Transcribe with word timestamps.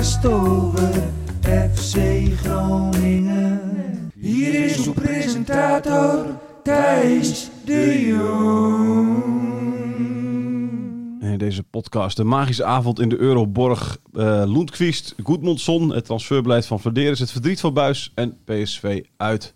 Podcast 0.00 0.26
over 0.26 0.92
FC 1.76 1.96
Groningen. 2.42 3.60
Hier 4.14 4.64
is 4.64 4.86
uw 4.86 4.92
presentator 4.92 6.26
Thijs 6.62 7.48
de 7.64 8.06
Jong. 8.06 9.22
In 11.20 11.38
deze 11.38 11.62
podcast 11.62 12.16
de 12.16 12.24
magische 12.24 12.64
avond 12.64 13.00
in 13.00 13.08
de 13.08 13.18
Euroborg. 13.18 13.98
eh 14.14 14.42
Lundqvist, 14.46 15.14
Goedmondson, 15.22 15.92
het 15.94 16.04
transferbeleid 16.04 16.66
van 16.66 16.80
Verderes, 16.80 17.18
het 17.18 17.30
verdriet 17.32 17.60
van 17.60 17.74
Buis 17.74 18.12
en 18.14 18.36
PSV 18.44 19.02
uit. 19.16 19.54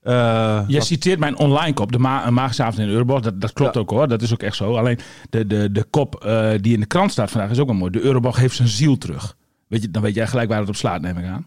Eh, 0.00 0.64
Je 0.66 0.76
wat- 0.76 0.86
citeert 0.86 1.18
mijn 1.18 1.38
online 1.38 1.74
kop, 1.74 1.92
de 1.92 1.98
ma 1.98 2.30
magische 2.30 2.62
avond 2.62 2.78
in 2.78 2.86
de 2.86 2.92
Euroborg. 2.92 3.20
Dat, 3.22 3.40
dat 3.40 3.52
klopt 3.52 3.74
Ja. 3.74 3.80
ook 3.80 3.90
hoor, 3.90 4.08
dat 4.08 4.22
is 4.22 4.32
ook 4.32 4.42
echt 4.42 4.56
zo. 4.56 4.76
Alleen 4.76 4.98
de, 5.30 5.46
de, 5.46 5.72
de 5.72 5.84
kop 5.90 6.14
eh, 6.24 6.50
die 6.60 6.74
in 6.74 6.80
de 6.80 6.86
krant 6.86 7.10
staat 7.12 7.30
vandaag 7.30 7.50
is 7.50 7.58
ook 7.58 7.66
wel 7.66 7.76
mooi. 7.76 7.90
De 7.90 8.00
Euroborg 8.02 8.36
heeft 8.36 8.56
zijn 8.56 8.68
ziel 8.68 8.98
terug. 8.98 9.36
Weet 9.68 9.82
je, 9.82 9.90
dan 9.90 10.02
weet 10.02 10.14
jij 10.14 10.26
gelijk 10.26 10.48
waar 10.48 10.60
het 10.60 10.68
op 10.68 10.76
slaat, 10.76 11.00
neem 11.00 11.18
ik 11.18 11.24
aan. 11.24 11.46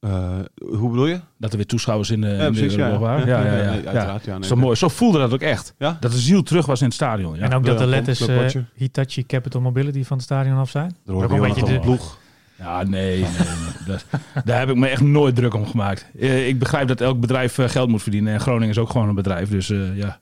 eh, 0.00 0.38
hoe 0.78 0.90
bedoel 0.90 1.06
je? 1.06 1.20
Dat 1.38 1.50
er 1.50 1.56
weer 1.56 1.66
toeschouwers 1.66 2.10
in 2.10 2.20
de, 2.20 2.26
in 2.28 2.38
de 2.38 2.44
precies, 2.50 2.74
ja. 2.74 2.98
Waren. 2.98 3.26
Ja, 3.26 3.40
Ja, 3.40 3.46
ja, 3.46 3.52
ja, 3.56 3.62
ja. 3.62 3.70
nee, 3.70 3.82
ja. 3.82 3.88
uiteraard, 3.90 4.24
ja, 4.24 4.38
nee, 4.38 4.48
zo 4.48 4.56
mooi. 4.56 4.76
Zo 4.76 4.88
voelde 4.88 5.18
dat 5.18 5.32
ook 5.32 5.40
echt. 5.40 5.74
Ja? 5.78 5.96
Dat 6.00 6.12
de 6.12 6.18
ziel 6.18 6.42
terug 6.42 6.66
was 6.66 6.80
in 6.80 6.86
het 6.86 6.94
stadion. 6.94 7.36
Ja. 7.36 7.42
En 7.42 7.52
ook 7.54 7.64
dat 7.64 7.78
de 7.78 7.86
letters 7.86 8.26
eh. 8.26 8.62
Hitachi 8.74 9.26
Capital 9.26 9.60
Mobility 9.60 10.04
van 10.04 10.16
het 10.16 10.26
stadion 10.26 10.56
af 10.58 10.70
zijn. 10.70 10.96
Er 11.06 11.14
Ook 11.14 11.30
een 11.30 11.40
beetje 11.40 11.64
de- 11.64 11.78
ploeg. 11.80 12.18
Ja, 12.58 12.82
nee, 12.82 13.20
nee, 13.20 13.28
nee. 13.30 13.86
Dat, 13.86 14.04
daar 14.44 14.58
heb 14.58 14.68
ik 14.68 14.76
me 14.76 14.86
echt 14.88 15.00
nooit 15.02 15.34
druk 15.36 15.54
om 15.54 15.66
gemaakt. 15.66 16.06
Eh, 16.18 16.48
ik 16.48 16.58
begrijp 16.58 16.88
dat 16.88 17.00
elk 17.00 17.20
bedrijf 17.20 17.58
geld 17.60 17.88
moet 17.88 18.02
verdienen. 18.02 18.32
En 18.32 18.40
Groningen 18.40 18.68
is 18.68 18.78
ook 18.78 18.90
gewoon 18.90 19.08
een 19.08 19.14
bedrijf. 19.14 19.48
Dus 19.50 19.70
eh, 19.70 19.96
ja, 19.96 20.06
daar 20.06 20.18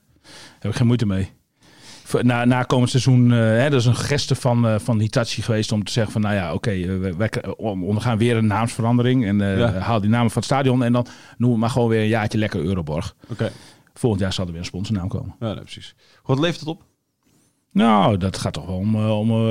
heb 0.59 0.71
ik 0.71 0.77
geen 0.77 0.85
moeite 0.87 1.05
mee. 1.05 1.31
Na, 2.21 2.45
na 2.45 2.63
komend 2.63 2.89
seizoen, 2.89 3.31
eh, 3.31 3.37
hè, 3.37 3.69
dat 3.69 3.79
is 3.79 3.85
een 3.85 3.95
geste 3.95 4.35
van, 4.35 4.67
eh, 4.67 4.79
van 4.79 4.99
Hitachi 4.99 5.41
geweest 5.41 5.71
om 5.71 5.83
te 5.83 5.91
zeggen 5.91 6.13
van, 6.13 6.21
nou 6.21 6.33
ja, 6.35 6.53
oké, 6.53 6.71
eh, 6.71 7.13
wij 7.17 7.29
k- 7.29 7.53
ondergaan 7.59 8.17
weer 8.17 8.37
een 8.37 8.47
naamsverandering. 8.47 9.25
En 9.25 9.37
Ja. 9.37 9.71
haal 9.73 9.99
die 10.01 10.09
namen 10.09 10.27
van 10.31 10.41
het 10.41 10.51
stadion 10.51 10.83
en 10.83 10.93
dan 10.93 11.05
noemen 11.37 11.57
we 11.57 11.61
maar 11.63 11.69
gewoon 11.73 11.89
weer 11.89 12.01
een 12.01 12.07
jaartje 12.07 12.37
lekker 12.37 12.59
Euroborg. 12.59 13.15
Oké, 13.29 13.51
Volgend 13.93 14.21
jaar 14.21 14.33
zal 14.33 14.45
er 14.45 14.51
weer 14.51 14.59
een 14.59 14.65
sponsornaam 14.67 15.07
komen. 15.07 15.35
ja, 15.39 15.45
nee, 15.53 15.61
precies. 15.61 15.95
Wat 16.23 16.39
levert 16.39 16.59
het 16.59 16.69
op? 16.69 16.83
Nou, 17.71 18.17
dat 18.17 18.37
gaat 18.37 18.53
toch 18.53 18.65
wel 18.65 18.75
om, 18.75 18.95
om 18.95 19.49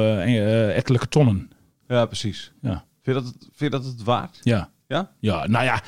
ettelijke 0.68 1.08
tonnen. 1.08 1.50
Ja, 1.88 2.06
precies. 2.06 2.52
Ja. 2.62 2.84
Vind 3.02 3.16
je 3.16 3.22
dat 3.22 3.24
het, 3.32 3.36
vind 3.42 3.72
je 3.72 3.78
dat 3.78 3.84
het 3.84 4.02
waard? 4.02 4.38
Ja. 4.42 4.70
Ja? 4.86 5.10
Ja, 5.18 5.46
nou 5.46 5.64
ja, 5.64 5.80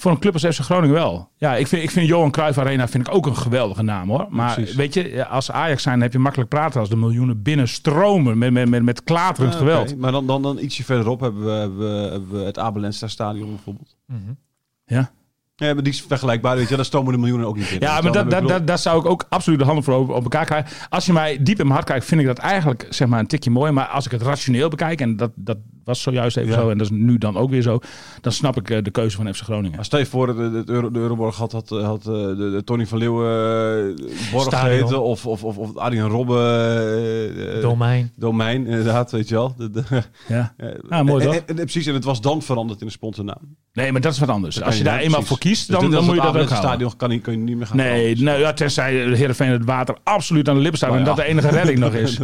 voor 0.00 0.10
een 0.10 0.18
club 0.18 0.32
als 0.32 0.42
FC 0.42 0.58
Groningen 0.60 0.94
wel. 0.94 1.28
Ja, 1.36 1.56
ik 1.56 1.66
vind, 1.66 1.82
ik 1.82 1.90
vind 1.90 2.06
Johan 2.08 2.30
Cruijff 2.30 2.58
Arena 2.58 2.88
vind 2.88 3.06
ik 3.06 3.14
ook 3.14 3.26
een 3.26 3.36
geweldige 3.36 3.82
naam 3.82 4.08
hoor. 4.08 4.26
Maar 4.30 4.54
Precies. 4.54 4.74
weet 4.74 4.94
je, 4.94 5.26
als 5.26 5.50
Ajax 5.50 5.82
zijn 5.82 6.00
heb 6.00 6.12
je 6.12 6.18
makkelijk 6.18 6.50
praten 6.50 6.80
als 6.80 6.88
de 6.88 6.96
miljoenen 6.96 7.42
binnenstromen 7.42 8.38
met, 8.38 8.52
met, 8.52 8.68
met, 8.68 8.82
met 8.82 9.04
klaterend 9.04 9.52
Ah, 9.52 9.58
geweld. 9.58 9.96
Maar 9.96 10.12
dan, 10.12 10.26
dan, 10.26 10.42
dan 10.42 10.58
ietsje 10.58 10.84
verderop 10.84 11.20
hebben 11.20 11.44
we, 11.44 11.50
hebben 11.50 11.78
we, 11.78 12.10
hebben 12.10 12.38
we 12.38 12.44
het 12.44 12.58
Abelensta 12.58 13.06
stadion 13.08 13.48
bijvoorbeeld. 13.48 13.96
Ja, 14.86 15.10
Ja, 15.56 15.74
maar 15.74 15.82
die 15.82 15.92
is 15.92 16.02
vergelijkbaar, 16.02 16.56
weet 16.56 16.68
je. 16.68 16.76
Daar 16.76 16.84
stomen 16.84 17.12
de 17.12 17.18
miljoenen 17.18 17.46
ook 17.46 17.56
niet 17.56 17.70
in. 17.70 17.80
ja 17.80 18.00
maar 18.00 18.12
dat, 18.12 18.30
dat, 18.30 18.48
dat, 18.48 18.66
daar 18.66 18.78
zou 18.78 19.00
ik 19.00 19.06
ook 19.06 19.26
absoluut 19.28 19.58
de 19.58 19.64
handen 19.64 19.84
voor 19.84 19.94
op, 19.94 20.08
op 20.08 20.22
elkaar 20.22 20.44
krijgen. 20.44 20.72
Als 20.88 21.06
je 21.06 21.12
mij 21.12 21.36
diep 21.42 21.58
in 21.58 21.64
mijn 21.64 21.70
hart 21.70 21.86
kijkt, 21.86 22.04
vind 22.04 22.20
ik 22.20 22.26
dat 22.26 22.38
eigenlijk 22.38 22.86
zeg 22.90 23.08
maar, 23.08 23.18
een 23.18 23.26
tikje 23.26 23.50
mooi. 23.50 23.72
Maar 23.72 23.86
als 23.86 24.04
ik 24.04 24.10
het 24.10 24.22
rationeel 24.22 24.68
bekijk, 24.68 25.00
en 25.00 25.16
dat, 25.16 25.30
dat 25.34 25.58
was 25.90 26.02
zojuist 26.02 26.36
even 26.36 26.50
Ja. 26.52 26.60
zo, 26.60 26.70
en 26.70 26.78
dat 26.78 26.90
is 26.90 26.98
nu 26.98 27.18
dan 27.18 27.36
ook 27.36 27.50
weer 27.50 27.62
zo, 27.62 27.78
dan 28.20 28.32
snap 28.32 28.56
ik 28.56 28.70
eh, 28.70 28.82
de 28.82 28.90
keuze 28.90 29.16
van 29.16 29.34
FC 29.34 29.42
Groningen. 29.42 29.76
Maar 29.76 29.84
stel 29.84 29.98
je 29.98 30.06
voor, 30.06 30.26
de, 30.26 30.50
de, 30.50 30.64
de, 30.64 30.72
Euro, 30.72 30.90
de 30.90 30.98
Euroborg 30.98 31.36
had, 31.36 31.52
had, 31.52 31.68
had 31.68 32.06
eh, 32.06 32.12
de, 32.12 32.50
de 32.56 32.62
Tony 32.64 32.86
van 32.86 32.98
Leeuwen 32.98 33.96
eh, 33.98 34.32
Borg 34.32 34.58
geheten. 34.60 35.02
Of, 35.02 35.26
of, 35.26 35.44
of, 35.44 35.56
of 35.58 35.76
Arjen 35.76 36.08
Robben 36.08 36.36
eh, 36.46 37.56
eh, 37.56 37.62
Domein. 37.62 38.12
domein, 38.16 38.66
inderdaad, 38.66 39.10
weet 39.10 39.28
je 39.28 39.34
wel. 39.34 39.54
De, 39.56 39.70
de, 39.70 39.82
Ja. 40.28 40.54
eh, 40.56 40.68
Ah, 40.88 41.04
mooi 41.06 41.24
toch? 41.24 41.34
en- 41.34 41.42
en 41.46 41.54
precies, 41.54 41.86
en 41.86 41.94
het 41.94 42.04
was 42.04 42.20
dan 42.20 42.42
veranderd 42.42 42.80
in 42.80 42.86
een 42.86 42.92
sponsornaam. 42.92 43.56
Nee, 43.72 43.92
maar 43.92 44.00
dat 44.00 44.12
is 44.12 44.18
wat 44.18 44.28
anders. 44.28 44.62
Als 44.62 44.78
je 44.78 44.84
daar 44.84 44.98
ja, 44.98 45.00
eenmaal 45.04 45.22
voor 45.22 45.38
kiest, 45.38 45.66
Dus 45.68 45.78
dan, 45.78 45.90
dan 45.90 46.04
moet 46.04 46.14
je 46.14 46.20
dat 46.20 46.26
ook 46.28 46.34
houden. 46.34 46.56
stadion 46.56 46.96
kan, 46.96 47.08
niet, 47.10 47.22
kan 47.22 47.32
je 47.32 47.38
niet 47.38 47.56
meer 47.56 47.66
gaan 47.66 47.76
Nee, 47.76 48.16
nou, 48.22 48.38
ja, 48.40 48.52
tenzij 48.52 48.94
Heerenveen 48.94 49.50
het 49.50 49.64
water 49.64 49.96
absoluut 50.04 50.48
aan 50.48 50.54
de 50.54 50.60
lippen 50.60 50.78
staat 50.78 50.92
en 50.92 50.98
ja. 50.98 51.04
dat 51.04 51.16
de 51.16 51.24
enige 51.24 51.48
redding 51.48 51.78
nog 51.78 51.94
is. 52.04 52.18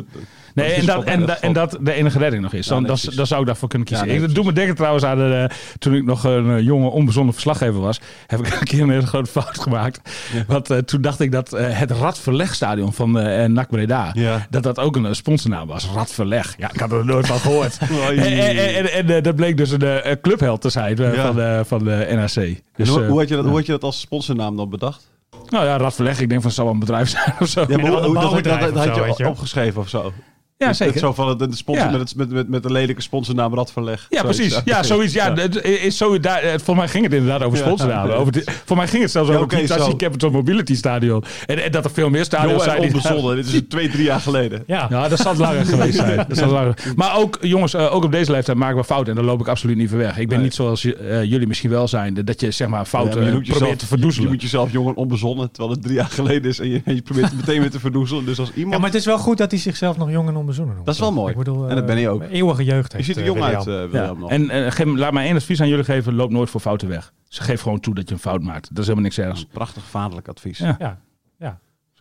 Nee, 0.57 0.73
en 0.73 0.87
dat, 0.87 1.05
en, 1.05 1.27
dat, 1.27 1.39
en 1.39 1.53
dat 1.53 1.79
de 1.81 1.93
enige 1.93 2.19
redding 2.19 2.43
nog 2.43 2.53
is. 2.53 2.67
Dan, 2.67 2.83
nee, 2.83 2.97
dan 3.15 3.27
zou 3.27 3.41
ik 3.41 3.47
daarvoor 3.47 3.69
kunnen 3.69 3.89
Ja, 3.91 3.95
kiezen. 3.95 4.15
nee, 4.15 4.23
ik, 4.23 4.27
dat 4.27 4.35
doet 4.35 4.45
me 4.45 4.53
denken 4.53 4.75
trouwens 4.75 5.05
aan 5.05 5.19
de, 5.19 5.47
eh, 5.51 5.57
toen 5.79 5.95
ik 5.95 6.05
nog 6.05 6.25
een 6.25 6.51
eh, 6.51 6.61
jonge, 6.61 6.89
onbezonnen 6.89 7.33
verslaggever 7.33 7.81
was. 7.81 8.01
Heb 8.27 8.47
ik 8.47 8.61
een 8.61 8.67
keer 8.67 8.81
een 8.83 8.91
hele 8.91 9.07
grote 9.07 9.31
fout 9.31 9.61
gemaakt. 9.61 10.01
Want 10.47 10.71
eh, 10.71 10.79
toen 10.79 11.01
dacht 11.01 11.21
ik 11.21 11.33
dat 11.33 11.51
het 11.51 11.91
Radverlegstadion 11.91 12.93
van 12.93 13.19
eh 13.19 13.49
NAC 13.49 13.69
Breda, 13.69 14.11
Ja. 14.15 14.47
dat 14.51 14.63
dat 14.63 14.79
ook 14.79 14.97
een 14.97 15.15
sponsornaam 15.17 15.67
was. 15.67 15.91
Radverleg. 15.95 16.55
Ja, 16.59 16.71
ik 16.73 16.81
had 16.81 16.93
er 16.93 17.05
nooit 17.05 17.27
van 17.27 17.39
gehoord. 17.39 17.79
En 18.07 18.19
en, 18.19 18.93
en, 18.93 19.09
en, 19.09 19.23
dat 19.23 19.37
bleek 19.37 19.57
dus 19.57 19.71
een 19.71 20.21
clubheld 20.21 20.61
te 20.61 20.69
zijn 20.71 20.97
Ja. 20.97 21.27
van, 21.27 21.37
de, 21.37 21.63
van 21.67 21.85
de 21.85 22.07
NAC. 22.11 22.55
Dus, 22.77 22.89
hoe, 22.89 23.05
hoe, 23.05 23.19
had 23.19 23.29
je 23.29 23.37
dat, 23.37 23.45
hoe 23.45 23.55
had 23.55 23.67
je 23.67 23.73
dat 23.73 23.83
als 23.83 24.01
sponsornaam 24.01 24.57
dan 24.57 24.71
bedacht? 24.71 25.15
nou 25.49 25.65
ja, 25.65 25.77
Radverleg. 25.77 26.21
Ik 26.21 26.29
denk 26.29 26.41
van 26.41 26.47
het 26.47 26.55
zal 26.55 26.65
wel 26.65 26.75
een 26.75 26.81
bedrijf 26.81 27.09
zijn 27.09 27.35
of 27.41 27.49
zo. 27.49 27.65
Ja, 27.69 27.77
maar 27.79 27.91
hoe, 27.91 28.15
dat, 28.15 28.45
dat, 28.45 28.61
dat 28.61 28.87
had 28.87 28.97
je 28.97 29.15
je 29.17 29.29
opgeschreven 29.29 29.81
of 29.81 29.89
zo? 29.89 30.13
Ja, 30.59 30.67
Het- 30.67 30.77
zeker. 30.77 30.93
Het 30.95 31.03
zo 31.03 31.13
van 31.13 31.29
het, 31.29 31.39
de 31.39 31.57
sponsor 31.57 31.85
Ja. 31.85 31.91
met, 31.91 32.01
het, 32.01 32.15
met, 32.17 32.31
met, 32.31 32.49
met 32.49 32.63
de 32.63 32.73
lelijke 32.73 33.03
sponsornaam 33.03 33.55
Radverleg. 33.55 34.07
Ja, 34.09 34.21
Zoiets. 34.21 34.39
precies. 34.39 34.61
Ja, 34.65 34.83
zoiets. 34.93 35.13
Ja, 35.15 35.35
het 35.35 35.65
is 35.65 35.97
zo, 35.97 36.21
daar, 36.21 36.43
eh, 36.43 36.59
voor 36.63 36.77
mij 36.77 36.89
ging 36.89 37.05
het 37.05 37.13
inderdaad 37.13 37.43
over 37.43 37.59
sponsornamen. 37.59 38.17
Over 38.17 38.43
voor 38.65 38.77
mij 38.77 38.89
ging 38.89 39.03
het 39.03 39.11
zelfs 39.13 39.29
Ja, 39.29 39.35
over 39.37 39.51
het 39.59 39.61
Hitachi. 39.71 39.97
Capital 39.97 40.31
Mobility 40.31 40.75
Stadion. 40.75 41.25
En, 41.47 41.65
en 41.65 41.73
dat 41.73 41.85
er 41.85 41.91
veel 41.91 42.11
meer 42.11 42.25
stadions 42.25 42.63
zijn. 42.65 42.81
onbezonnen. 42.81 43.37
Dit 43.37 43.47
is 43.47 43.61
twee, 43.69 43.89
drie 43.91 44.05
jaar 44.05 44.21
geleden. 44.21 44.63
Ja. 44.67 44.87
Ja, 44.91 45.09
dat 45.09 45.19
zal 45.19 45.37
langer 45.37 45.65
geweest 45.75 45.97
zijn. 45.97 46.25
Dat 46.29 46.37
zal 46.39 46.51
langer. 46.51 46.75
Maar 46.97 47.17
ook, 47.19 47.39
jongens, 47.41 47.75
eh, 47.75 47.95
ook 47.95 48.05
op 48.05 48.13
deze 48.13 48.31
leeftijd 48.33 48.57
maken 48.59 48.77
we 48.77 48.85
fouten. 48.85 49.11
En 49.11 49.19
daar 49.19 49.29
loop 49.31 49.41
ik 49.41 49.49
absoluut 49.49 49.77
niet 49.77 49.89
voor 49.89 49.99
weg. 49.99 50.19
Ik 50.19 50.29
ben 50.29 50.37
Nee. 50.37 50.47
niet 50.47 50.55
zoals 50.55 50.83
je- 50.83 50.95
eh, 50.97 51.23
jullie 51.25 51.47
misschien 51.47 51.71
wel 51.71 51.89
zijn. 51.89 52.15
Dat 52.25 52.41
je 52.41 52.51
zeg 52.51 52.69
maar 52.69 52.79
Ja, 52.79 52.85
fouten 52.87 53.17
maar 53.19 53.27
je 53.27 53.33
noemt 53.33 53.47
jezelf- 53.47 53.59
probeert 53.59 53.79
te 53.81 53.85
Je, 53.85 53.91
verdoezelen. 53.91 54.31
moet 54.31 54.43
jezelf 54.43 54.73
jong 54.73 54.89
en 54.89 54.95
onbezonnen, 54.95 55.51
terwijl 55.51 55.75
het 55.75 55.83
drie 55.83 55.95
jaar 55.95 56.11
geleden 56.11 56.51
is. 56.51 56.59
En 56.59 56.69
je, 56.69 56.81
en 56.85 56.95
je 56.95 57.03
probeert 57.03 57.27
het 57.29 57.37
meteen 57.37 57.61
weer 57.61 57.71
te 57.71 57.81
verdoezelen. 57.81 58.25
Dus 58.25 58.39
als 58.39 58.51
iemand... 58.55 58.73
Ja, 58.75 58.79
maar 58.81 58.91
het 58.91 58.99
is 58.99 59.05
wel 59.07 59.19
goed 59.19 59.39
dat 59.39 59.51
hij 59.51 59.61
zichzelf 59.61 59.97
nog 59.97 60.11
jong 60.11 60.29
en 60.29 60.37
onbezonnen 60.47 60.75
noemt. 60.75 60.87
Dat 60.87 60.95
is 60.95 61.01
wel 61.01 61.13
mooi. 61.13 61.31
Ik 61.33 61.39
bedoel, 61.39 61.69
En 61.69 61.75
dat 61.77 61.87
ben 61.87 61.99
je 61.99 62.07
eh, 62.07 62.13
ook. 62.13 62.23
Eeuwige 62.23 62.65
jeugd 62.65 62.91
je 62.91 62.97
heeft 62.97 63.09
ziet 63.09 63.17
er 63.17 63.25
jong 63.25 63.43
uit, 63.43 63.65
William. 63.65 63.85
eh, 63.87 63.91
William, 63.93 64.15
Ja. 64.15 64.21
nog. 64.21 64.31
En 64.31 64.51
eh, 64.51 64.71
geef- 64.71 64.97
laat 64.97 65.13
mij 65.13 65.25
één 65.27 65.37
advies 65.37 65.61
aan 65.61 65.69
jullie 65.69 65.85
geven. 65.85 66.15
Loop 66.15 66.31
nooit 66.31 66.51
voor 66.51 66.61
fouten 66.61 66.89
weg. 66.89 67.13
Ze 67.29 67.43
geef 67.43 67.61
gewoon 67.61 67.81
toe 67.81 67.95
dat 67.95 68.09
je 68.09 68.15
een 68.15 68.21
fout 68.21 68.43
maakt. 68.43 68.69
Dat 68.69 68.79
is 68.79 68.85
helemaal 68.85 69.03
niks 69.03 69.19
ergs. 69.19 69.41
Een 69.41 69.49
prachtig 69.53 69.85
vaderlijk 69.85 70.29
advies. 70.29 70.59
Ja. 70.59 70.77
Ja, 70.79 70.99
ja, 71.39 71.59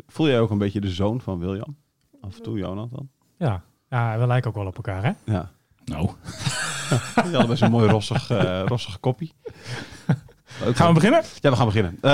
Voel 0.07 0.27
jij 0.27 0.39
ook 0.39 0.50
een 0.50 0.57
beetje 0.57 0.81
de 0.81 0.89
zoon 0.89 1.21
van 1.21 1.39
William? 1.39 1.75
Af 2.21 2.36
en 2.36 2.42
toe, 2.44 2.57
Jonathan? 2.57 3.09
ja. 3.38 3.63
ja, 3.89 4.18
we 4.19 4.27
lijken 4.27 4.50
ook 4.50 4.56
wel 4.56 4.65
op 4.65 4.75
elkaar, 4.75 5.03
hè? 5.03 5.12
Ja. 5.33 5.51
Nou, 5.86 6.01
Die 7.24 7.31
hadden 7.31 7.48
best 7.48 7.62
een 7.62 7.71
mooi 7.71 7.89
rossig, 7.89 8.30
eh 8.30 8.62
rossig 8.65 9.00
koppie. 9.00 9.33
Ook 10.65 10.75
Gaan 10.75 10.88
we 10.88 10.94
beginnen? 10.94 11.21
Ja, 11.39 11.50
we 11.50 11.56
gaan 11.56 11.65
beginnen. 11.65 11.98
Eh, 12.01 12.12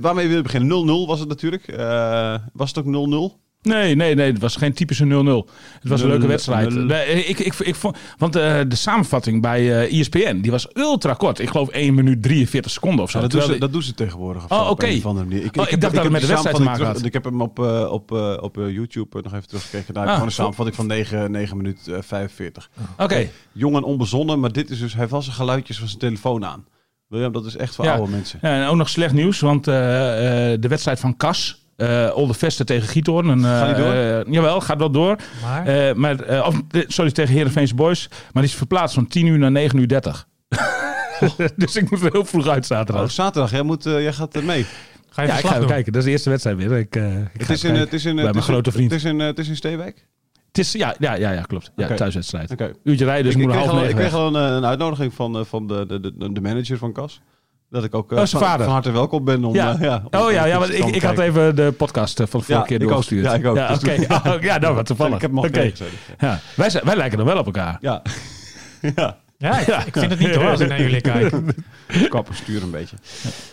waarmee 0.00 0.26
willen 0.28 0.36
we 0.36 0.42
beginnen? 0.42 0.86
0-0 1.04 1.06
was 1.06 1.20
het 1.20 1.28
natuurlijk. 1.28 1.68
Eh, 1.68 2.34
was 2.52 2.68
het 2.74 2.78
ook 2.78 3.30
0-0? 3.32 3.40
Nee, 3.62 3.94
nee, 3.94 4.14
nee. 4.14 4.32
Het 4.32 4.40
was 4.40 4.56
geen 4.56 4.72
typische 4.72 5.04
0-0. 5.04 5.08
Het 5.08 5.88
was 5.88 6.00
een 6.00 6.08
leuke 6.08 6.24
0-0. 6.24 6.28
wedstrijd. 6.28 6.74
Nee, 6.74 7.24
ik, 7.24 7.38
ik, 7.38 7.54
ik, 7.58 7.74
vond, 7.74 7.96
want 8.18 8.36
eh, 8.36 8.60
de 8.68 8.76
samenvatting 8.76 9.42
bij 9.42 9.88
eh 9.88 10.00
ESPN 10.00 10.40
die 10.40 10.50
was 10.50 10.68
ultra 10.74 11.14
kort. 11.14 11.38
Ik 11.38 11.48
geloof 11.50 11.68
1 11.68 11.94
minuut 11.94 12.22
43 12.22 12.70
seconden 12.70 13.04
of 13.04 13.10
zo. 13.10 13.18
Ja, 13.20 13.22
dat, 13.28 13.32
doen 13.32 13.42
ze, 13.52 13.58
dat 13.58 13.72
doen 13.72 13.82
ze 13.82 13.94
tegenwoordig. 13.94 14.44
of 14.44 14.50
Oh, 14.50 14.70
oké. 14.70 14.86
Ik, 14.86 15.06
Oh, 15.06 15.22
ik 15.24 15.54
heb- 15.70 15.80
dacht 15.80 15.94
dat 15.94 16.02
het 16.02 16.12
met 16.12 16.20
de 16.20 16.26
wedstrijd 16.26 16.56
te 16.56 16.62
maken 16.62 16.84
terug- 16.86 17.02
Ik 17.02 17.12
heb 17.12 17.24
hem 17.24 17.40
op, 17.42 17.58
eh, 17.58 17.88
op, 17.92 18.12
eh, 18.12 18.36
op 18.40 18.58
eh, 18.58 18.70
YouTube 18.70 19.16
eh, 19.18 19.24
nog 19.24 19.34
even 19.34 19.48
teruggekeken. 19.48 19.94
Daar 19.94 20.02
heb 20.06 20.12
Ah, 20.12 20.18
ik 20.18 20.32
gewoon 20.32 20.46
een 20.46 20.54
samenvatting 20.54 20.76
van 20.76 20.86
9, 20.86 21.30
9 21.30 21.56
minuten 21.56 21.96
eh, 21.96 22.02
45. 22.02 22.70
Oké. 22.98 23.28
Jong 23.52 23.76
en 23.76 23.82
onbezonnen, 23.82 24.40
maar 24.40 24.52
dit 24.52 24.70
is 24.70 24.78
dus... 24.78 24.94
Hij 24.94 25.08
wel 25.08 25.22
zijn 25.22 25.36
geluidjes 25.36 25.78
van 25.78 25.86
zijn 25.88 25.98
telefoon 26.00 26.44
aan. 26.44 26.64
William, 27.08 27.32
dat 27.32 27.46
is 27.46 27.56
echt 27.56 27.74
voor 27.74 27.84
Ja. 27.84 27.94
oude 27.94 28.10
mensen. 28.10 28.38
Ja, 28.42 28.62
en 28.62 28.68
ook 28.68 28.76
nog 28.76 28.88
slecht 28.88 29.12
nieuws, 29.14 29.40
want 29.40 29.68
eh, 29.68 30.52
eh, 30.52 30.60
de 30.60 30.68
wedstrijd 30.68 31.00
van 31.00 31.16
Kas, 31.16 31.64
eh 31.80 32.16
Olde 32.16 32.34
Veste 32.34 32.64
tegen 32.64 32.88
Giethoorn. 32.88 33.44
Eh, 33.44 33.58
Gaat 33.58 33.74
die 33.76 33.84
door? 33.84 33.92
eh, 33.94 34.20
jawel, 34.32 34.60
gaat 34.60 34.78
wel 34.78 34.90
door. 34.90 35.16
Maar 35.42 35.66
Eh, 35.66 35.94
maar, 35.94 36.20
eh, 36.20 36.46
of, 36.46 36.60
eh, 36.70 36.82
sorry, 36.86 37.10
tegen 37.10 37.34
Heerenveense 37.34 37.74
Boys. 37.74 38.08
Maar 38.10 38.42
die 38.42 38.52
is 38.52 38.54
verplaatst 38.58 38.94
van 38.94 39.06
10 39.06 39.26
uur 39.26 39.38
naar 39.38 39.50
9 39.50 39.78
uur 39.78 39.88
30. 39.88 40.26
dus 41.56 41.76
ik 41.76 41.90
moet 41.90 42.02
er 42.02 42.12
heel 42.12 42.24
vroeg 42.24 42.46
uit 42.48 42.62
Oh, 42.62 42.68
zaterdag. 42.68 43.10
zaterdag, 43.10 43.50
jij, 43.50 43.62
moet, 43.62 43.86
eh, 43.86 43.92
jij 44.02 44.12
gaat 44.12 44.34
er 44.36 44.44
mee. 44.44 44.66
ga 45.10 45.22
je 45.22 45.28
ja, 45.28 45.38
ik 45.38 45.46
ga 45.46 45.58
doen? 45.58 45.68
kijken. 45.68 45.92
Dat 45.92 46.00
is 46.00 46.06
de 46.06 46.10
eerste 46.12 46.30
wedstrijd 46.30 46.56
weer. 46.56 46.78
Ik, 46.78 46.96
eh, 46.96 47.18
ik 47.20 47.28
Het 47.40 47.50
is, 47.50 47.64
in, 47.64 47.74
het 47.74 47.92
is 47.92 48.04
in, 48.04 48.14
Bij 48.14 48.24
mijn 48.24 48.36
is 48.36 48.44
grote 48.44 48.72
vriend. 48.72 48.90
Het 48.90 49.00
is 49.00 49.10
in, 49.10 49.20
eh, 49.20 49.26
het 49.26 49.38
is 49.38 49.48
in 49.48 49.56
Steewijk? 49.56 50.06
Het 50.46 50.58
is, 50.58 50.72
ja, 50.72 50.94
ja, 50.98 51.14
ja, 51.14 51.30
ja, 51.32 51.42
klopt. 51.42 51.72
Ja, 51.76 51.94
thuiswedstrijd. 51.94 52.50
Oké. 52.50 52.72
Uurtje 52.84 53.04
rijden, 53.04 53.24
dus 53.32 53.42
ik, 53.42 53.50
half 53.50 53.68
al, 53.68 53.84
ik 53.84 53.94
kreeg 53.94 54.14
al 54.14 54.26
een, 54.26 54.34
een 54.34 54.64
uitnodiging 54.66 55.14
van, 55.14 55.38
eh, 55.38 55.44
van 55.44 55.66
de, 55.66 55.84
de, 55.88 56.00
de, 56.00 56.32
de 56.32 56.40
manager 56.40 56.78
van 56.78 56.92
Cas. 56.92 57.20
Dat 57.70 57.84
ik 57.84 57.94
ook 57.94 58.12
eh, 58.12 58.18
Oh, 58.18 58.26
van, 58.26 58.40
vader. 58.40 58.64
van 58.64 58.72
harte 58.72 58.90
welkom 58.90 59.24
ben 59.24 59.44
om... 59.44 59.54
Ja. 59.54 59.72
eh, 59.74 59.80
ja, 59.80 60.02
om- 60.10 60.20
Oh 60.20 60.30
ja, 60.32 60.44
ja 60.44 60.58
want 60.58 60.72
ik, 60.72 60.84
ik 60.84 61.02
had 61.02 61.18
even 61.18 61.56
de 61.56 61.72
podcast 61.76 62.20
eh, 62.20 62.26
van 62.26 62.40
de 62.40 62.46
vorige 62.46 62.62
Ja, 62.72 62.78
keer 62.78 62.86
doorgestuurd. 62.88 63.24
Ja, 63.24 63.34
ik 63.34 63.46
ook. 63.46 63.56
Ja, 63.56 63.72
oké. 63.74 63.94
toen- 64.06 64.32
Oh, 64.32 64.42
ja, 64.42 64.58
nou 64.58 64.74
wat 64.74 64.86
toevallig. 64.86 65.14
Ik 65.14 65.20
heb 65.20 65.30
hem 65.30 65.40
nog 65.40 65.50
tegen 65.50 65.86
Ja. 66.18 66.40
Wij, 66.56 66.70
zijn, 66.70 66.84
wij 66.84 66.96
lijken 66.96 67.18
dan 67.18 67.26
wel 67.26 67.38
op 67.38 67.46
elkaar. 67.46 67.76
Ja. 67.80 68.02
ja. 68.96 69.16
Ja, 69.40 69.58
ik, 69.58 69.66
ik 69.86 69.92
vind 69.96 70.10
het 70.10 70.18
niet 70.18 70.34
hoor, 70.34 70.48
als 70.50 70.60
ik 70.60 70.68
naar 70.68 70.80
jullie 70.80 71.00
kijk. 71.00 71.32
Kapper 72.08 72.34
stuur 72.34 72.62
een 72.62 72.70
beetje. 72.70 72.96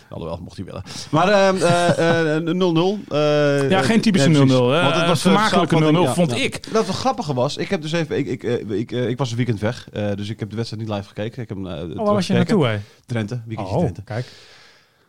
Alhoewel, 0.08 0.38
mocht 0.42 0.56
hij 0.56 0.64
willen. 0.64 0.82
Maar 1.10 1.28
ehm, 1.28 1.56
eh, 1.56 2.36
eh, 2.36 2.42
0-0. 2.44 2.98
eh, 3.08 3.70
Ja, 3.70 3.82
geen 3.82 4.00
typische 4.00 4.28
0-0. 4.28 4.32
nee, 4.32 4.46
precies. 4.46 4.60
eh, 4.76 4.82
Want 4.82 4.94
het 4.94 5.06
was 5.06 5.20
vermakelijke 5.20 5.74
0-0, 5.74 5.78
samenvatting, 5.84 6.06
ja, 6.06 6.12
vond 6.14 6.32
ik. 6.66 6.72
Dat 6.72 6.86
wat 6.86 6.96
grappige 6.96 7.34
was, 7.34 7.56
ik 7.56 7.68
heb 7.68 7.82
dus 7.82 7.92
even, 7.92 8.18
ik, 8.18 8.26
ik, 8.26 8.42
ik, 8.68 8.90
ik 8.90 9.18
was 9.18 9.30
een 9.30 9.36
weekend 9.36 9.60
weg, 9.60 9.88
dus 10.14 10.28
ik 10.28 10.40
heb 10.40 10.50
de 10.50 10.56
wedstrijd 10.56 10.82
niet 10.86 10.92
live 10.94 11.08
gekeken. 11.08 11.42
Ik 11.42 11.48
heb, 11.48 11.58
Oh, 11.58 11.64
waar 12.04 12.14
was 12.14 12.26
je 12.26 12.32
naartoe, 12.32 12.66
hè? 12.66 12.78
Drenthe, 13.06 13.40
weekendje 13.46 13.74
Oh, 13.74 13.80
Drenthe. 13.80 14.02
kijk. 14.02 14.26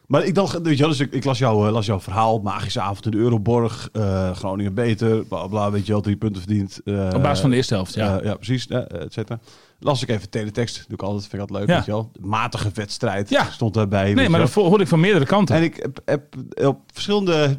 Maar 0.08 0.24
ik 0.26 0.36
dacht, 0.36 0.62
weet 0.62 0.74
je 0.74 0.80
wel, 0.80 0.90
dus 0.90 1.00
ik, 1.00 1.14
ik 1.14 1.24
las, 1.24 1.38
jou, 1.38 1.70
las 1.70 1.86
jouw 1.86 2.00
verhaal, 2.00 2.40
magische 2.40 2.82
avond 2.82 3.06
in 3.06 3.12
de 3.12 3.18
Euroborg, 3.18 3.90
eh, 3.92 4.32
Groningen 4.36 4.74
beter, 4.74 5.26
bla 5.26 5.48
bla, 5.48 5.72
weet 5.72 5.86
je 5.86 5.92
wel, 5.92 6.02
drie 6.02 6.16
punten 6.18 6.42
verdiend. 6.42 6.82
Op 6.86 7.22
basis 7.22 7.40
van 7.40 7.50
de 7.50 7.56
eerste 7.56 7.74
helft, 7.74 7.94
ja. 7.94 8.06
ja, 8.16 8.20
ja 8.24 8.36
precies, 8.36 8.68
et 8.68 9.14
cetera. 9.14 9.40
Las 9.82 10.02
ik 10.02 10.10
even 10.10 10.30
teletext, 10.30 10.76
doe 10.88 10.98
ik 10.98 11.02
altijd, 11.04 11.22
vind 11.22 11.34
ik 11.34 11.40
altijd 11.40 11.60
leuk, 11.60 11.70
Ja. 11.70 11.76
weet 11.76 11.86
je 11.86 11.92
wel. 11.92 12.12
Matige 12.20 12.70
wedstrijd 12.74 13.30
Ja. 13.30 13.44
stond 13.52 13.74
daarbij. 13.74 14.14
nee, 14.14 14.30
maar 14.30 14.40
dat 14.40 14.54
hoorde 14.54 14.84
ik 14.84 14.90
van 14.90 15.00
meerdere 15.00 15.26
kanten. 15.26 15.56
En 15.56 15.64
ik 15.64 15.76
heb, 15.76 16.00
heb 16.06 16.24
op 16.68 16.80
verschillende, 16.94 17.58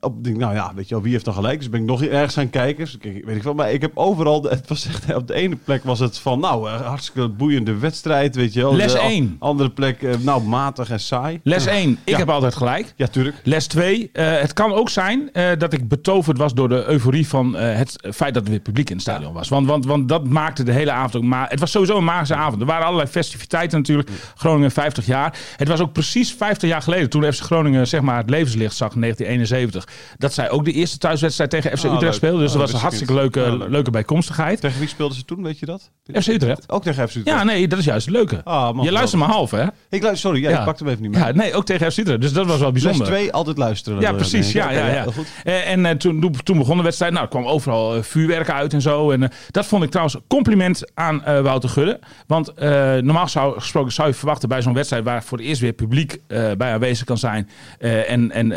op, 0.00 0.26
nou 0.26 0.54
ja, 0.54 0.72
weet 0.74 0.88
je 0.88 0.94
wel, 0.94 1.02
wie 1.02 1.12
heeft 1.12 1.24
dan 1.24 1.34
gelijk? 1.34 1.58
Dus 1.58 1.68
ben 1.70 1.80
ik 1.80 1.86
nog 1.86 2.02
ergens 2.02 2.34
gaan 2.34 2.50
kijken. 2.50 2.84
Dus 2.84 2.96
ik, 3.00 3.24
weet 3.24 3.36
ik 3.36 3.42
wel, 3.42 3.54
maar 3.54 3.72
ik 3.72 3.80
heb 3.80 3.90
overal, 3.94 4.42
het 4.48 4.68
was 4.68 4.86
echt, 4.86 5.14
op 5.14 5.26
de 5.26 5.34
ene 5.34 5.56
plek 5.56 5.84
was 5.84 5.98
het 5.98 6.18
van, 6.18 6.40
nou, 6.40 6.68
eh, 6.68 6.80
hartstikke 6.86 7.28
boeiende 7.28 7.78
wedstrijd, 7.78 8.34
weet 8.36 8.52
je 8.52 8.60
wel. 8.60 8.74
Les 8.76 8.92
De 8.92 8.98
a- 8.98 9.02
één. 9.02 9.36
Andere 9.38 9.70
plek, 9.70 10.02
eh, 10.02 10.14
nou, 10.20 10.42
matig 10.42 10.90
en 10.90 11.00
saai. 11.00 11.40
Les 11.42 11.66
1, 11.66 11.98
ik 12.04 12.16
heb 12.16 12.28
altijd 12.28 12.54
gelijk. 12.54 12.92
Ja, 12.96 13.06
tuurlijk. 13.06 13.36
Les 13.44 13.66
2, 13.66 14.10
eh, 14.12 14.40
het 14.40 14.52
kan 14.52 14.72
ook 14.72 14.88
zijn 14.90 15.30
dat 15.58 15.72
ik 15.72 15.88
betoverd 15.88 16.38
was 16.38 16.54
door 16.54 16.68
de 16.68 16.84
euforie 16.88 17.28
van 17.28 17.54
het 17.56 17.96
feit 18.14 18.34
dat 18.34 18.44
er 18.44 18.50
weer 18.50 18.60
publiek 18.60 18.88
in 18.88 18.94
het 18.94 19.02
stadion 19.02 19.32
was. 19.32 19.48
Want, 19.48 19.66
want, 19.66 19.84
want 19.86 20.08
dat 20.08 20.28
maakte 20.28 20.62
de 20.62 20.72
hele 20.72 20.90
avond 20.90 21.16
ook. 21.16 21.22
Maar 21.22 21.52
het 21.54 21.62
was 21.62 21.70
sowieso 21.72 21.96
een 21.96 22.04
magische 22.04 22.34
avond. 22.34 22.60
Er 22.60 22.66
waren 22.66 22.84
allerlei 22.86 23.08
festiviteiten 23.08 23.78
natuurlijk. 23.78 24.08
Groningen 24.36 24.70
50 24.70 25.06
jaar. 25.06 25.38
Het 25.56 25.68
was 25.68 25.80
ook 25.80 25.92
precies 25.92 26.32
50 26.38 26.68
jaar 26.68 26.82
geleden 26.82 27.10
toen 27.10 27.32
FC 27.32 27.42
Groningen 27.42 27.86
zeg 27.86 28.00
maar, 28.00 28.16
het 28.16 28.30
levenslicht 28.30 28.76
zag 28.76 28.94
in 28.94 29.00
1971. 29.00 30.14
Dat 30.18 30.32
zij 30.34 30.50
ook 30.50 30.64
de 30.64 30.72
eerste 30.72 30.98
thuiswedstrijd 30.98 31.50
tegen 31.50 31.70
FC 31.78 31.84
Ah, 31.84 31.92
Utrecht 31.94 32.02
leuk. 32.02 32.12
speelden. 32.12 32.40
Dus 32.40 32.52
Oh, 32.52 32.58
dat 32.58 32.60
was 32.62 32.70
dat 32.70 32.80
een 32.80 32.86
hartstikke 32.86 33.14
leuke, 33.14 33.56
leuk. 33.56 33.68
leuke 33.70 33.90
bijkomstigheid. 33.90 34.60
Tegen 34.60 34.78
wie 34.78 34.88
speelden 34.88 35.16
ze 35.16 35.24
toen, 35.24 35.42
weet 35.42 35.58
je 35.58 35.66
dat? 35.66 35.90
FC 36.12 36.26
Utrecht. 36.28 36.70
Ook 36.70 36.82
tegen 36.82 37.08
FC 37.08 37.14
Utrecht? 37.14 37.38
Ja, 37.38 37.44
nee, 37.44 37.68
dat 37.68 37.78
is 37.78 37.84
juist 37.84 38.06
het 38.06 38.14
leuke. 38.14 38.40
Ah, 38.44 38.72
man, 38.74 38.84
Je 38.84 38.92
luistert 38.92 39.20
maar 39.22 39.30
half, 39.30 39.50
hè? 39.50 39.62
Ik 39.62 40.02
luister, 40.02 40.16
sorry, 40.16 40.42
ja, 40.42 40.50
Ja. 40.50 40.58
ik 40.58 40.64
pakte 40.64 40.82
hem 40.84 40.92
even 40.92 41.02
niet 41.04 41.12
meer. 41.14 41.26
Ja, 41.26 41.32
nee, 41.32 41.54
ook 41.54 41.64
tegen 41.66 41.92
FC 41.92 41.98
Utrecht. 41.98 42.20
Dus 42.20 42.32
dat 42.32 42.46
was 42.46 42.58
wel 42.58 42.72
bijzonder. 42.72 43.06
2, 43.06 43.32
altijd 43.32 43.58
luisteren. 43.58 44.00
Ja, 44.00 44.12
precies. 44.12 44.52
Ja, 44.52 44.70
ja, 44.70 44.86
ja. 44.86 45.04
Eh, 45.44 45.70
En 45.70 45.86
eh, 45.86 45.96
toen, 45.96 46.34
toen 46.44 46.58
begon 46.58 46.76
de 46.76 46.82
wedstrijd. 46.82 47.12
Nou, 47.12 47.24
er 47.24 47.30
kwam 47.30 47.44
overal 47.46 47.94
eh, 47.94 48.02
vuurwerk 48.02 48.50
uit 48.50 48.72
en 48.72 48.80
zo. 48.82 49.10
En 49.10 49.30
dat 49.50 49.66
vond 49.66 49.82
ik 49.84 49.90
trouwens 49.90 50.16
compliment 50.28 50.82
aan 50.94 51.22
Wouter 51.44 51.68
Gudde. 51.68 51.98
Want 52.26 52.48
eh, 52.48 52.68
normaal 52.96 53.28
zou, 53.28 53.60
gesproken 53.60 53.92
zou 53.92 54.08
je 54.08 54.14
verwachten 54.14 54.48
bij 54.48 54.62
zo'n 54.62 54.74
wedstrijd... 54.74 55.04
waar 55.04 55.22
voor 55.24 55.38
het 55.38 55.46
eerst 55.46 55.60
weer 55.60 55.72
publiek 55.72 56.18
eh, 56.26 56.50
bij 56.58 56.72
aanwezig 56.72 57.04
kan 57.06 57.18
zijn... 57.18 57.48
eh, 57.78 58.10
en, 58.10 58.30
en 58.30 58.48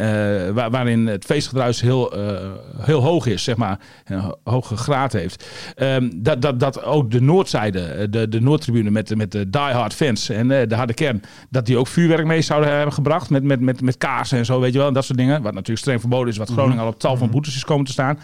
waar- 0.54 0.72
waarin 0.72 1.07
het 1.07 1.25
feestgedruis 1.25 1.81
heel, 1.81 2.13
heel 2.78 3.01
hoog 3.01 3.25
is, 3.25 3.44
zeg 3.44 3.56
maar. 3.56 3.80
Een 4.06 4.19
ho- 4.19 4.36
hoge 4.44 4.78
graad 4.78 5.13
heeft. 5.13 5.45
Ehm, 5.75 6.10
dat, 6.16 6.42
dat, 6.42 6.60
dat 6.60 6.84
ook 6.84 7.12
de 7.12 7.22
noordzijde, 7.22 8.10
de, 8.10 8.30
de 8.30 8.42
Noordtribune 8.42 8.90
met, 8.92 9.16
met 9.16 9.31
de 9.31 9.50
diehard 9.50 9.94
fans... 9.94 10.30
en 10.30 10.48
de 10.48 10.75
harde 10.75 10.94
kern, 10.94 11.22
dat 11.50 11.66
die 11.66 11.78
ook 11.78 11.88
vuurwerk 11.88 12.25
mee 12.25 12.42
zouden 12.42 12.75
hebben 12.75 12.94
gebracht... 12.94 13.30
met, 13.30 13.44
met, 13.44 13.60
met, 13.60 13.81
met 13.81 13.98
kaarsen 13.98 14.38
en 14.38 14.45
zo, 14.45 14.60
weet 14.60 14.72
je 14.74 14.78
wel. 14.78 14.88
En 14.88 14.94
dat 14.94 15.06
soort 15.06 15.18
dingen. 15.18 15.42
Wat 15.42 15.54
natuurlijk 15.54 15.80
streng 15.80 16.00
verboden 16.00 16.28
is. 16.28 16.38
Wat 16.38 16.50
Groningen 16.50 16.81
al 16.83 16.88
op 16.88 17.00
tal 17.00 17.18
van 17.18 17.30
boetes 17.30 17.56
is 17.56 17.66
komen 17.66 17.86
te 17.86 17.92
staan 17.92 18.19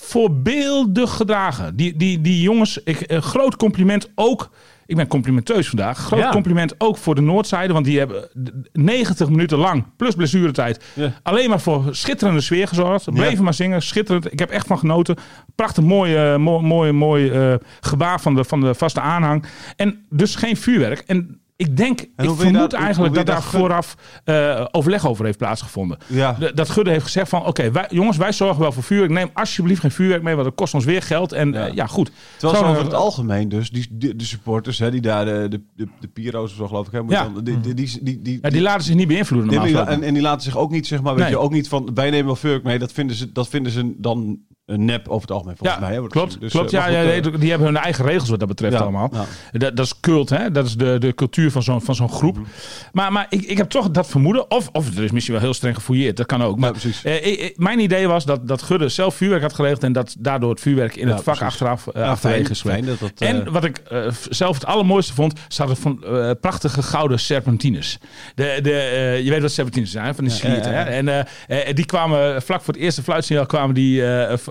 voorbeeldig 0.00 1.10
gedragen. 1.16 1.76
Die, 1.76 1.96
die, 1.96 2.20
die 2.20 2.42
jongens, 2.42 2.80
ik, 2.84 3.04
een 3.06 3.22
groot 3.22 3.56
compliment 3.56 4.10
ook. 4.14 4.50
Ik 4.86 4.96
ben 4.96 5.06
complimenteus 5.06 5.68
vandaag. 5.68 5.98
Groot 5.98 6.20
Ja. 6.20 6.30
compliment 6.30 6.74
ook 6.78 6.96
voor 6.96 7.14
de 7.14 7.20
Noordzijde. 7.20 7.72
Want 7.72 7.84
die 7.84 7.98
hebben 7.98 8.28
d- 8.44 8.50
90 8.72 9.28
minuten 9.28 9.58
lang, 9.58 9.84
plus 9.96 10.14
blessuretijd, 10.14 10.84
Ja. 10.94 11.12
alleen 11.22 11.48
maar 11.48 11.60
voor 11.60 11.84
schitterende 11.90 12.40
sfeer 12.40 12.68
gezorgd. 12.68 13.12
Bleven 13.12 13.44
maar 13.44 13.54
zingen, 13.54 13.82
schitterend. 13.82 14.32
Ik 14.32 14.38
heb 14.38 14.50
echt 14.50 14.66
van 14.66 14.78
genoten. 14.78 15.16
Prachtig 15.54 15.84
mooi, 15.84 16.14
eh, 16.16 16.36
mooi, 16.36 16.62
mooi, 16.66 16.92
mooi 16.92 17.30
eh, 17.30 17.54
gebaar 17.80 18.20
van 18.20 18.34
de, 18.34 18.44
van 18.44 18.60
de 18.60 18.74
vaste 18.74 19.00
aanhang. 19.00 19.44
En 19.76 20.04
dus 20.10 20.34
geen 20.34 20.56
vuurwerk. 20.56 20.98
En 20.98 21.40
ik 21.58 21.76
denk, 21.76 22.00
ik 22.00 22.30
vermoed 22.30 22.72
eigenlijk 22.72 23.14
dat 23.14 23.26
daar 23.26 23.42
vooraf 23.42 23.94
eh, 24.24 24.64
overleg 24.70 25.06
over 25.06 25.24
heeft 25.24 25.38
plaatsgevonden. 25.38 25.98
Ja. 26.06 26.36
Dat 26.54 26.68
Gudde 26.70 26.90
heeft 26.90 27.04
gezegd 27.04 27.28
van, 27.28 27.46
oké, 27.46 27.70
wij 27.70 27.86
jongens, 27.90 28.16
wij 28.16 28.32
zorgen 28.32 28.60
wel 28.60 28.72
voor 28.72 28.82
vuurwerk. 28.82 29.10
Neem 29.12 29.30
alsjeblieft 29.32 29.80
geen 29.80 29.90
vuurwerk 29.90 30.22
mee, 30.22 30.34
want 30.34 30.46
dat 30.46 30.56
kost 30.56 30.74
ons 30.74 30.84
weer 30.84 31.02
geld. 31.02 31.32
En 31.32 31.52
Ja. 31.52 31.66
ja 31.74 31.86
goed. 31.86 32.10
Terwijl 32.36 32.64
over 32.64 32.82
het 32.82 32.92
eh, 32.92 32.98
algemeen 32.98 33.48
dus, 33.48 33.70
die, 33.70 33.86
de, 33.90 34.16
de 34.16 34.24
supporters, 34.24 34.78
hè, 34.78 34.90
die 34.90 35.00
daar, 35.00 35.24
de, 35.24 35.46
de, 35.48 35.60
de, 35.76 35.88
de 36.00 36.08
Piro's 36.08 36.50
of 36.50 36.56
zo 36.56 36.66
geloof 36.66 36.86
ik, 36.92 37.02
moet 37.02 37.12
Ja. 37.12 37.28
dan- 37.34 37.44
die, 37.44 37.60
die, 37.60 37.74
die, 37.74 37.98
die, 38.02 38.22
die, 38.22 38.38
Ja, 38.42 38.50
die 38.50 38.62
laten 38.62 38.84
zich 38.84 38.94
niet 38.94 39.08
beïnvloeden 39.08 39.54
normaal 39.54 39.86
en, 39.86 40.02
en 40.02 40.12
die 40.14 40.22
laten 40.22 40.42
zich 40.42 40.56
ook 40.56 40.70
niet, 40.70 40.86
zeg 40.86 41.02
maar, 41.02 41.14
weet 41.14 41.22
Nee. 41.22 41.32
je, 41.32 41.38
ook 41.38 41.52
niet 41.52 41.68
van, 41.68 41.90
wij 41.94 42.10
nemen 42.10 42.26
wel 42.26 42.36
vuurwerk 42.36 42.64
mee, 42.64 42.78
dat 42.78 42.92
vinden 42.92 43.16
ze, 43.16 43.32
dat 43.32 43.48
vinden 43.48 43.72
ze 43.72 43.94
dan 43.96 44.38
nep 44.76 45.08
over 45.08 45.20
het 45.20 45.30
algemeen 45.30 45.56
volgens 45.56 45.78
Ja, 45.80 45.86
mij. 45.86 45.94
Hè, 45.96 46.06
klopt. 46.06 46.40
Dus, 46.40 46.52
klopt 46.52 46.72
eh, 46.72 46.80
ja, 46.80 46.88
ja, 46.88 47.10
eh, 47.12 47.22
die 47.38 47.48
hebben 47.50 47.66
hun 47.68 47.76
eigen 47.76 48.04
regels 48.04 48.28
wat 48.28 48.38
dat 48.38 48.48
betreft 48.48 48.72
Ja, 48.72 48.80
allemaal. 48.80 49.10
ja. 49.12 49.24
Dat, 49.58 49.76
dat 49.76 49.86
is 49.86 50.00
cult, 50.00 50.28
hè? 50.30 50.50
dat 50.50 50.66
is 50.66 50.76
de, 50.76 50.96
de 50.98 51.14
cultuur 51.14 51.50
van 51.50 51.62
zo'n 51.62 51.80
van 51.82 51.94
zo'n 51.94 52.08
groep. 52.10 52.34
Mhm. 52.36 52.44
Maar, 52.92 53.12
maar 53.12 53.26
ik, 53.28 53.42
ik 53.42 53.56
heb 53.56 53.68
toch 53.70 53.90
dat 53.90 54.06
vermoeden, 54.06 54.50
of, 54.50 54.68
of 54.72 54.96
er 54.96 55.02
is 55.04 55.10
misschien 55.10 55.34
wel 55.34 55.42
heel 55.42 55.54
streng 55.54 55.74
gefouilleerd, 55.74 56.16
dat 56.16 56.26
kan 56.26 56.42
ook. 56.42 56.58
Maar, 56.58 56.70
precies. 56.70 57.04
eh, 57.04 57.26
ik- 57.26 57.58
mijn 57.58 57.78
idee 57.80 58.08
was 58.08 58.24
dat, 58.24 58.48
dat 58.48 58.62
Gudde 58.62 58.88
zelf 58.88 59.14
vuurwerk 59.14 59.42
had 59.42 59.54
geregeld 59.54 59.82
en 59.84 59.92
dat 59.92 60.16
daardoor 60.18 60.50
het 60.50 60.60
vuurwerk 60.60 60.96
in 60.96 61.06
het 61.08 61.16
vak 61.16 61.24
precies. 61.24 61.42
achteraf 61.42 61.86
uh, 61.96 62.16
fijn, 62.16 62.48
is 62.50 62.60
fijn 62.60 62.84
dat 62.84 62.98
dat, 62.98 63.12
eh, 63.18 63.28
En 63.28 63.52
wat 63.52 63.64
ik 63.64 63.78
eh, 63.78 64.06
zelf 64.30 64.54
het 64.54 64.64
allermooiste 64.66 65.14
vond, 65.14 65.40
zaten 65.48 65.76
van 65.76 66.04
eh, 66.04 66.30
prachtige 66.40 66.82
gouden 66.82 67.18
serpentines. 67.20 67.98
De, 68.34 68.58
de, 68.62 68.72
eh, 68.72 69.20
je 69.24 69.30
weet 69.30 69.42
wat 69.42 69.50
serpentines 69.52 69.90
zijn, 69.90 70.14
van 70.14 70.24
ja. 70.24 70.32
hè? 70.60 70.82
En 70.82 71.08
eh, 71.08 71.68
eh, 71.68 71.74
die 71.74 71.86
kwamen 71.86 72.42
vlak 72.42 72.62
voor 72.62 72.74
het 72.74 72.82
eerste 72.82 73.02
fluitsignaal 73.02 73.46
kwamen 73.46 73.74
die 73.74 74.02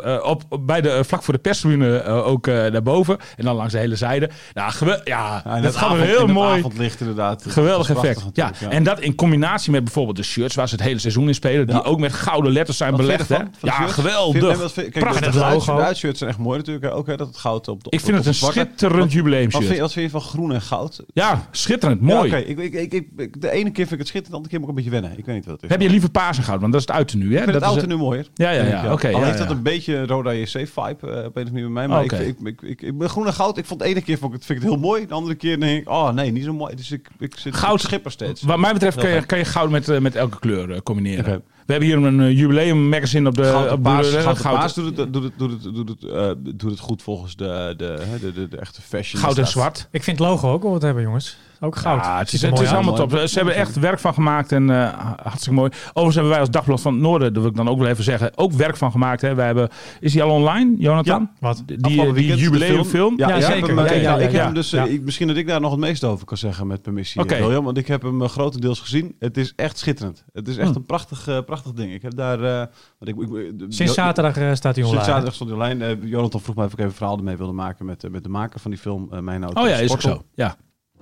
eh, 0.07 0.23
op, 0.29 0.43
op- 0.49 0.67
bij 0.67 0.81
de, 0.81 0.89
eh, 0.89 1.03
vlak 1.03 1.23
voor 1.23 1.33
de 1.33 1.39
perstribune 1.39 1.97
eh, 1.97 2.27
ook 2.27 2.47
eh, 2.47 2.53
naar 2.53 2.83
boven. 2.83 3.17
En 3.37 3.45
dan 3.45 3.55
langs 3.55 3.73
de 3.73 3.79
hele 3.79 3.95
zijde. 3.95 4.29
Nou, 4.53 4.71
ja, 5.03 5.41
Ja, 5.45 5.61
dat 5.61 5.75
avond- 5.75 6.01
heel 6.01 6.27
mooi... 6.27 6.57
avondlicht 6.59 6.99
inderdaad. 6.99 7.43
Geweldig 7.47 7.89
effect. 7.89 8.25
Ja. 8.33 8.51
en 8.69 8.83
dat 8.83 8.99
in 8.99 9.15
combinatie 9.15 9.71
met 9.71 9.83
bijvoorbeeld 9.83 10.17
de 10.17 10.23
shirts 10.23 10.55
waar 10.55 10.67
ze 10.69 10.75
het 10.75 10.83
hele 10.83 10.99
seizoen 10.99 11.27
in 11.27 11.33
spelen, 11.33 11.67
die 11.67 11.75
Ja. 11.75 11.81
ook 11.81 11.99
met 11.99 12.13
gouden 12.13 12.51
letters 12.51 12.77
zijn 12.77 12.91
Wat 12.91 12.99
belegd. 13.01 13.29
Hè? 13.29 13.35
Ja, 13.61 13.71
shirts? 13.73 13.93
geweldig. 13.93 14.57
Vind- 14.71 14.73
kijk, 14.73 14.99
Prachtig 15.05 15.31
de, 15.33 15.39
logo. 15.39 15.75
de 15.75 15.81
uitshirts 15.81 16.17
zijn 16.17 16.29
echt 16.29 16.39
mooi 16.39 16.57
natuurlijk. 16.57 16.93
Ook 16.93 17.07
hè, 17.07 17.17
dat 17.17 17.27
het 17.27 17.37
goud 17.37 17.67
op 17.67 17.83
de 17.83 17.89
Ik 17.89 17.99
vind 17.99 18.17
het 18.17 18.25
een 18.25 18.33
schitterend 18.33 19.11
jubileumshirt. 19.11 19.79
Wat 19.79 19.91
vind, 19.93 20.05
je, 20.05 20.09
van 20.09 20.21
groen 20.21 20.53
en 20.53 20.61
goud? 20.61 21.03
Ja, 21.13 21.47
schitterend. 21.51 22.01
Mooi. 22.01 22.29
Ja, 22.31 22.37
oké. 22.37 22.47
ik, 22.47 22.57
ik, 22.59 22.73
ik, 22.73 22.93
ik- 22.93 23.07
ik- 23.17 23.41
de 23.41 23.51
ene 23.51 23.71
keer 23.71 23.87
vind 23.87 23.91
ik 23.91 23.97
het 23.97 24.07
schitterend, 24.07 24.25
de 24.27 24.35
andere 24.35 24.49
keer 24.49 24.59
moet 24.59 24.69
ik 24.69 24.75
een 24.77 24.83
beetje 24.83 24.99
wennen. 25.01 25.17
Ik 25.19 25.25
weet 25.25 25.35
niet 25.35 25.45
wat 25.45 25.53
het 25.53 25.63
is. 25.63 25.69
Heb 25.69 25.81
je 25.81 25.89
liever 25.89 26.09
paars 26.09 26.37
en 26.37 26.43
goud? 26.43 26.59
Want 26.59 26.71
dat 26.71 26.81
is 26.81 26.87
het 26.87 26.95
uiten 26.95 27.17
nu. 27.19 27.25
Hè? 27.25 27.31
ik 27.31 27.37
vind 27.37 27.45
dat 27.45 27.55
het 27.61 27.63
is, 27.63 27.69
oud 27.69 27.83
en 27.83 27.89
nu 27.89 28.03
mooier. 28.03 28.27
Ja, 28.33 28.49
ja, 28.49 28.63
ja. 28.63 28.91
Oké. 28.91 29.07
Al 29.07 29.19
ja, 29.19 29.25
heeft 29.25 29.37
ja. 29.37 29.43
dat 29.45 29.55
een 29.55 29.63
beetje 29.63 29.96
een 29.97 30.07
Roda 30.07 30.33
JC-vibe 30.33 30.97
uh, 31.03 31.25
op 31.25 31.35
een 31.35 31.45
of 31.45 31.51
bij 31.51 31.61
mij. 31.61 31.87
Maar 31.87 32.03
ik, 32.03 32.11
ik, 32.11 32.37
ik, 32.43 32.61
ik, 32.61 32.81
ik 32.81 32.97
ben 32.97 33.09
groen 33.09 33.25
en 33.27 33.33
goud. 33.33 33.57
Ik 33.57 33.65
vond 33.65 33.79
de 33.79 33.85
ene 33.85 34.01
keer 34.01 34.17
vond 34.17 34.31
ik, 34.33 34.37
het- 34.37 34.45
vind 34.47 34.59
ik 34.59 34.65
het 34.65 34.73
heel 34.73 34.83
mooi. 34.89 35.07
De 35.07 35.13
andere 35.13 35.35
keer 35.35 35.59
denk 35.59 35.81
ik, 35.81 35.89
oh 35.89 36.09
nee, 36.11 36.31
niet 36.31 36.43
zo 36.43 36.53
mooi. 36.53 36.75
Dus 36.75 36.91
ik, 36.91 37.07
ik 37.19 37.35
zit 37.37 37.55
Goud- 37.55 37.81
schipper 37.81 38.11
steeds. 38.11 38.41
Wat 38.41 38.59
mij 38.59 38.73
betreft 38.73 38.97
kan 38.97 39.09
je, 39.09 39.25
kan 39.25 39.37
je 39.37 39.45
goud 39.45 39.69
met, 39.69 39.89
eh, 39.89 39.99
met 39.99 40.15
elke 40.15 40.39
kleur 40.39 40.71
eh, 40.71 40.79
combineren. 40.81 41.43
We 41.65 41.73
hebben 41.73 41.89
hier 41.91 41.97
een 42.07 42.19
uh, 42.19 42.37
jubileum 42.37 42.89
magazine 42.89 43.29
op 43.29 43.35
de, 43.35 43.43
Goud 43.43 43.63
op 43.71 43.75
de 43.75 43.81
paars, 43.81 44.13
eh, 44.13 44.23
goud 44.23 44.41
paars 44.41 44.73
doet 44.73 44.97
het, 44.97 45.13
doet 45.13 45.23
het, 45.23 45.33
doet 45.37 45.51
het, 45.51 45.63
doet 45.75 45.89
het, 45.89 46.03
eh, 46.03 46.31
doet 46.55 46.71
het 46.71 46.79
goed 46.79 47.01
volgens 47.03 47.35
de, 47.35 47.73
de, 47.77 47.97
hè, 48.09 48.19
de, 48.19 48.33
de, 48.33 48.47
de 48.47 48.57
echte 48.57 48.81
fashion. 48.81 49.21
goud 49.21 49.37
en 49.37 49.47
zwart. 49.47 49.87
Ik 49.91 50.03
vind 50.03 50.19
het 50.19 50.27
logo 50.27 50.51
ook 50.51 50.63
wel 50.63 50.71
wat 50.71 50.81
hebben, 50.81 51.03
jongens. 51.03 51.37
Ook 51.59 51.75
goud. 51.75 52.03
Ja, 52.05 52.17
het 52.17 52.33
is, 52.33 52.41
het 52.41 52.59
is 52.59 52.71
allemaal 52.71 52.95
top. 52.95 53.11
Ze 53.11 53.35
hebben 53.37 53.55
echt 53.55 53.79
werk 53.79 53.99
van 53.99 54.13
gemaakt 54.13 54.51
en 54.51 54.69
eh, 54.69 54.93
hartstikke 55.23 55.53
mooi. 55.59 55.71
Overigens 55.87 56.13
hebben 56.13 56.31
wij 56.31 56.39
als 56.39 56.49
Dagblad 56.49 56.81
van 56.81 56.93
het 56.93 57.01
Noorden, 57.01 57.33
dat 57.33 57.41
wil 57.41 57.51
ik 57.51 57.57
dan 57.57 57.69
ook 57.69 57.79
wel 57.79 57.87
even 57.87 58.03
zeggen, 58.03 58.31
ook 58.35 58.51
werk 58.51 58.77
van 58.77 58.91
gemaakt. 58.91 59.21
Hè. 59.21 59.35
Wij 59.35 59.45
hebben, 59.45 59.69
is 59.99 60.11
die 60.11 60.23
al 60.23 60.29
online, 60.29 60.75
Jonathan? 60.77 61.29
Wat? 61.39 61.63
Die, 61.65 62.13
die 62.13 62.35
jubileumfilm? 62.35 63.13
Ja, 63.17 63.41
zeker. 63.41 63.75
Ja, 63.75 63.85
ja, 63.85 63.93
ja, 63.93 64.15
ik 64.15 64.21
heb 64.21 64.31
ja. 64.31 64.43
hem 64.43 64.53
dus, 64.53 64.73
ik, 64.73 65.01
misschien 65.03 65.27
dat 65.27 65.37
ik 65.37 65.47
daar 65.47 65.61
nog 65.61 65.71
het 65.71 65.79
meeste 65.79 66.05
over 66.07 66.25
kan 66.25 66.37
zeggen 66.37 66.67
met 66.67 66.81
permissie, 66.81 67.21
Oké. 67.21 67.37
William. 67.37 67.63
Want 67.63 67.77
ik 67.77 67.87
heb 67.87 68.01
hem 68.01 68.21
eh, 68.21 68.29
grotendeels 68.29 68.79
gezien. 68.79 69.15
Het 69.19 69.37
is 69.37 69.53
echt 69.55 69.77
schitterend. 69.77 70.23
Het 70.33 70.47
is 70.47 70.57
echt 70.57 70.69
Hm. 70.69 70.75
een 70.75 70.85
prachtig, 70.85 71.27
eh, 71.27 71.37
prachtig 71.45 71.71
ding. 71.73 71.93
Ik 71.93 72.01
heb 72.01 72.15
daar... 72.15 72.43
eh, 72.43 72.65
want 72.99 73.31
ik, 73.31 73.37
ik, 73.37 73.65
Sinds 73.67 73.93
zaterdag 73.93 74.33
staat 74.57 74.75
hij 74.75 74.83
online. 74.83 74.89
Sinds 74.89 75.05
zaterdag 75.05 75.33
stond 75.33 75.49
hij 75.49 75.59
online. 75.59 75.97
Jonathan 76.07 76.41
vroeg 76.41 76.55
mij 76.55 76.65
of 76.65 76.71
ik 76.71 76.77
even 76.77 76.89
een 76.91 76.95
verhaal 76.97 77.17
ermee 77.17 77.37
wilde 77.37 77.53
maken 77.53 77.85
met, 77.85 78.11
met 78.11 78.23
de 78.23 78.29
maker 78.29 78.59
van 78.59 78.71
die 78.71 78.79
film, 78.79 79.07
eh, 79.11 79.19
Mijn 79.19 79.43
Auto 79.43 79.61
Oh 79.61 79.67
ja, 79.67 79.75
is 79.75 79.91
ook 79.91 80.01
zo. 80.01 80.21
Ja, 80.35 80.55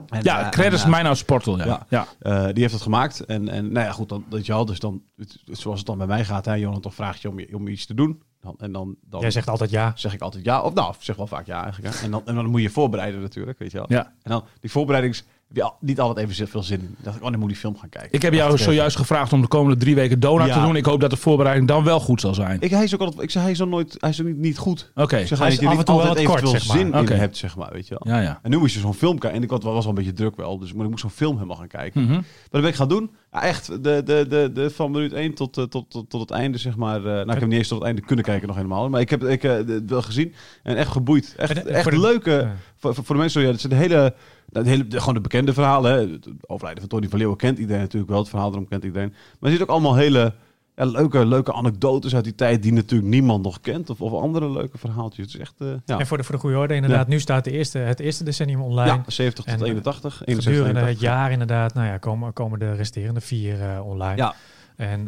En, 0.09 0.23
ja 0.23 0.43
eh, 0.43 0.49
credits 0.49 0.79
en, 0.81 0.85
eh, 0.85 0.91
mijn 0.91 1.03
nou 1.03 1.15
Sportel. 1.15 1.57
Ja. 1.57 1.65
ja. 1.65 1.85
Ja. 1.89 2.07
eh, 2.19 2.45
die 2.53 2.61
heeft 2.61 2.73
het 2.73 2.81
gemaakt. 2.83 3.19
En, 3.25 3.49
en 3.49 3.71
nou 3.71 3.85
ja, 3.85 3.91
goed, 3.91 4.09
dan, 4.09 4.25
dat 4.29 4.45
je 4.45 4.53
al. 4.53 4.65
Dus 4.65 4.79
dan, 4.79 5.01
het- 5.17 5.39
zoals 5.45 5.77
het 5.77 5.87
dan 5.87 5.97
bij 5.97 6.07
mij 6.07 6.25
gaat, 6.25 6.45
hè, 6.45 6.53
Jonathan 6.53 6.91
vraagt 6.93 7.21
je 7.21 7.29
om, 7.29 7.39
je 7.39 7.55
om 7.55 7.67
iets 7.67 7.85
te 7.85 7.93
doen. 7.93 8.21
Dan, 8.41 8.55
en 8.57 8.71
dan, 8.71 8.95
dan 9.09 9.21
Jij 9.21 9.31
zegt 9.31 9.47
altijd 9.49 9.69
ja. 9.69 9.91
zeg 9.95 10.13
ik 10.13 10.21
altijd 10.21 10.45
ja. 10.45 10.61
Of 10.61 10.73
nou, 10.73 10.93
zeg 10.99 11.15
wel 11.15 11.27
vaak 11.27 11.45
ja 11.45 11.63
eigenlijk. 11.63 11.95
Hè. 11.95 12.03
En, 12.05 12.11
dan, 12.11 12.21
en 12.25 12.35
dan 12.35 12.45
moet 12.45 12.61
je 12.61 12.69
voorbereiden 12.69 13.21
natuurlijk, 13.21 13.59
weet 13.59 13.71
je 13.71 13.77
wel. 13.77 13.85
Ja. 13.89 14.03
En 14.05 14.31
dan, 14.31 14.43
die 14.59 14.71
voorbereiding 14.71 15.21
heb 15.47 15.55
je 15.55 15.63
al- 15.63 15.77
niet 15.79 15.99
altijd 15.99 16.29
even 16.29 16.47
veel 16.47 16.63
zin 16.63 16.79
in. 16.79 16.85
Dan 16.85 16.95
dacht 17.03 17.15
ik, 17.17 17.23
oh, 17.23 17.29
dan 17.31 17.39
moet 17.39 17.49
die 17.49 17.57
film 17.57 17.77
gaan 17.77 17.89
kijken. 17.89 18.11
Ik 18.13 18.21
heb 18.21 18.33
jou 18.33 18.57
zojuist 18.57 18.97
gevraagd 18.97 19.33
om 19.33 19.41
de 19.41 19.47
komende 19.47 19.77
drie 19.79 19.95
weken 19.95 20.19
donut 20.19 20.47
Ja. 20.47 20.53
te 20.53 20.59
doen. 20.59 20.75
Ik 20.75 20.85
hoop 20.85 20.99
dat 20.99 21.09
de 21.09 21.15
voorbereiding 21.17 21.67
dan 21.67 21.83
wel 21.83 21.99
goed 21.99 22.21
zal 22.21 22.33
zijn. 22.33 22.57
Ik, 22.61 22.69
hij 22.71 22.83
is 22.83 22.93
ook 22.93 22.99
altijd, 23.01 23.21
ik 23.21 23.31
zeg, 23.31 23.41
hij 23.41 23.51
is 23.51 23.61
ook 23.61 23.69
nooit, 23.69 23.95
hij 23.99 24.09
is 24.09 24.21
ook 24.21 24.27
niet, 24.27 24.37
niet 24.37 24.57
goed. 24.57 24.91
Oké. 24.95 25.17
Ik 25.17 25.27
zeg, 25.27 25.39
Hij 25.39 25.47
is 25.47 25.59
je 25.59 25.67
af 25.67 25.77
en 25.77 25.85
toe 25.85 25.95
wel 25.97 26.05
altijd 26.07 26.25
wat 26.27 26.35
kort, 26.35 26.37
eventueel 26.47 26.61
zeg 26.61 26.67
maar. 26.67 26.77
zin 26.93 27.01
Oké. 27.03 27.13
in 27.13 27.19
hebt, 27.19 27.37
zeg 27.37 27.55
maar, 27.55 27.69
weet 27.71 27.87
je 27.87 27.95
wel. 28.03 28.13
Ja, 28.15 28.21
ja. 28.21 28.39
En 28.41 28.49
nu 28.49 28.57
moest 28.57 28.73
je 28.73 28.79
zo'n 28.79 28.93
film 28.93 29.17
kijken. 29.19 29.37
En 29.39 29.43
ik 29.43 29.49
had- 29.49 29.63
was 29.63 29.73
wel 29.79 29.87
een 29.87 29.95
beetje 29.95 30.13
druk 30.13 30.35
wel. 30.35 30.59
Dus 30.59 30.73
maar 30.73 30.83
ik 30.83 30.89
moest 30.89 31.01
zo'n 31.01 31.09
film 31.09 31.33
helemaal 31.35 31.55
gaan 31.57 31.67
kijken. 31.67 32.01
Mhm. 32.01 32.11
Maar 32.13 32.23
dat 32.49 32.61
ben 32.61 32.69
ik 32.69 32.75
gaan 32.75 32.89
doen. 32.89 33.11
Ja, 33.31 33.41
echt, 33.43 33.67
de, 33.83 34.01
de, 34.05 34.25
de, 34.29 34.49
de, 34.53 34.69
van 34.69 34.91
minuut 34.91 35.13
1 35.13 35.33
tot, 35.33 35.57
eh, 35.57 35.63
tot, 35.63 35.89
tot, 35.89 36.09
tot 36.09 36.21
het 36.21 36.31
einde, 36.31 36.57
zeg 36.57 36.75
maar. 36.75 36.97
eh, 36.97 37.03
nou, 37.03 37.21
ik 37.31 37.39
heb 37.39 37.47
niet 37.47 37.57
eens 37.57 37.67
tot 37.67 37.77
het 37.77 37.87
einde 37.87 38.01
kunnen 38.01 38.25
kijken 38.25 38.47
nog 38.47 38.55
helemaal. 38.55 38.89
Maar 38.89 39.01
ik 39.01 39.09
heb 39.09 39.23
ik, 39.23 39.43
eh, 39.43 39.51
het 39.53 39.89
wel 39.89 40.01
gezien. 40.01 40.33
En 40.63 40.75
echt 40.75 40.91
geboeid. 40.91 41.33
Echt, 41.37 41.51
En, 41.63 41.67
echt 41.67 41.83
voor 41.83 41.97
leuke... 41.97 42.31
Ja. 42.31 42.55
Voor, 42.77 42.95
voor 42.95 43.05
voor 43.05 43.15
de 43.15 43.21
mensen, 43.21 43.41
ja, 43.41 43.47
het 43.47 43.59
zijn 43.61 43.73
de 43.73 43.79
hele... 43.79 44.13
Het 44.57 44.65
hele, 44.65 44.87
de- 44.87 44.99
gewoon 44.99 45.13
de 45.13 45.21
bekende 45.21 45.53
verhalen. 45.53 45.91
Hè. 45.91 45.97
Het 46.11 46.27
overlijden 46.47 46.81
van 46.81 46.89
Tony 46.91 47.09
van 47.09 47.17
Leeuwen 47.19 47.37
kent 47.37 47.57
iedereen 47.57 47.81
natuurlijk 47.81 48.11
wel. 48.11 48.19
Het 48.19 48.29
verhaal 48.29 48.51
erom 48.51 48.67
kent 48.67 48.83
iedereen. 48.83 49.09
Maar 49.09 49.19
er 49.39 49.49
zitten 49.49 49.67
ook 49.67 49.73
allemaal 49.73 49.95
hele 49.95 50.33
ja, 50.75 50.85
leuke, 50.85 51.25
leuke 51.25 51.53
anekdotes 51.53 52.15
uit 52.15 52.23
die 52.23 52.35
tijd... 52.35 52.63
die 52.63 52.73
natuurlijk 52.73 53.09
niemand 53.09 53.43
nog 53.43 53.61
kent. 53.61 53.89
Of, 53.89 54.01
of 54.01 54.21
andere 54.21 54.51
leuke 54.51 54.77
verhaaltjes. 54.77 55.25
Het 55.25 55.35
is 55.35 55.41
echt... 55.41 55.53
eh, 55.61 55.67
ja. 55.85 55.99
En 55.99 56.07
voor 56.07 56.17
de, 56.17 56.23
voor 56.23 56.35
de 56.35 56.41
goede 56.41 56.57
orde, 56.57 56.75
inderdaad, 56.75 57.07
nu 57.07 57.19
staat 57.19 57.43
de 57.43 57.51
eerste, 57.51 57.77
het 57.77 57.99
eerste 57.99 58.23
decennium 58.23 58.61
online. 58.61 58.91
ja, 58.91 59.03
70 59.07 59.43
tot 59.43 59.53
En, 59.53 59.59
eh, 59.59 59.65
81. 59.67 60.13
71, 60.25 60.43
Gedurende 60.43 60.79
het 60.79 60.89
81. 60.89 61.01
jaar 61.01 61.31
inderdaad, 61.31 61.73
nou 61.73 61.87
ja, 61.87 61.97
komen, 61.97 62.33
komen 62.33 62.59
de 62.59 62.73
resterende 62.73 63.21
vier 63.21 63.61
eh, 63.61 63.85
online. 63.87 64.15
Ja. 64.15 64.33
En 64.75 65.03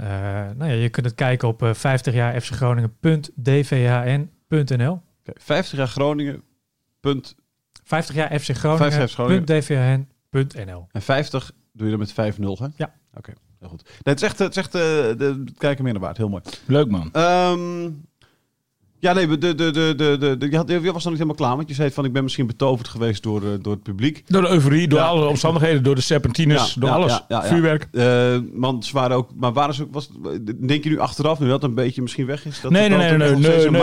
nou 0.57 0.71
ja, 0.71 0.77
je 0.77 0.89
kunt 0.89 1.05
het 1.05 1.15
kijken 1.15 1.47
op 1.47 1.63
eh 1.63 1.73
50 1.73 2.13
jaar 2.13 2.41
fcgroningen.dvhn.nl. 2.41 4.91
Oké, 4.91 5.31
50 5.35 5.77
jaar 5.77 5.87
Groningen. 5.87 6.41
Punt 7.87 8.05
50 8.05 8.15
jaar 8.15 8.39
FC 8.39 8.45
50 8.45 8.97
jaar 8.97 9.09
Groningen. 9.09 9.43
Groningen.dvhn.nl. 9.47 10.87
En 10.91 11.01
50 11.01 11.51
doe 11.73 11.87
je 11.87 11.93
er 11.93 11.99
met 11.99 12.11
5-0, 12.11 12.15
hè? 12.15 12.67
Ja. 12.75 12.93
Oké, 13.13 13.33
heel 13.59 13.69
goed. 13.69 13.83
Nee, 13.83 14.13
het 14.13 14.21
is 14.21 14.27
echt, 14.27 14.39
het 14.39 14.49
is 14.49 14.57
echt 14.57 14.75
eh, 14.75 14.81
de, 14.81 15.43
het 15.45 15.57
kijken 15.57 15.83
meer 15.83 15.93
naar 15.93 16.01
waard. 16.01 16.17
Heel 16.17 16.29
mooi. 16.29 16.43
Leuk 16.65 16.89
man. 16.89 17.09
Ehm, 17.11 17.89
ja, 19.07 19.13
nee, 19.13 19.27
de, 19.37 19.37
de, 19.37 19.71
de, 19.71 19.71
de, 19.95 20.17
de, 20.19 20.37
de- 20.37 20.49
je, 20.49 20.55
had, 20.57 20.69
je 20.69 20.79
was 20.79 20.85
nog 20.85 21.03
niet 21.03 21.13
helemaal 21.13 21.35
klaar. 21.35 21.55
Want 21.55 21.67
je 21.69 21.73
zei 21.75 21.91
van, 21.91 22.05
ik 22.05 22.13
ben 22.13 22.23
misschien 22.23 22.47
betoverd 22.47 22.87
geweest 22.87 23.23
door, 23.23 23.41
eh, 23.43 23.49
door 23.61 23.73
het 23.73 23.83
publiek. 23.83 24.23
Door 24.27 24.41
de 24.41 24.49
euforie, 24.49 24.87
door 24.87 24.99
Ja. 24.99 25.05
alle 25.05 25.25
omstandigheden, 25.25 25.83
door 25.83 25.95
de 25.95 26.01
serpentines, 26.01 26.73
Ja, 26.73 26.79
door 26.81 26.89
ja, 26.89 26.95
alles. 26.95 27.21
Vuurwerk. 27.47 27.87
Eh, 27.91 28.37
want 28.53 28.85
ze 28.85 28.93
waren 28.93 29.17
ook, 29.17 29.29
maar 29.35 29.53
waren 29.53 29.73
ze 29.73 29.83
ook, 29.83 29.93
was, 29.93 30.09
denk 30.67 30.83
je 30.83 30.89
nu 30.89 30.99
achteraf, 30.99 31.39
nu 31.39 31.47
dat 31.47 31.63
een 31.63 31.73
beetje 31.75 32.01
misschien 32.01 32.25
weg 32.25 32.45
is? 32.45 32.61
Dat 32.61 32.71
Nee, 32.71 32.89
nee, 32.89 32.97
nee, 32.97 33.17
nee, 33.17 33.69
nee, 33.69 33.81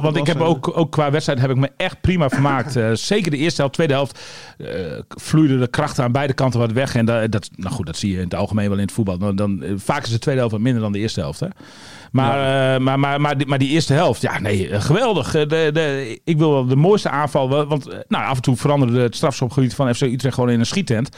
want, 0.00 0.16
ik 0.16 0.26
heb 0.26 0.36
en- 0.36 0.42
ook, 0.42 0.70
ook 0.78 0.92
qua 0.92 1.10
wedstrijd 1.10 1.40
heb 1.40 1.50
ik 1.50 1.56
me 1.56 1.70
echt 1.76 2.00
prima 2.00 2.28
vermaakt. 2.28 2.76
Eh, 2.76 2.90
zeker 2.92 3.30
de 3.30 3.36
eerste 3.36 3.60
helft, 3.60 3.74
tweede 3.74 3.92
helft 3.92 4.20
eh 4.58 4.66
vloeiden 5.08 5.60
de 5.60 5.68
krachten 5.68 6.04
aan 6.04 6.12
beide 6.12 6.32
kanten 6.32 6.60
wat 6.60 6.72
weg. 6.72 6.94
En 6.94 7.06
dat, 7.06 7.32
dat, 7.32 7.50
nou 7.56 7.74
goed, 7.74 7.86
dat 7.86 7.96
zie 7.96 8.10
je 8.10 8.16
in 8.16 8.24
het 8.24 8.34
algemeen 8.34 8.68
wel 8.68 8.78
in 8.78 8.84
het 8.84 8.92
voetbal. 8.92 9.18
Dan, 9.18 9.36
dan, 9.36 9.62
eh, 9.62 9.72
vaak 9.76 10.04
is 10.04 10.10
de 10.10 10.18
tweede 10.18 10.40
helft 10.40 10.54
wat 10.54 10.64
minder 10.64 10.82
dan 10.82 10.92
de 10.92 10.98
eerste 10.98 11.20
helft. 11.20 11.40
Hè? 11.40 11.46
Maar, 12.12 12.74
eh, 12.74 12.80
maar, 12.80 12.98
maar, 12.98 13.20
maar, 13.20 13.38
die, 13.38 13.46
maar 13.46 13.58
die 13.58 13.68
eerste 13.68 13.92
helft, 13.92 14.22
ja 14.22 14.38
nee, 14.40 14.68
eh, 14.68 14.80
geweldig. 14.80 15.34
Eh, 15.34 15.48
De, 15.48 15.70
de, 15.72 16.20
ik 16.24 16.38
wil 16.38 16.50
wel 16.52 16.66
de 16.66 16.76
mooiste 16.76 17.08
aanval, 17.10 17.48
want 17.66 17.88
nou, 18.08 18.24
af 18.24 18.36
en 18.36 18.42
toe 18.42 18.56
veranderde 18.56 19.00
het 19.00 19.16
strafschopgebied 19.16 19.74
van 19.74 19.94
FC 19.94 20.00
Utrecht 20.02 20.34
gewoon 20.34 20.50
in 20.50 20.58
een 20.60 20.66
schiettent. 20.66 21.08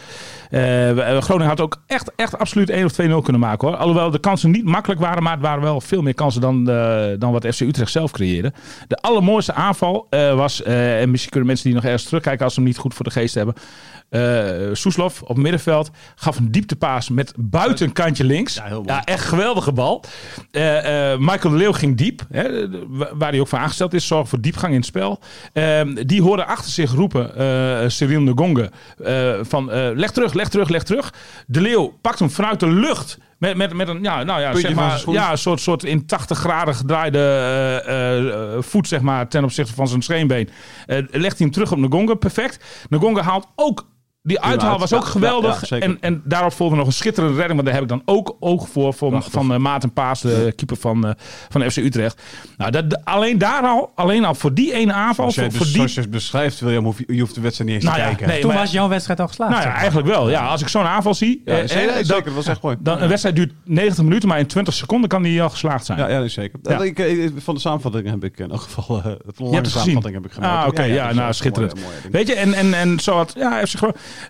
We- 0.51 1.03
eh, 1.07 1.21
Groningen 1.21 1.49
had 1.49 1.61
ook 1.61 1.83
echt, 1.87 2.11
echt 2.17 2.39
absoluut 2.39 2.71
1 2.71 2.85
of 2.85 2.93
2-0 2.93 3.23
kunnen 3.23 3.41
maken 3.41 3.69
hoor. 3.69 3.77
Alhoewel 3.77 4.11
de 4.11 4.19
kansen 4.19 4.51
niet 4.51 4.65
makkelijk 4.65 5.01
waren, 5.01 5.23
maar 5.23 5.33
het 5.33 5.43
waren 5.43 5.63
wel 5.63 5.81
veel 5.81 6.03
meer 6.03 6.15
kansen 6.15 6.41
dan, 6.41 6.65
dan 7.19 7.33
wat 7.33 7.47
FC 7.47 7.61
Utrecht 7.61 7.91
zelf 7.93 8.11
creëerde. 8.11 8.53
De 8.89 8.97
allermooiste 8.97 9.53
aanval 9.53 10.07
was, 10.35 10.63
en 10.63 11.11
misschien 11.11 11.31
kunnen 11.31 11.49
mensen 11.49 11.67
die 11.67 11.75
nog 11.75 11.85
ergens 11.85 12.05
terugkijken 12.05 12.45
als 12.45 12.55
ze 12.55 12.61
hem 12.61 12.69
niet 12.69 12.79
goed 12.79 12.95
voor 12.95 13.05
de 13.05 13.11
geest 13.11 13.35
hebben. 13.35 13.55
Eh 14.09 14.47
Soeslof 14.73 15.23
op 15.23 15.37
middenveld 15.37 15.91
gaf 16.15 16.39
een 16.39 16.51
dieptepaas 16.51 17.09
met 17.09 17.33
buitenkantje 17.37 18.25
links. 18.25 18.55
Ja, 18.87 19.05
echt 19.05 19.25
geweldige 19.25 19.73
bal. 19.73 20.05
Eh, 20.51 20.78
eh, 20.85 21.19
Michael 21.19 21.51
de 21.53 21.57
Leeuw 21.59 21.73
ging 21.73 21.97
diep, 21.97 22.23
hè, 22.31 22.69
wa- 22.89 23.11
waar 23.15 23.31
hij 23.31 23.41
ook 23.41 23.49
voor 23.49 23.59
aangesteld 23.59 23.95
is. 23.95 24.07
Zorg 24.07 24.29
voor 24.29 24.41
diepgang 24.41 24.73
in 24.73 24.79
het 24.79 24.87
spel. 24.87 25.21
Ehm, 25.53 25.95
die 26.07 26.23
hoorde 26.23 26.45
achter 26.45 26.71
zich 26.73 26.93
roepen, 26.93 27.37
eh 27.37 27.89
Cyril 27.89 28.25
de 28.25 28.33
Gonge, 28.35 28.71
eh, 29.05 29.35
van 29.43 29.71
eh, 29.71 29.89
leg 29.95 30.11
terug, 30.11 30.33
leg 30.33 30.49
terug, 30.49 30.69
leg 30.69 30.83
terug. 30.83 31.13
De 31.47 31.61
Leeuw 31.61 31.99
pakt 32.01 32.19
hem 32.19 32.31
vanuit 32.31 32.61
de 32.61 32.71
lucht. 32.71 33.19
Met, 33.39 33.57
met, 33.57 33.73
met 33.75 33.89
een, 33.89 34.03
ja, 34.03 34.23
nou 34.23 34.41
ja, 34.41 34.51
Puntje 34.51 34.67
zeg 34.67 34.77
maar, 34.77 35.03
ja, 35.15 35.31
een 35.31 35.39
soort, 35.39 35.61
soort 35.61 35.85
in 35.85 36.07
80 36.07 36.39
graden 36.39 36.75
gedraaide 36.75 37.19
eh, 37.19 37.77
eh, 38.17 38.55
eh, 38.55 38.63
voet, 38.63 38.89
zeg 38.89 39.01
maar, 39.01 39.29
ten 39.29 39.45
opzichte 39.45 39.75
van 39.75 39.89
zijn 39.89 40.03
scheenbeen. 40.03 40.49
Eh, 40.87 40.97
legt 40.97 41.13
hij 41.39 41.47
hem 41.47 41.51
terug 41.51 41.73
op 41.73 41.79
Ngonga, 41.79 42.15
perfect. 42.15 42.65
Ngonga 42.91 43.23
haalt 43.23 43.47
ook, 43.57 43.87
die 44.29 44.41
uithaal 44.41 44.71
uit. 44.71 44.81
was 44.81 44.93
ook 44.93 45.05
geweldig. 45.05 45.51
ja, 45.55 45.59
ja, 45.61 45.67
zeker. 45.67 45.89
en, 45.89 45.97
en 46.01 46.23
daarop 46.25 46.53
volgde 46.53 46.77
nog 46.77 46.87
een 46.87 46.93
schitterende 46.93 47.35
redding, 47.37 47.55
want 47.55 47.65
daar 47.65 47.75
heb 47.75 47.83
ik 47.83 47.89
dan 47.89 48.03
ook 48.05 48.37
oog 48.41 48.69
voor, 48.69 48.93
van, 48.95 49.09
Prachtig. 49.11 49.33
van 49.33 49.53
eh, 49.53 49.59
Maarten 49.59 49.93
Paas, 49.93 50.21
de 50.21 50.53
keeper 50.57 50.77
van, 50.77 51.07
eh, 51.07 51.13
van 51.49 51.71
FC 51.71 51.77
Utrecht. 51.77 52.23
Nou, 52.57 52.71
dat, 52.71 53.05
alleen 53.05 53.39
daar 53.39 53.63
al, 53.63 53.93
alleen 53.95 54.25
al 54.25 54.35
voor 54.35 54.55
die 54.55 54.73
ene 54.75 54.93
aanval, 54.93 55.25
Als 55.25 55.35
jij 55.35 55.51
voor, 55.51 55.67
die... 55.67 55.75
zoals 55.75 55.95
je 55.95 56.01
het 56.01 56.11
beschrijft, 56.11 56.61
William, 56.61 56.85
hoef 56.85 56.99
je, 56.99 57.05
je 57.15 57.21
hoeft 57.21 57.35
de 57.35 57.41
wedstrijd 57.41 57.71
niet 57.71 57.79
eens 57.83 57.89
Nou 57.89 57.97
te 57.99 58.03
ja, 58.03 58.09
kijken. 58.09 58.29
nee, 58.29 58.41
Toen 58.41 58.51
maar- 58.51 58.59
was 58.59 58.71
jouw 58.73 58.89
wedstrijd 58.89 59.21
al 59.21 59.27
geslaagd. 59.29 59.51
Nou 59.53 59.63
ja, 59.63 59.69
maar. 59.71 59.79
eigenlijk 59.79 60.09
wel. 60.09 60.31
Ja, 60.31 60.47
als 60.47 60.61
ik 60.61 60.69
zo'n 60.69 60.85
aanval 60.85 61.15
zie, 61.15 61.43
Ja, 61.45 61.53
eh, 61.59 61.69
zeker, 61.69 61.77
nee, 61.77 61.87
dan- 61.97 62.05
zeker, 62.05 62.25
dat 62.25 62.35
was 62.35 62.47
echt 62.47 62.63
mooi. 62.63 62.77
dan, 62.81 63.01
een 63.03 63.09
wedstrijd 63.09 63.37
duurt 63.37 63.53
90 63.65 64.05
minuten, 64.05 64.29
maar 64.29 64.39
in 64.39 64.47
20 64.47 64.75
seconden 64.75 65.09
kan 65.09 65.23
die 65.23 65.43
al 65.43 65.51
geslaagd 65.51 65.87
zijn. 65.87 65.99
Ja, 65.99 66.09
ja 66.09 66.19
nee, 66.19 66.29
zeker. 66.29 66.59
Ja. 66.63 66.83
Ik, 66.83 66.99
ik- 66.99 67.33
van 67.37 67.55
de 67.55 67.61
samenvatting 67.61 68.09
heb 68.11 68.25
ik 68.25 68.39
in 68.39 68.51
elk 68.51 68.61
geval... 68.61 68.85
lange 68.97 69.09
hebt 69.11 69.25
het 69.27 69.37
gezien. 69.37 69.73
samenvatting 69.73 70.15
heb 70.15 70.25
ik 70.27 70.33
gemeld. 70.33 70.53
Ah, 70.53 70.67
oké. 70.67 70.83
ja, 70.83 71.09
is 71.09 71.15
nou, 71.17 71.33
schitterend. 71.33 71.81
Weet 72.11 72.27
je, 72.29 72.35
en, 72.35 72.55
en, 72.55 72.75
en 72.75 73.01
zo 73.01 73.17
had, 73.17 73.33
ja, 73.37 73.67
FC 73.67 73.75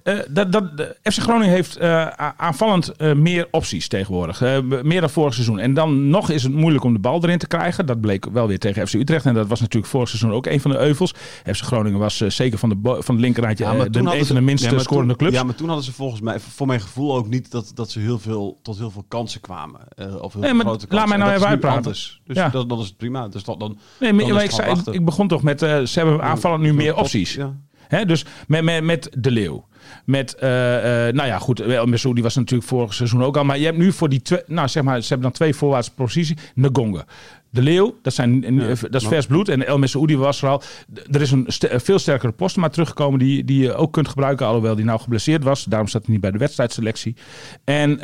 Eh, 0.02 0.18
dat, 0.30 0.52
dat, 0.52 0.76
de 0.76 0.96
FC 1.02 1.18
Groningen 1.18 1.54
heeft 1.54 1.76
eh, 1.76 2.06
aanvallend 2.36 2.88
eh, 2.96 3.12
meer 3.12 3.48
opties 3.50 3.88
tegenwoordig. 3.88 4.42
Eh, 4.42 4.58
meer 4.82 5.00
dan 5.00 5.10
vorig 5.10 5.34
seizoen. 5.34 5.58
En 5.58 5.74
dan 5.74 6.08
nog 6.08 6.30
is 6.30 6.42
het 6.42 6.52
moeilijk 6.52 6.84
om 6.84 6.92
de 6.92 6.98
bal 6.98 7.22
erin 7.22 7.38
te 7.38 7.46
krijgen. 7.46 7.86
Dat 7.86 8.00
bleek 8.00 8.26
wel 8.32 8.46
weer 8.46 8.58
tegen 8.58 8.86
FC 8.88 8.94
Utrecht. 8.94 9.26
En 9.26 9.34
dat 9.34 9.46
was 9.46 9.60
natuurlijk 9.60 9.92
vorig 9.92 10.08
seizoen 10.08 10.32
ook 10.32 10.46
een 10.46 10.60
van 10.60 10.70
de 10.70 10.78
euvels. 10.78 11.14
FC 11.44 11.62
Groningen 11.62 11.98
was 11.98 12.20
eh, 12.20 12.30
zeker 12.30 12.58
van 12.58 12.68
de, 12.68 12.96
van 13.02 13.14
de 13.14 13.20
linkerrijtje 13.20 13.64
Ja, 13.64 13.70
eh, 13.72 13.78
de, 13.90 13.98
een 13.98 14.26
van 14.26 14.44
de 14.46 14.54
ja, 14.56 14.70
maar 14.70 14.80
scorende 14.80 15.16
clubs. 15.16 15.34
Ja, 15.34 15.42
maar 15.42 15.54
toen 15.54 15.66
hadden 15.66 15.84
ze 15.84 15.92
volgens 15.92 16.20
mij, 16.20 16.40
voor 16.40 16.66
mijn 16.66 16.80
gevoel 16.80 17.16
ook 17.16 17.28
niet 17.28 17.50
dat, 17.50 17.70
dat 17.74 17.90
ze 17.90 18.00
heel 18.00 18.18
veel, 18.18 18.58
tot 18.62 18.78
heel 18.78 18.90
veel 18.90 19.04
kansen 19.08 19.40
kwamen. 19.40 19.80
eh, 19.96 20.14
of 20.20 20.32
heel 20.32 20.42
Nee, 20.42 20.52
maar 20.52 20.64
grote 20.66 20.86
laat 20.88 20.88
kansen. 20.88 21.08
mij 21.08 21.18
En 21.18 21.24
nou 21.24 21.34
even 21.36 21.48
uitpraten. 21.48 21.76
anders. 21.76 22.20
Dus 22.26 22.36
Ja. 22.36 22.48
dat, 22.48 22.68
dat 22.68 22.78
is 22.80 22.92
prima. 22.92 23.28
Dus 23.28 23.44
dat, 23.44 23.60
dan, 23.60 23.78
Nee, 24.00 24.12
maar, 24.12 24.24
dan 24.24 24.32
maar 24.34 24.44
is 24.44 24.48
ik, 24.58 24.64
zei, 24.84 24.96
ik 24.96 25.04
begon 25.04 25.28
toch 25.28 25.42
met, 25.42 25.62
eh, 25.62 25.82
ze 25.82 25.98
hebben 25.98 26.22
aanvallend 26.22 26.62
nu 26.62 26.74
meer 26.74 26.96
opties. 26.96 27.34
Ja. 27.34 27.56
Hè, 27.88 28.04
dus 28.04 28.24
met, 28.46 28.62
met, 28.62 28.84
met 28.84 29.10
De 29.18 29.30
Leeuw. 29.30 29.66
Met, 30.04 30.34
eh, 30.34 31.06
eh, 31.08 31.14
nou 31.14 31.28
ja, 31.28 31.38
goed, 31.38 31.60
El 31.60 31.86
die 32.14 32.22
was 32.22 32.34
natuurlijk 32.34 32.68
vorig 32.68 32.94
seizoen 32.94 33.22
ook 33.24 33.36
al. 33.36 33.44
Maar 33.44 33.58
je 33.58 33.64
hebt 33.64 33.78
nu 33.78 33.92
voor 33.92 34.08
die 34.08 34.22
twee, 34.22 34.40
nou 34.46 34.68
zeg 34.68 34.82
maar, 34.82 35.00
ze 35.00 35.08
hebben 35.08 35.26
dan 35.26 35.36
twee 35.36 35.54
voorwaartse 35.54 35.94
posities. 35.94 36.36
Ngonga. 36.54 37.04
De 37.50 37.62
Leeuw, 37.62 37.98
dat, 38.02 38.14
zijn, 38.14 38.44
eh, 38.44 38.68
Ja, 38.68 38.88
dat 38.90 39.02
is 39.02 39.08
vers 39.08 39.26
bloed. 39.26 39.48
En 39.48 39.66
El 39.66 39.78
Messoudi 39.78 40.16
was 40.16 40.42
er 40.42 40.48
al. 40.48 40.62
Er 41.10 41.20
is 41.20 41.30
een 41.30 41.44
st- 41.46 41.68
veel 41.70 41.98
sterkere 41.98 42.32
post 42.32 42.56
maar 42.56 42.70
teruggekomen 42.70 43.18
die, 43.18 43.44
die 43.44 43.62
je 43.62 43.74
ook 43.74 43.92
kunt 43.92 44.08
gebruiken. 44.08 44.46
Alhoewel 44.46 44.74
die 44.74 44.84
nou 44.84 45.00
geblesseerd 45.00 45.44
was. 45.44 45.64
Daarom 45.64 45.88
staat 45.88 46.02
hij 46.02 46.12
niet 46.12 46.20
bij 46.20 46.30
de 46.30 46.38
wedstrijdselectie. 46.38 47.16
En, 47.64 48.00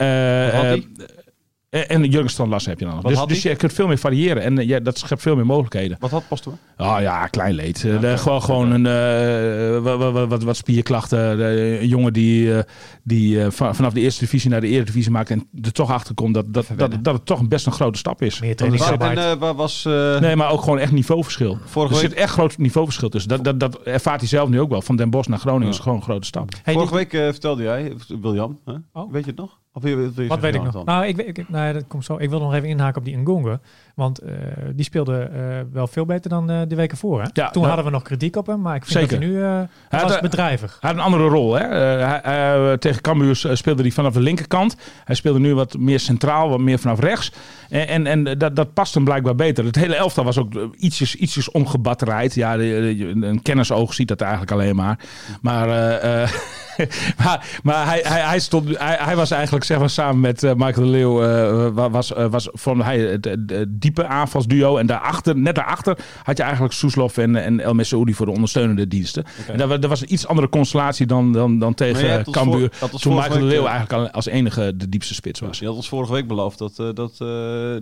En, 1.75 1.88
en 1.88 2.04
Jurgen 2.04 2.31
Strand 2.31 2.64
heb 2.64 2.78
je 2.78 2.85
dan. 2.85 2.95
Wat 2.95 3.04
Dus, 3.04 3.16
had 3.19 3.28
dus 3.28 3.43
je 3.43 3.57
kunt 3.57 3.73
veel 3.73 3.87
meer 3.87 3.99
variëren. 3.99 4.43
En 4.43 4.59
eh, 4.59 4.66
ja, 4.69 4.81
dat 4.81 4.99
schept 4.99 5.23
veel 5.23 5.37
meer 5.37 5.47
mogelijkheden. 5.47 5.97
Wat 6.00 6.11
had 6.11 6.28
Pastoor? 6.28 6.52
Oh 6.76 6.97
ja, 7.00 7.26
klein 7.26 7.54
leed. 7.54 7.85
Eh, 7.85 8.00
de- 8.00 8.19
gewoon 8.19 8.43
gewoon 8.43 8.71
een, 8.71 8.87
eh, 8.87 9.83
wa- 9.83 9.97
wa- 9.97 10.11
wa- 10.12 10.26
wat, 10.26 10.43
wat 10.43 10.57
spierklachten. 10.57 11.37
De- 11.37 11.78
een 11.81 11.88
jongen 11.88 12.12
die, 12.12 12.54
eh, 12.57 12.62
die 13.02 13.43
eh, 13.43 13.50
va- 13.50 13.75
vanaf 13.75 13.93
de 13.93 14.00
eerste 14.00 14.21
divisie 14.21 14.50
naar 14.50 14.61
de 14.61 14.66
eredivisie 14.66 15.11
maakt. 15.11 15.31
En 15.31 15.49
er 15.62 15.73
toch 15.73 15.90
achter 15.90 16.14
komt 16.14 16.35
dat, 16.35 16.54
dat, 16.54 16.66
dat, 16.76 17.04
dat 17.04 17.14
het 17.14 17.26
toch 17.26 17.49
best 17.49 17.66
een 17.66 17.73
grote 17.73 17.99
stap 17.99 18.23
is. 18.23 18.40
Meer 18.40 18.54
en, 18.57 19.19
eh, 19.19 19.33
waar 19.38 19.54
was... 19.54 19.85
eh, 19.85 20.21
Nee, 20.21 20.37
maar 20.37 20.50
ook 20.50 20.61
gewoon 20.62 20.78
echt 20.78 20.93
niveauverschil. 20.93 21.59
Vorige 21.64 21.95
er 21.95 22.00
week- 22.00 22.11
zit 22.11 22.19
echt 22.21 22.33
groot 22.33 22.59
niveauverschil 22.59 23.09
tussen. 23.09 23.31
Dat, 23.31 23.45
dat, 23.45 23.61
dat 23.61 23.83
ervaart 23.83 24.21
hij 24.21 24.28
zelf 24.28 24.49
nu 24.49 24.61
ook 24.61 24.71
wel. 24.71 24.83
Van 24.83 24.97
Den 24.97 25.11
Bosch 25.11 25.28
naar 25.28 25.38
Groningen 25.38 25.69
is 25.73 25.78
gewoon 25.78 25.97
een 25.99 26.04
grote 26.04 26.26
stap. 26.26 26.50
Hey, 26.62 26.75
Vorige 26.75 26.95
week 26.95 27.11
vertelde 27.11 27.62
jij, 27.62 27.93
William, 28.21 28.59
hè? 28.64 28.75
Oh. 28.93 29.12
weet 29.12 29.25
je 29.25 29.31
het 29.31 29.38
nog? 29.40 29.62
Of 29.76 29.83
wil 29.83 29.99
je, 29.99 30.12
wil 30.12 30.23
je 30.23 30.28
Wat 30.28 30.40
weet 30.40 30.54
ik 30.54 30.62
nog? 30.62 30.85
Nou, 30.85 31.07
ik, 31.07 31.16
weet- 31.16 31.38
ik, 31.38 31.49
nou 31.49 31.73
dat 31.73 31.87
komt 31.87 32.04
zo. 32.04 32.16
Ik 32.16 32.31
wil 32.31 32.40
nog 32.40 32.54
even 32.54 32.69
inhaken 32.69 32.99
op 32.99 33.04
die 33.04 33.16
Ngonga. 33.16 33.61
Want 33.95 34.19
eh, 34.19 34.33
die 34.75 34.85
speelde 34.85 35.19
eh, 35.19 35.41
wel 35.73 35.87
veel 35.87 36.05
beter 36.07 36.31
dan 36.31 36.51
eh, 36.51 36.61
de 36.69 36.75
weken 36.75 36.97
voor. 36.99 37.23
Hè? 37.23 37.29
Ja, 37.33 37.51
Toen 37.51 37.63
ja. 37.63 37.69
hadden 37.69 37.87
we 37.87 37.91
nog 37.93 38.03
kritiek 38.03 38.37
op 38.37 38.47
hem. 38.47 38.61
Maar 38.61 38.75
ik 38.77 38.85
vind 38.85 38.99
Zeker. 38.99 39.21
dat 39.21 39.29
hij 39.29 39.29
nu 39.29 39.67
hij 39.89 40.03
was 40.03 40.21
bedrijvig. 40.21 40.77
Hij 40.81 40.91
had 40.91 40.99
een 40.99 41.05
andere 41.05 41.25
rol. 41.29 41.55
Hè? 41.55 41.67
Hij- 41.67 42.79
tegen 42.79 43.03
Cambuur 43.03 43.37
speelde 43.53 43.83
hij 43.83 43.91
vanaf 43.91 44.13
de 44.13 44.21
linkerkant. 44.21 44.77
Hij 45.05 45.15
speelde 45.15 45.39
nu 45.39 45.55
wat 45.55 45.79
meer 45.79 46.01
centraal, 46.01 46.49
wat 46.49 46.59
meer 46.61 46.79
vanaf 46.79 47.01
rechts. 47.01 47.33
En, 47.71 47.87
en, 47.89 48.07
en 48.07 48.39
dat, 48.39 48.57
dat 48.57 48.75
past 48.75 48.95
hem 48.95 49.05
blijkbaar 49.05 49.35
beter. 49.35 49.65
Het 49.65 49.77
hele 49.77 49.95
elftal 49.95 50.25
was 50.25 50.39
ook 50.39 50.53
ietsjes, 50.77 51.15
ietsjes 51.15 51.51
omgebatterijd. 51.51 52.35
Ja, 52.35 52.55
een 52.55 53.41
kennersoog 53.43 53.95
ziet 53.95 54.09
dat 54.09 54.21
eigenlijk 54.21 54.53
alleen 54.53 54.77
maar. 54.77 54.99
Maar, 55.43 55.69
maar, 57.25 57.47
maar 57.63 57.87
hij, 57.87 58.01
hij, 58.05 58.21
hij, 58.21 58.39
stond, 58.41 58.79
hij, 58.79 58.97
hij 59.01 59.17
was 59.17 59.31
eigenlijk 59.31 59.65
zeg 59.65 59.79
maar, 59.79 59.91
samen 59.91 60.21
met 60.21 60.43
Michael 60.43 60.73
de 60.73 60.91
Leeuw... 60.91 61.15
wa- 61.73 61.91
was, 61.91 62.13
was 62.31 62.49
hij 62.63 62.99
het, 62.99 63.37
diepe 63.85 64.07
aanvalsduo. 64.07 64.76
En 64.76 64.87
daarachter, 64.87 65.37
net 65.37 65.55
daarachter 65.55 65.99
had 66.23 66.37
je 66.37 66.43
eigenlijk 66.43 66.73
Soeslof 66.75 67.17
en, 67.17 67.37
en 67.37 67.61
El 67.61 67.75
Messoudi 67.75 68.14
voor 68.14 68.26
de 68.26 68.33
ondersteunende 68.33 68.88
diensten. 68.88 69.25
En 69.49 69.59
dat, 69.59 69.69
wa- 69.69 69.76
dat 69.79 69.91
was 69.91 70.00
een 70.00 70.12
iets 70.12 70.26
andere 70.26 70.49
constellatie 70.49 71.07
dan, 71.07 71.33
dan, 71.33 71.59
dan 71.59 71.75
tegen 71.75 72.25
Cambuur. 72.31 72.69
voor- 72.73 72.88
Toen 73.00 73.14
Michael 73.14 73.38
de 73.38 73.45
Leeuw 73.45 73.64
eh, 73.64 73.71
eigenlijk 73.71 73.93
al 74.03 74.11
als 74.11 74.26
enige 74.26 74.76
de 74.76 74.88
diepste 74.88 75.14
spits 75.14 75.41
was. 75.41 75.59
Je 75.59 75.67
had 75.67 75.75
ons 75.75 75.88
vorige 75.88 76.12
week 76.12 76.26
beloofd 76.29 76.59
dat, 76.59 76.79
eh, 76.79 76.88
dat, 76.95 77.17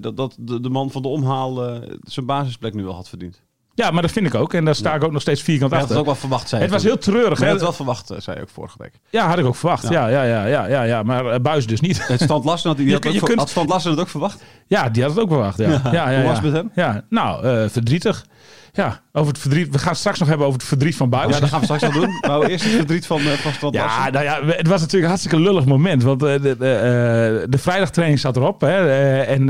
dat, 0.03 0.17
dat 0.17 0.37
de, 0.39 0.61
de 0.61 0.69
man 0.71 0.91
van 0.91 1.03
de 1.03 1.09
omhaal 1.09 1.67
eh, 1.69 1.89
zijn 2.03 2.27
basisplek 2.27 2.75
nu 2.75 2.83
wel 2.85 2.95
had 2.95 3.09
verdiend. 3.09 3.43
Ja, 3.75 3.91
maar 3.91 4.03
dat 4.03 4.11
vind 4.11 4.27
ik 4.27 4.35
ook. 4.35 4.55
En 4.55 4.65
daar 4.65 4.75
sta 4.75 4.95
ik 4.95 5.05
ook 5.05 5.13
nog 5.13 5.21
steeds 5.23 5.43
vierkant 5.43 5.71
Je 5.71 5.77
had 5.77 5.89
het 5.89 5.97
achter. 5.97 6.11
ook 6.13 6.19
wel 6.21 6.29
verwacht, 6.29 6.49
zei 6.49 6.63
Het 6.63 6.71
was 6.71 6.83
heel 6.83 6.99
treurig. 6.99 7.39
Hè? 7.39 7.45
had 7.45 7.55
het 7.55 7.63
wel 7.63 7.73
verwacht, 7.73 8.11
eh, 8.11 8.17
zei 8.21 8.37
je 8.37 8.43
ook 8.43 8.49
vorige 8.49 8.77
week. 8.79 8.93
Ja, 9.11 9.29
had 9.29 9.39
ik 9.39 9.45
ook 9.45 9.57
verwacht. 9.57 9.89
Ja, 9.89 10.07
ja, 10.09 10.23
ja, 10.23 10.47
ja, 10.47 10.67
ja, 10.67 10.83
ja. 10.83 11.03
Maar 11.03 11.25
uh, 11.35 11.35
Buis 11.41 11.67
dus 11.67 11.81
niet. 11.81 12.07
Het 12.09 12.21
Stand 12.21 12.45
Lassen 12.45 12.69
had, 12.69 12.79
die 12.79 12.87
Je 12.87 12.93
had, 12.93 13.07
ook 13.07 13.25
kunt- 13.25 13.39
had 13.39 13.49
Stand 13.51 13.69
Lassen 13.69 13.91
het 13.91 14.01
ook 14.01 14.09
verwacht? 14.09 14.43
Ja, 14.67 14.89
die 14.89 15.03
had 15.03 15.13
het 15.13 15.21
ook 15.21 15.29
verwacht. 15.29 15.59
Ja, 15.59 15.69
ja, 15.69 15.81
ja, 15.93 16.11
ja, 16.11 16.19
Hoe 16.19 16.27
was 16.27 16.35
het 16.37 16.45
met 16.45 16.53
hem? 16.53 16.71
Ja, 16.75 17.05
nou, 17.09 17.45
eh, 17.47 17.69
verdrietig. 17.69 18.25
Ja, 18.73 19.01
over 19.15 19.33
het 19.33 19.41
verdriet. 19.41 19.69
We 19.73 19.79
gaan 19.79 19.89
het 19.89 19.99
straks 19.99 20.19
nog 20.19 20.29
hebben 20.29 20.47
over 20.47 20.59
het 20.59 20.69
verdriet 20.69 20.97
van 20.97 21.09
Buis. 21.11 21.35
Ja, 21.35 21.41
dat 21.41 21.49
gaan 21.49 21.59
we 21.59 21.65
straks 21.65 21.83
wel 21.83 21.93
doen. 21.93 22.19
Maar 22.21 22.43
eerst 22.43 22.65
het 22.65 22.75
verdriet 22.75 23.07
van, 23.07 23.21
eh, 23.21 23.27
van 23.27 23.53
Stand 23.53 23.75
Ja, 23.75 24.11
nou 24.11 24.25
ja, 24.25 24.41
het 24.45 24.67
was 24.67 24.77
natuurlijk 24.81 25.03
een 25.03 25.09
hartstikke 25.09 25.41
lullig 25.41 25.65
moment. 25.65 26.03
Want 26.03 26.23
eh, 26.23 26.33
de, 26.33 26.57
de, 26.59 26.73
eh, 26.73 27.47
de 27.51 27.59
vrijdagtraining 27.59 28.21
zat 28.21 28.37
erop. 28.37 28.61
Hè, 28.61 28.89
en 29.23 29.47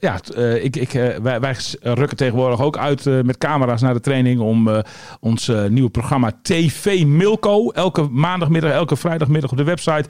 ja, 0.00 0.20
ik, 0.62 0.76
ik, 0.76 0.90
wij, 1.22 1.40
wij 1.40 1.56
rukken 1.80 2.16
tegenwoordig 2.16 2.60
ook 2.60 2.76
uit 2.78 3.04
met 3.24 3.38
camera's 3.38 3.80
naar 3.80 3.94
de 3.94 4.00
training 4.00 4.40
om 4.40 4.82
ons 5.20 5.50
nieuwe 5.68 5.90
programma 5.90 6.30
TV 6.42 7.04
Milko. 7.04 7.70
Elke 7.70 8.02
maandagmiddag, 8.10 8.72
elke 8.72 8.96
vrijdagmiddag 8.96 9.50
op 9.50 9.56
de 9.56 9.64
website 9.64 10.08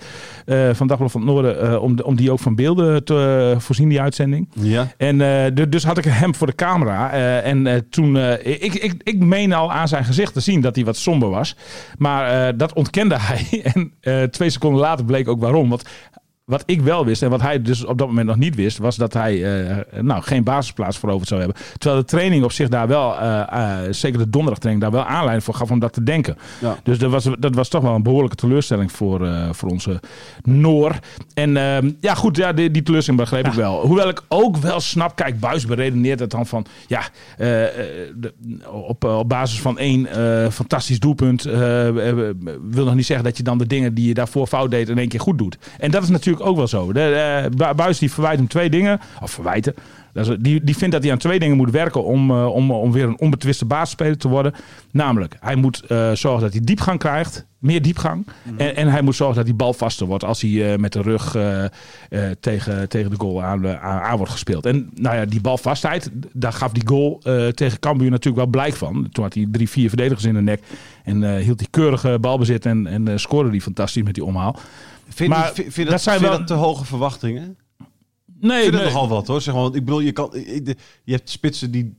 van 0.72 0.86
Dagblad 0.86 1.10
van 1.10 1.20
het 1.20 1.30
Noorden. 1.30 1.80
om, 1.80 1.96
de- 1.96 2.04
om 2.04 2.16
die 2.16 2.30
ook 2.32 2.38
van 2.40 2.54
beelden 2.54 3.04
te 3.04 3.54
voorzien, 3.58 3.88
die 3.88 4.00
uitzending. 4.00 4.48
Ja. 4.52 4.86
En 4.96 5.18
du- 5.54 5.68
dus 5.68 5.84
had 5.84 5.98
ik 5.98 6.04
hem 6.04 6.34
voor 6.34 6.46
de 6.46 6.54
camera. 6.54 7.10
en 7.42 7.86
toen, 7.90 8.18
ik, 8.60 8.74
ik, 8.74 8.94
ik 9.02 9.18
meen 9.18 9.52
al 9.52 9.72
aan 9.72 9.88
zijn 9.88 10.04
gezicht 10.04 10.32
te 10.32 10.40
zien 10.40 10.60
dat 10.60 10.74
hij 10.74 10.84
wat 10.84 10.96
somber 10.96 11.30
was. 11.30 11.56
Maar 11.98 12.48
eh, 12.48 12.54
dat 12.56 12.72
ontkende 12.72 13.18
hij. 13.18 13.60
En 13.74 13.92
eh, 14.00 14.22
twee 14.22 14.50
seconden 14.50 14.80
later 14.80 15.04
bleek 15.04 15.28
ook 15.28 15.40
waarom. 15.40 15.68
Want 15.68 15.84
wat 16.52 16.62
ik 16.66 16.80
wel 16.80 17.04
wist 17.04 17.22
en 17.22 17.30
wat 17.30 17.40
hij 17.40 17.62
dus 17.62 17.84
op 17.84 17.98
dat 17.98 18.06
moment 18.06 18.26
nog 18.26 18.36
niet 18.36 18.54
wist, 18.54 18.78
was 18.78 18.96
dat 18.96 19.12
hij 19.12 19.64
eh, 19.66 20.00
nou, 20.00 20.22
geen 20.22 20.44
basisplaats 20.44 20.98
veroverd 20.98 21.28
zou 21.28 21.40
hebben. 21.40 21.60
Terwijl 21.78 22.00
de 22.02 22.08
training 22.08 22.44
op 22.44 22.52
zich 22.52 22.68
daar 22.68 22.88
wel, 22.88 23.18
eh, 23.18 23.40
eh, 23.40 23.92
zeker 23.92 24.18
de 24.18 24.30
donderdagtraining, 24.30 24.84
daar 24.84 25.02
wel 25.02 25.10
aanleiding 25.10 25.44
voor 25.44 25.54
gaf 25.54 25.70
om 25.70 25.78
dat 25.78 25.92
te 25.92 26.02
denken. 26.02 26.36
Ja. 26.60 26.76
Dus 26.82 26.98
dat 26.98 27.10
was, 27.10 27.28
dat 27.38 27.54
was 27.54 27.68
toch 27.68 27.82
wel 27.82 27.94
een 27.94 28.02
behoorlijke 28.02 28.36
teleurstelling 28.36 28.92
voor, 28.92 29.28
voor 29.50 29.68
onze 29.68 30.00
Noor. 30.42 30.98
En 31.34 31.56
ehm, 31.56 31.90
ja, 32.00 32.14
goed, 32.14 32.36
ja, 32.36 32.52
die, 32.52 32.70
die 32.70 32.82
teleurstelling 32.82 33.22
begreep 33.22 33.46
ik 33.46 33.52
wel. 33.52 33.86
Hoewel 33.86 34.08
ik 34.08 34.22
ook 34.28 34.56
wel 34.56 34.80
snap, 34.80 35.16
kijk, 35.16 35.40
Buis 35.40 35.66
beredeneert 35.66 36.20
het 36.20 36.30
dan 36.30 36.46
van, 36.46 36.66
ja, 36.86 37.02
de- 37.36 38.32
op, 38.86 39.04
op 39.04 39.28
basis 39.28 39.60
van 39.60 39.78
één 39.78 40.06
fantastisch 40.52 41.00
doelpunt 41.00 41.42
wil 41.42 42.84
nog 42.84 42.94
niet 42.94 43.06
zeggen 43.06 43.24
dat 43.24 43.36
je 43.36 43.42
dan 43.42 43.58
de 43.58 43.66
dingen 43.66 43.94
die 43.94 44.08
je 44.08 44.14
daarvoor 44.14 44.46
fout 44.46 44.70
deed 44.70 44.88
in 44.88 44.98
één 44.98 45.08
keer 45.08 45.20
goed 45.20 45.38
doet. 45.38 45.58
En 45.78 45.90
dat 45.90 46.02
is 46.02 46.08
natuurlijk 46.08 46.41
ook 46.42 46.56
wel 46.56 46.66
zo. 46.66 46.92
De, 46.92 47.00
eh, 47.02 47.50
Bu- 47.68 47.74
Buis 47.74 47.98
die 47.98 48.12
verwijt 48.12 48.38
hem 48.38 48.48
twee 48.48 48.70
dingen, 48.70 49.00
of 49.22 49.30
verwijten. 49.30 49.74
Dat 50.12 50.28
is- 50.28 50.36
Die, 50.40 50.64
die 50.64 50.76
vindt 50.76 50.94
dat 50.94 51.02
hij 51.02 51.12
aan 51.12 51.18
twee 51.18 51.38
dingen 51.38 51.56
moet 51.56 51.70
werken 51.70 52.04
om, 52.04 52.30
eh, 52.30 52.46
om, 52.46 52.70
om 52.70 52.92
weer 52.92 53.04
een 53.04 53.20
onbetwiste 53.20 53.64
basisspeler 53.64 54.16
te 54.18 54.28
worden. 54.28 54.52
Namelijk, 54.90 55.36
hij 55.40 55.54
moet 55.56 55.80
eh, 55.86 56.12
zorgen 56.12 56.40
dat 56.42 56.52
hij 56.52 56.60
diepgang 56.64 56.98
krijgt. 56.98 57.46
Meer 57.58 57.82
diepgang. 57.82 58.26
en, 58.56 58.76
en 58.76 58.88
hij 58.88 59.02
moet 59.02 59.14
zorgen 59.16 59.36
dat 59.36 59.46
hij 59.46 59.56
bal 59.56 59.72
vaster 59.72 60.06
wordt 60.06 60.24
als 60.24 60.40
hij 60.40 60.78
met 60.78 60.92
de 60.92 61.02
rug 61.02 61.36
tegen, 62.40 62.88
tegen 62.88 63.10
de 63.10 63.16
goal 63.18 63.42
aan, 63.42 63.68
aan, 63.78 64.16
wordt 64.16 64.32
gespeeld. 64.32 64.66
En 64.66 64.90
nou 64.94 65.16
ja, 65.16 65.24
die 65.24 65.40
balvastheid, 65.40 66.10
daar 66.32 66.52
gaf 66.52 66.72
die 66.72 66.86
goal 66.86 67.18
tegen 67.54 67.78
Cambuur 67.78 68.10
natuurlijk 68.10 68.36
wel 68.36 68.46
blijk 68.46 68.74
van. 68.74 69.08
Toen 69.12 69.24
had 69.24 69.34
hij 69.34 69.46
drie, 69.50 69.68
vier 69.68 69.88
verdedigers 69.88 70.24
in 70.24 70.34
de 70.34 70.40
nek. 70.40 70.62
En 71.04 71.36
hield 71.38 71.58
hij 71.60 71.68
keurige 71.70 72.18
balbezit 72.20 72.66
en, 72.66 72.86
en 72.86 73.20
scoorde 73.20 73.50
die 73.50 73.60
fantastisch 73.62 74.02
met 74.02 74.14
die 74.14 74.24
omhaal. 74.24 74.56
Vind, 75.08 75.28
Maar 75.30 75.52
vind, 75.52 75.72
vind 75.72 75.88
dat 75.88 76.02
zijn 76.02 76.20
wel- 76.20 76.30
dat 76.38 76.46
te 76.46 76.54
hoge 76.54 76.84
verwachtingen? 76.84 77.58
Nee, 78.40 78.56
Ik 78.56 78.62
vind 78.62 78.74
nee. 78.74 78.84
het 78.84 78.92
nogal 78.92 79.08
wat 79.08 79.26
hoor. 79.26 79.40
Zeg 79.40 79.54
maar, 79.54 79.62
want 79.62 79.74
ik 79.74 79.84
bedoel, 79.84 80.00
je, 80.00 80.12
kan, 80.12 80.30
je 81.04 81.12
hebt 81.12 81.30
spitsen 81.30 81.70
die 81.70 81.96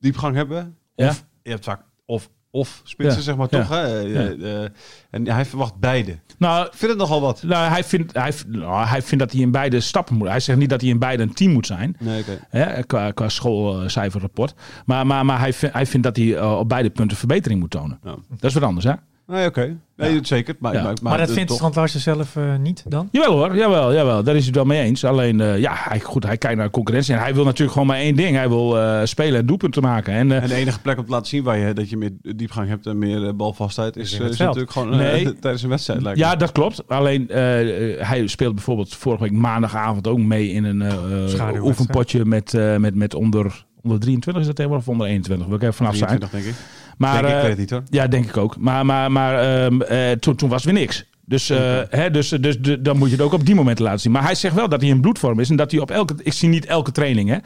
diepgang 0.00 0.34
hebben. 0.36 0.76
Ja. 0.94 1.08
Of 1.08 1.24
je 1.42 1.50
hebt 1.50 1.64
vaak 1.64 1.80
of, 2.06 2.28
of 2.50 2.80
spitsen, 2.84 3.16
Ja. 3.18 3.22
zeg 3.24 3.36
maar 3.36 3.46
Ja. 3.50 3.58
toch. 3.58 3.68
Hè? 3.68 4.02
Eh, 4.02 4.62
eh, 4.64 4.70
en 5.10 5.28
hij 5.28 5.44
verwacht 5.44 5.76
beide. 5.76 6.18
Nou, 6.38 6.66
Ik 6.66 6.72
vind 6.74 6.90
het 6.90 7.00
nogal 7.00 7.20
wat. 7.20 7.42
Nou, 7.42 7.70
hij 7.70 7.84
vindt, 7.84 8.12
hij, 8.14 8.32
nou, 8.46 8.86
hij 8.86 9.02
vindt 9.02 9.24
dat 9.24 9.32
hij 9.32 9.40
in 9.40 9.50
beide 9.50 9.80
stappen 9.80 10.16
moet. 10.16 10.28
Hij 10.28 10.40
zegt 10.40 10.58
niet 10.58 10.68
dat 10.70 10.80
hij 10.80 10.90
in 10.90 10.98
beide 10.98 11.22
een 11.22 11.34
team 11.34 11.52
moet 11.52 11.66
zijn. 11.66 11.96
Nee. 11.98 12.24
Hè, 12.48 12.82
qua, 12.82 13.10
qua 13.10 13.28
schoolcijferrapport. 13.28 14.54
Maar, 14.86 15.06
maar, 15.06 15.24
maar 15.24 15.38
hij, 15.38 15.52
vindt, 15.52 15.74
hij 15.74 15.86
vindt 15.86 16.06
dat 16.06 16.16
hij 16.16 16.36
eh, 16.36 16.58
op 16.58 16.68
beide 16.68 16.90
punten 16.90 17.16
verbetering 17.16 17.60
moet 17.60 17.70
tonen. 17.70 17.98
Dat 18.28 18.44
is 18.44 18.54
wat 18.54 18.62
anders, 18.62 18.84
hè? 18.86 18.92
Nee, 19.32 19.46
oké. 19.46 19.76
Nee, 19.96 20.18
zeker. 20.22 20.54
Maar, 20.58 20.74
Ja. 20.74 20.82
maar, 20.82 20.94
Maar, 21.02 21.18
dat 21.18 21.30
vindt 21.30 21.52
Strand 21.52 21.74
Larsen 21.74 22.00
zelf 22.00 22.36
eh, 22.36 22.56
niet 22.56 22.84
dan? 22.88 23.08
Jawel 23.12 23.32
hoor, 23.32 23.56
jawel, 23.56 23.94
jawel. 23.94 24.22
Daar 24.22 24.34
is 24.34 24.40
hij 24.40 24.46
het 24.46 24.56
wel 24.56 24.64
mee 24.64 24.82
eens. 24.82 25.04
Alleen, 25.04 25.40
eh, 25.40 25.58
ja, 25.58 25.72
hij, 25.74 26.00
goed, 26.00 26.24
hij 26.24 26.36
kijkt 26.38 26.56
naar 26.56 26.66
de 26.66 26.72
concurrentie. 26.72 27.14
En 27.14 27.20
hij 27.20 27.34
wil 27.34 27.44
natuurlijk 27.44 27.72
gewoon 27.72 27.86
maar 27.86 27.96
één 27.96 28.16
ding. 28.16 28.36
Hij 28.36 28.48
wil 28.48 28.78
eh, 28.78 29.00
spelen 29.04 29.40
en 29.40 29.46
doelpunten 29.46 29.82
maken. 29.82 30.12
En, 30.14 30.32
eh, 30.32 30.42
En 30.42 30.48
de 30.48 30.54
enige 30.54 30.80
plek 30.80 30.98
om 30.98 31.04
te 31.04 31.10
laten 31.10 31.26
zien 31.26 31.42
waar 31.42 31.58
je 31.58 31.72
dat 31.72 31.90
je 31.90 31.96
meer 31.96 32.10
diepgang 32.36 32.68
hebt 32.68 32.86
en 32.86 32.98
meer 32.98 33.36
balvastheid 33.36 33.96
is, 33.96 34.12
is 34.18 34.38
natuurlijk 34.38 34.70
gewoon 34.70 34.90
Nee. 34.96 35.34
tijdens 35.40 35.62
een 35.62 35.68
wedstrijd. 35.68 36.02
Lijkt 36.02 36.18
ja, 36.18 36.30
me. 36.30 36.36
dat 36.36 36.52
klopt. 36.52 36.88
Alleen, 36.88 37.26
hij 37.98 38.26
speelde 38.26 38.54
bijvoorbeeld 38.54 38.94
vorige 38.94 39.22
week 39.22 39.32
maandagavond 39.32 40.06
ook 40.06 40.18
mee 40.18 40.48
in 40.48 40.64
een 40.64 40.82
oefenpotje 41.60 42.24
met, 42.24 42.54
eh, 42.54 42.76
met, 42.76 42.94
met 42.94 43.14
onder, 43.14 43.64
onder 43.82 44.00
23 44.00 44.40
is 44.40 44.46
dat 44.46 44.56
tegenwoordig 44.56 44.88
of 44.88 44.92
onder 44.92 45.06
21. 45.10 45.46
Wil 45.46 45.56
ik 45.56 45.62
even 45.62 45.74
vanaf 45.74 45.94
zijn. 45.94 46.08
23 46.18 46.40
denk 46.40 46.54
ik. 46.54 46.81
Maar, 46.96 47.22
denk 47.22 47.26
ik, 47.26 47.30
eh, 47.32 47.40
weet 47.40 47.50
het 47.50 47.58
niet 47.58 47.70
hoor. 47.70 47.82
Ja, 47.90 48.06
denk 48.06 48.24
ik 48.24 48.36
ook. 48.36 48.56
Maar, 48.58 48.86
maar, 48.86 49.12
maar 49.12 49.64
ehm, 49.64 49.80
eh, 49.80 50.10
toen, 50.10 50.36
toen 50.36 50.48
was 50.48 50.64
weer 50.64 50.74
niks. 50.74 51.10
Dus, 51.24 51.50
eh, 51.50 51.80
hè, 51.88 52.10
dus, 52.10 52.28
dus, 52.28 52.56
dan 52.80 52.96
moet 52.96 53.10
je 53.10 53.16
het 53.16 53.24
ook 53.24 53.32
op 53.32 53.46
die 53.46 53.54
momenten 53.54 53.84
laten 53.84 54.00
zien. 54.00 54.12
Maar 54.12 54.22
hij 54.22 54.34
zegt 54.34 54.54
wel 54.54 54.68
dat 54.68 54.80
hij 54.80 54.90
in 54.90 55.00
bloedvorm 55.00 55.40
is. 55.40 55.50
En 55.50 55.56
dat 55.56 55.70
hij 55.70 55.80
op 55.80 55.90
elke. 55.90 56.14
Ik 56.22 56.32
zie 56.32 56.48
niet 56.48 56.66
elke 56.66 56.92
training, 56.92 57.28
hè. 57.28 57.36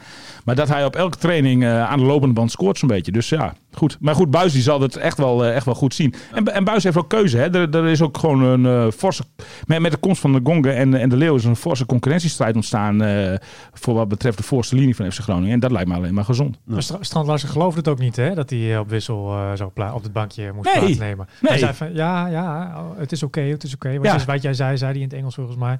Maar 0.45 0.55
dat 0.55 0.67
hij 0.67 0.85
op 0.85 0.95
elke 0.95 1.17
training 1.17 1.65
aan 1.65 1.99
de 1.99 2.05
lopende 2.05 2.33
band 2.33 2.51
scoort, 2.51 2.77
zo'n 2.77 2.87
beetje. 2.87 3.11
Dus 3.11 3.29
ja, 3.29 3.53
goed. 3.77 3.97
Maar 3.99 4.15
goed, 4.15 4.31
Buis 4.31 4.53
die 4.53 4.61
zal 4.61 4.81
het 4.81 4.95
echt 4.95 5.17
wel, 5.17 5.45
eh, 5.45 5.55
echt 5.55 5.65
wel 5.65 5.75
goed 5.75 5.93
zien. 5.93 6.13
En, 6.33 6.53
en 6.53 6.63
Buis 6.63 6.83
heeft 6.83 6.97
ook 6.97 7.09
keuze, 7.09 7.37
hè. 7.37 7.43
Er, 7.55 7.75
er 7.75 7.87
is 7.87 8.01
ook 8.01 8.17
gewoon 8.17 8.41
een 8.43 8.65
eh, 8.65 8.91
forse. 8.91 9.23
Met, 9.65 9.79
met 9.79 9.91
de 9.91 9.97
komst 9.97 10.21
van 10.21 10.33
de 10.33 10.39
Gongen 10.43 10.75
en, 10.75 10.93
en 10.93 11.09
de 11.09 11.17
Leeuw 11.17 11.35
is 11.35 11.43
een 11.43 11.55
forse 11.55 11.85
concurrentiestrijd 11.85 12.55
ontstaan. 12.55 13.01
eh, 13.01 13.33
voor 13.73 13.93
wat 13.93 14.07
betreft 14.07 14.37
de 14.37 14.43
voorste 14.43 14.75
linie 14.75 14.95
van 14.95 15.11
FC 15.11 15.19
Groningen. 15.19 15.53
En 15.53 15.59
dat 15.59 15.71
lijkt 15.71 15.89
me 15.89 15.95
alleen 15.95 16.13
maar 16.13 16.25
gezond. 16.25 16.57
Maar 16.65 16.83
Stra- 16.83 16.97
Strand 17.01 17.27
Larsen 17.27 17.49
geloofde 17.49 17.79
het 17.79 17.87
ook 17.87 17.99
niet, 17.99 18.15
hè? 18.15 18.33
Dat 18.35 18.49
hij 18.49 18.77
op 18.77 18.89
wissel 18.89 19.35
zo 19.55 19.71
pla- 19.73 19.93
op 19.93 20.03
het 20.03 20.13
bankje 20.13 20.51
moest 20.53 20.73
Nee. 20.73 20.83
plaatsnemen. 20.83 21.27
Nee. 21.41 21.51
Hij 21.51 21.59
zei 21.59 21.73
van, 21.73 21.93
ja, 21.93 22.27
ja, 22.27 22.73
oh, 22.77 22.99
het 22.99 23.11
is 23.11 23.23
oké, 23.23 23.41
het 23.41 23.63
is 23.63 23.73
oké. 23.73 23.95
Wat, 23.97 24.05
Ja. 24.05 24.15
is 24.15 24.25
wat 24.25 24.41
jij 24.41 24.53
zei, 24.53 24.77
zei 24.77 24.91
hij 24.91 25.01
in 25.01 25.07
het 25.07 25.17
Engels 25.17 25.35
volgens 25.35 25.57
mij. 25.57 25.79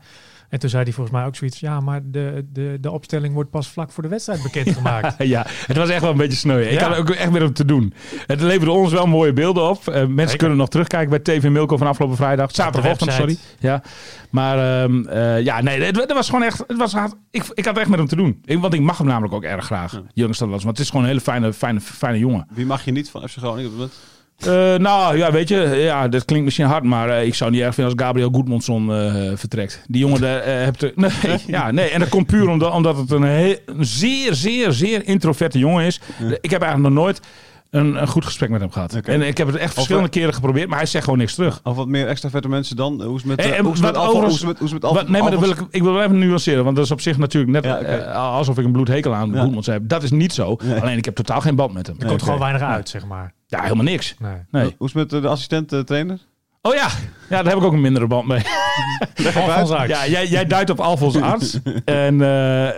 En 0.50 0.60
toen 0.60 0.70
zei 0.70 0.84
hij 0.84 0.92
volgens 0.94 1.16
mij 1.18 1.26
ook 1.26 1.36
zoiets, 1.36 1.60
ja, 1.60 1.80
maar 1.80 2.02
de, 2.06 2.46
de, 2.54 2.78
de 2.82 2.92
opstelling 2.92 3.34
wordt 3.34 3.50
pas 3.50 3.70
vlak 3.70 3.92
voor 3.92 4.04
de 4.04 4.10
wedstrijd 4.10 4.44
bekendgemaakt. 4.44 5.16
ja, 5.28 5.46
het 5.68 5.78
was 5.78 5.90
echt 5.90 6.02
wel 6.02 6.12
een 6.12 6.18
beetje 6.18 6.38
sneu. 6.38 6.62
Ik 6.62 6.80
Ja. 6.80 6.88
had 6.90 6.98
ook 6.98 7.10
echt 7.10 7.32
met 7.32 7.42
hem 7.42 7.54
te 7.54 7.66
doen. 7.66 7.87
Doen. 7.90 8.22
Het 8.28 8.42
leverde 8.42 8.72
ons 8.72 8.92
wel 8.92 9.06
mooie 9.06 9.34
beelden 9.34 9.70
op. 9.70 9.88
Eh, 9.88 10.06
mensen 10.06 10.38
kunnen 10.38 10.58
nog 10.58 10.70
terugkijken 10.70 11.10
bij 11.10 11.20
TV 11.20 11.50
Milko 11.50 11.78
van 11.78 11.88
afgelopen 11.88 12.18
vrijdag. 12.18 12.52
Zaterdagochtend, 12.52 13.14
sorry. 13.14 13.38
Ja. 13.60 13.82
Maar 14.30 14.58
eh, 14.58 15.44
ja, 15.44 15.62
nee, 15.62 15.82
het, 15.82 15.96
het 15.96 16.14
was 16.14 16.30
gewoon 16.30 16.44
echt... 16.44 16.64
Het 16.68 16.78
was, 16.78 16.96
ik, 17.32 17.44
ik 17.54 17.66
had 17.66 17.78
echt 17.78 17.90
met 17.90 18.00
hem 18.00 18.08
te 18.08 18.16
doen. 18.16 18.42
Ik, 18.46 18.60
want 18.60 18.74
ik 18.74 18.82
mag 18.82 18.98
hem 18.98 19.08
namelijk 19.08 19.34
ook 19.34 19.44
erg 19.44 19.66
graag. 19.66 20.02
Jurgen 20.14 20.50
was, 20.50 20.64
want 20.64 20.78
het 20.78 20.86
is 20.86 20.88
gewoon 20.88 21.02
een 21.02 21.10
hele 21.10 21.22
fijne, 21.22 21.54
fijne, 21.54 21.82
fijne 21.82 22.20
jongen. 22.20 22.48
Wie 22.50 22.66
mag 22.66 22.86
je 22.86 22.92
niet 22.92 23.10
van 23.10 23.30
FC 23.30 23.38
Groningen 23.38 23.72
op? 23.80 23.90
Eh, 24.38 24.76
nou, 24.76 25.18
ja, 25.18 25.32
weet 25.32 25.50
je, 25.50 25.58
ja, 25.76 26.08
dat 26.08 26.26
klinkt 26.26 26.46
misschien 26.46 26.66
hard, 26.66 26.84
maar 26.84 27.26
ik 27.26 27.36
zou 27.36 27.52
niet 27.52 27.62
erg 27.62 27.74
vinden 27.74 27.94
als 27.94 28.04
Gabriel 28.06 28.30
Goedmondson 28.32 28.88
vertrekt. 29.36 29.84
Die 29.88 30.02
jongen, 30.02 30.22
daar 30.22 30.46
hebt 30.46 30.82
er, 30.82 30.92
nee, 30.96 31.12
ja, 31.48 31.72
nee, 31.72 31.90
en 31.90 32.00
dat 32.00 32.10
komt 32.10 32.28
puur 32.28 32.50
omdat, 32.50 32.74
omdat 32.74 32.98
het 32.98 33.12
een, 33.12 33.24
heel, 33.24 33.58
een 33.66 33.86
zeer, 33.86 34.34
zeer, 34.34 34.72
zeer 34.72 35.08
introverte 35.08 35.60
jongen 35.60 35.86
is. 35.86 36.02
Ik 36.42 36.50
heb 36.50 36.62
eigenlijk 36.62 36.94
nog 36.94 37.04
nooit 37.04 37.22
een, 37.70 38.02
een 38.02 38.08
goed 38.08 38.26
gesprek 38.26 38.50
met 38.50 38.62
hem 38.62 38.72
gehad. 38.72 38.94
En 38.94 39.22
ik 39.22 39.38
heb 39.38 39.48
het 39.48 39.56
echt 39.56 39.74
verschillende 39.74 40.10
keren 40.10 40.34
geprobeerd, 40.34 40.68
maar 40.70 40.78
hij 40.78 40.88
zegt 40.88 41.04
gewoon 41.04 41.20
niks 41.20 41.36
terug. 41.36 41.60
Of 41.64 41.76
wat 41.76 41.88
meer 41.88 42.08
extra 42.08 42.30
vette 42.30 42.48
mensen 42.50 42.76
dan? 42.76 43.02
Hoe 43.04 43.16
is 43.16 43.22
het 43.22 43.26
met, 43.26 43.40
En- 43.40 43.52
eh, 43.52 43.58
en 43.58 43.64
hoe 43.64 43.74
is 43.74 43.80
het 43.80 43.86
met 43.88 43.96
wat 43.96 44.06
Alfa- 44.06 44.18
hoe 44.20 44.26
overigens- 44.28 44.34
is 44.36 44.40
het 44.40 44.48
met- 44.48 44.58
hoe 44.58 44.68
is 44.68 44.74
het 44.74 44.82
met 44.82 44.90
Alfa- 44.92 45.02
Wat, 45.04 45.12
nee, 45.12 45.22
maar 45.22 45.32
dat 45.32 45.40
wil 45.40 45.50
ik, 45.50 45.62
ik 45.70 45.82
wil 45.84 45.94
wel 45.94 46.04
even 46.04 46.18
nuanceren, 46.20 46.64
want 46.64 46.76
dat 46.76 46.86
is 46.86 46.92
op 46.92 47.02
zich 47.02 47.18
natuurlijk 47.18 47.52
net 47.52 47.64
Ja, 47.64 47.78
eh, 47.80 48.16
alsof 48.16 48.58
ik 48.58 48.66
een 48.66 48.72
bloedhekel 48.72 49.14
aan 49.14 49.32
Ja. 49.34 49.42
Goedmonds 49.42 49.68
heb. 49.68 49.82
Dat 49.86 50.04
is 50.04 50.12
niet 50.12 50.34
zo. 50.34 50.56
Nee. 50.64 50.82
Alleen 50.82 50.98
ik 50.98 51.06
heb 51.06 51.16
totaal 51.16 51.42
geen 51.42 51.56
band 51.56 51.74
met 51.74 51.88
hem. 51.88 51.96
Er 52.00 52.08
komt 52.08 52.22
gewoon 52.24 52.40
weinig 52.40 52.62
uit, 52.62 52.90
zeg 52.90 53.06
maar. 53.06 53.34
Ja, 53.48 53.62
helemaal 53.62 53.84
niks. 53.84 54.16
Nee. 54.20 54.32
Nee. 54.52 54.76
Hoe 54.78 54.88
is 54.88 54.94
het 54.94 55.04
met 55.04 55.14
eh, 55.14 55.22
de 55.22 55.28
assistent 55.28 55.74
eh, 55.74 55.80
trainer? 55.80 56.20
Oh 56.62 56.74
ja. 56.74 56.88
Ja, 57.30 57.44
daar 57.44 57.46
heb 57.46 57.58
ik 57.58 57.64
ook 57.64 57.74
een 57.74 57.82
mindere 57.82 58.08
band 58.08 58.28
mee. 58.28 58.42
Alfons 59.36 59.70
Arts. 59.72 59.90
Ja, 59.92 60.08
jij, 60.08 60.28
jij 60.28 60.46
duidt 60.46 60.70
op 60.70 60.80
Alfons 60.80 61.22
Arts. 61.32 61.60
en 61.86 62.14
eh, 62.14 62.28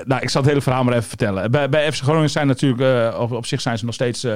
nou, 0.06 0.22
ik 0.22 0.30
zal 0.30 0.42
het 0.42 0.50
hele 0.50 0.62
verhaal 0.62 0.84
maar 0.84 0.94
even 0.94 1.08
vertellen. 1.10 1.52
Bij, 1.52 1.70
bij 1.70 1.92
FC 1.92 2.02
Groningen 2.04 2.30
zijn 2.30 2.48
natuurlijk, 2.48 2.82
eh, 3.14 3.20
op, 3.20 3.32
op 3.32 3.46
zich 3.46 3.62
zijn 3.62 3.78
ze 3.78 3.86
nog 3.86 3.94
steeds 3.94 4.24
eh, 4.24 4.34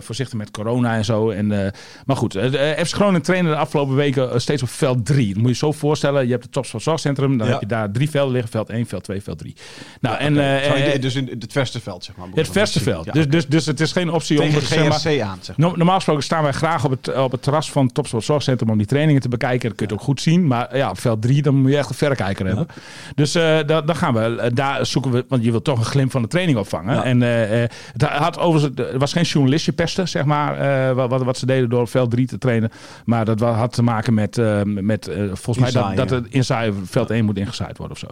voorzichtig 0.00 0.38
met 0.38 0.50
corona 0.50 0.94
en 0.96 1.04
zo. 1.04 1.30
En, 1.30 1.64
eh, 1.64 1.70
maar 2.06 2.16
goed, 2.16 2.34
eh, 2.34 2.84
FC 2.84 2.94
Groningen 2.94 3.22
trainde 3.22 3.50
de 3.50 3.56
afgelopen 3.56 3.94
weken 3.94 4.40
steeds 4.40 4.62
op 4.62 4.68
veld 4.68 5.06
3. 5.06 5.26
Dat 5.26 5.36
moet 5.36 5.42
je 5.44 5.48
je 5.52 5.54
zo 5.54 5.72
voorstellen. 5.72 6.24
Je 6.24 6.30
hebt 6.30 6.42
het 6.42 6.52
Topsport 6.52 6.82
Zorgcentrum. 6.82 7.36
Dan 7.38 7.46
Ja. 7.46 7.52
heb 7.52 7.60
je 7.62 7.66
daar 7.68 7.90
drie 7.90 8.10
velden 8.10 8.32
liggen. 8.32 8.50
Veld 8.50 8.70
1, 8.70 8.86
veld 8.86 9.04
2, 9.04 9.22
veld 9.22 9.38
3. 9.38 9.56
Nou, 10.00 10.16
en, 10.18 10.38
eh, 10.38 10.94
eh, 10.94 11.00
dus 11.00 11.14
in 11.14 11.36
het 11.38 11.52
verste 11.52 11.80
veld, 11.80 12.04
zeg 12.04 12.16
maar. 12.16 12.26
het 12.34 12.48
verste 12.48 12.80
veld. 12.80 13.04
Ja, 13.04 13.12
Dus, 13.12 13.28
dus, 13.28 13.46
dus 13.46 13.66
het 13.66 13.80
is 13.80 13.92
geen 13.92 14.10
optie 14.10 14.36
om... 14.36 14.42
Tegen 14.44 14.58
het, 14.60 14.68
zeg 14.68 14.78
maar- 14.78 15.22
aan, 15.28 15.38
zeg 15.40 15.56
maar. 15.56 15.70
Normaal 15.76 15.94
gesproken 15.94 16.22
staan 16.22 16.42
wij 16.42 16.52
graag 16.52 16.84
op 16.84 16.90
het, 16.90 17.16
op 17.16 17.32
het 17.32 17.42
terras 17.42 17.70
van 17.70 17.84
het 17.84 17.94
Topsport 17.94 18.24
Zorgcentrum 18.24 18.70
om 18.70 18.76
die 18.78 18.86
trainingen 18.86 19.20
te 19.20 19.28
bekijken. 19.28 19.40
Dat 19.50 19.60
kun 19.60 19.70
je 19.76 19.82
het 19.82 19.92
ook 19.92 20.00
goed 20.00 20.20
zien. 20.20 20.46
Maar 20.46 20.76
ja, 20.76 20.90
op 20.90 20.98
veld 20.98 21.22
3 21.22 21.42
dan 21.42 21.54
moet 21.54 21.70
je 21.70 21.76
echt 21.76 21.88
een 21.88 21.94
verrekijker 21.94 22.46
hebben. 22.46 22.66
Dus 23.14 23.34
eh 23.34 23.58
dan, 23.66 23.86
dan 23.86 23.96
gaan 23.96 24.14
we, 24.14 24.20
eh, 24.20 24.50
daar 24.54 24.86
zoeken 24.86 25.10
we, 25.10 25.24
want 25.28 25.44
je 25.44 25.50
wilt 25.50 25.64
toch 25.64 25.78
een 25.78 25.84
glimp 25.84 26.10
van 26.10 26.22
de 26.22 26.28
training 26.28 26.58
opvangen. 26.58 27.04
En 27.04 27.22
eh, 27.22 27.68
het 27.92 28.02
had 28.02 28.38
overigens, 28.38 28.78
er 28.92 28.98
was 28.98 29.12
geen 29.12 29.22
journalistje 29.22 29.72
pesten, 29.72 30.08
zeg 30.08 30.24
maar, 30.24 30.94
wat, 30.94 31.10
wat, 31.10 31.22
wat 31.22 31.38
ze 31.38 31.46
deden 31.46 31.68
door 31.68 31.80
op 31.80 31.88
veld 31.88 32.10
3 32.10 32.26
te 32.26 32.38
trainen. 32.38 32.70
Maar 33.04 33.24
dat 33.24 33.40
had 33.40 33.72
te 33.72 33.82
maken 33.82 34.14
met, 34.14 34.40
met 34.64 35.10
volgens 35.32 35.58
mij 35.58 35.82
dat, 35.82 35.96
dat 35.96 36.10
het 36.10 36.26
inzaaien 36.28 36.86
veld 36.86 37.10
1 37.10 37.24
moet 37.24 37.38
ingezaaid 37.38 37.78
worden 37.78 37.96
of 37.96 38.02
zo. 38.02 38.08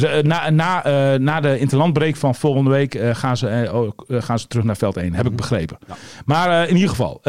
Dus, 0.00 0.10
eh, 0.10 0.22
na, 0.22 0.50
na, 0.50 0.84
eh, 0.84 1.18
na 1.18 1.40
de 1.40 1.58
interlandbreek 1.58 2.16
van 2.16 2.34
volgende 2.34 2.70
week 2.70 2.94
eh, 2.94 3.14
gaan, 3.14 3.36
ze, 3.36 3.68
ook, 3.72 4.04
gaan 4.08 4.38
ze 4.38 4.46
terug 4.46 4.64
naar 4.64 4.76
veld 4.76 4.96
1, 4.96 5.14
heb 5.14 5.26
ik 5.26 5.36
begrepen. 5.36 5.78
Maar 6.24 6.68
in 6.68 6.74
ieder 6.74 6.88
geval, 6.88 7.20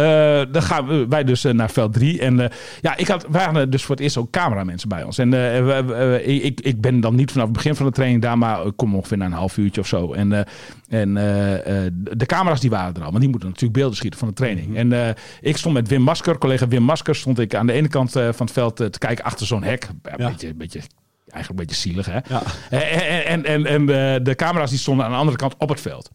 dan 0.52 0.62
gaan 0.62 1.10
wij 1.10 1.24
dus 1.24 1.44
naar 1.44 1.70
veld 1.70 1.94
3. 1.94 2.22
En 2.22 2.50
ja, 2.82 2.98
ik 2.98 3.08
had, 3.08 3.26
wij 3.30 3.44
hadden 3.44 3.70
dus 3.70 3.84
voor 3.84 3.96
het 3.96 4.04
eerst 4.04 4.18
ook 4.18 4.30
cameramensen 4.30 4.90
bij 4.90 5.04
ons. 5.04 5.18
En 5.18 5.34
ik, 6.44 6.62
ik 6.62 6.82
ben 6.82 7.00
dan 7.00 7.16
niet 7.16 7.32
vanaf 7.32 7.46
het 7.48 7.56
begin 7.56 7.76
van 7.76 7.86
de 7.86 7.92
training 7.92 8.22
daar, 8.22 8.38
maar 8.38 8.66
ik 8.66 8.74
kom 8.76 8.96
ongeveer 8.96 9.18
na 9.18 9.26
een 9.26 9.32
half 9.32 9.58
uurtje 9.58 9.82
of 9.82 9.88
zo. 9.88 10.14
En, 10.14 10.46
en 10.90 11.14
de 11.94 12.26
camera's 12.26 12.60
die 12.60 12.70
waren 12.70 12.94
er 12.96 13.04
al, 13.04 13.10
want 13.10 13.20
die 13.20 13.30
moeten 13.30 13.48
natuurlijk 13.48 13.78
beelden 13.78 13.98
schieten 13.98 14.20
van 14.20 14.28
de 14.28 14.34
training. 14.34 14.78
En 14.78 14.94
eh, 14.94 15.14
ik 15.42 15.58
stond 15.58 15.74
met 15.74 15.88
Wim 15.88 16.02
Masker, 16.02 16.38
collega 16.38 16.68
Wim 16.68 16.84
Masker, 16.84 17.16
stond 17.16 17.40
ik 17.40 17.56
aan 17.56 17.68
de 17.68 17.74
ene 17.74 17.88
kant 17.88 18.12
van 18.12 18.36
het 18.38 18.52
veld 18.52 18.76
te 18.76 18.98
kijken 18.98 19.26
achter 19.26 19.46
zo'n 19.46 19.64
hek. 19.64 19.90
Ja, 20.04 20.14
Ja. 20.18 20.30
Beetje, 20.30 20.54
beetje, 20.54 20.82
eigenlijk 21.34 21.50
een 21.50 21.68
beetje 21.68 21.90
zielig, 21.90 22.06
hè? 22.06 22.20
Ja. 22.30 22.44
En, 22.70 23.26
en, 23.26 23.46
en, 23.46 23.66
en 23.66 23.82
eh, 23.82 24.24
de 24.24 24.36
camera's 24.36 24.70
die 24.70 24.80
stonden 24.80 25.06
aan 25.06 25.12
de 25.12 25.18
andere 25.18 25.38
kant 25.38 25.56
op 25.58 25.70
het 25.70 25.82
veld. 25.82 26.10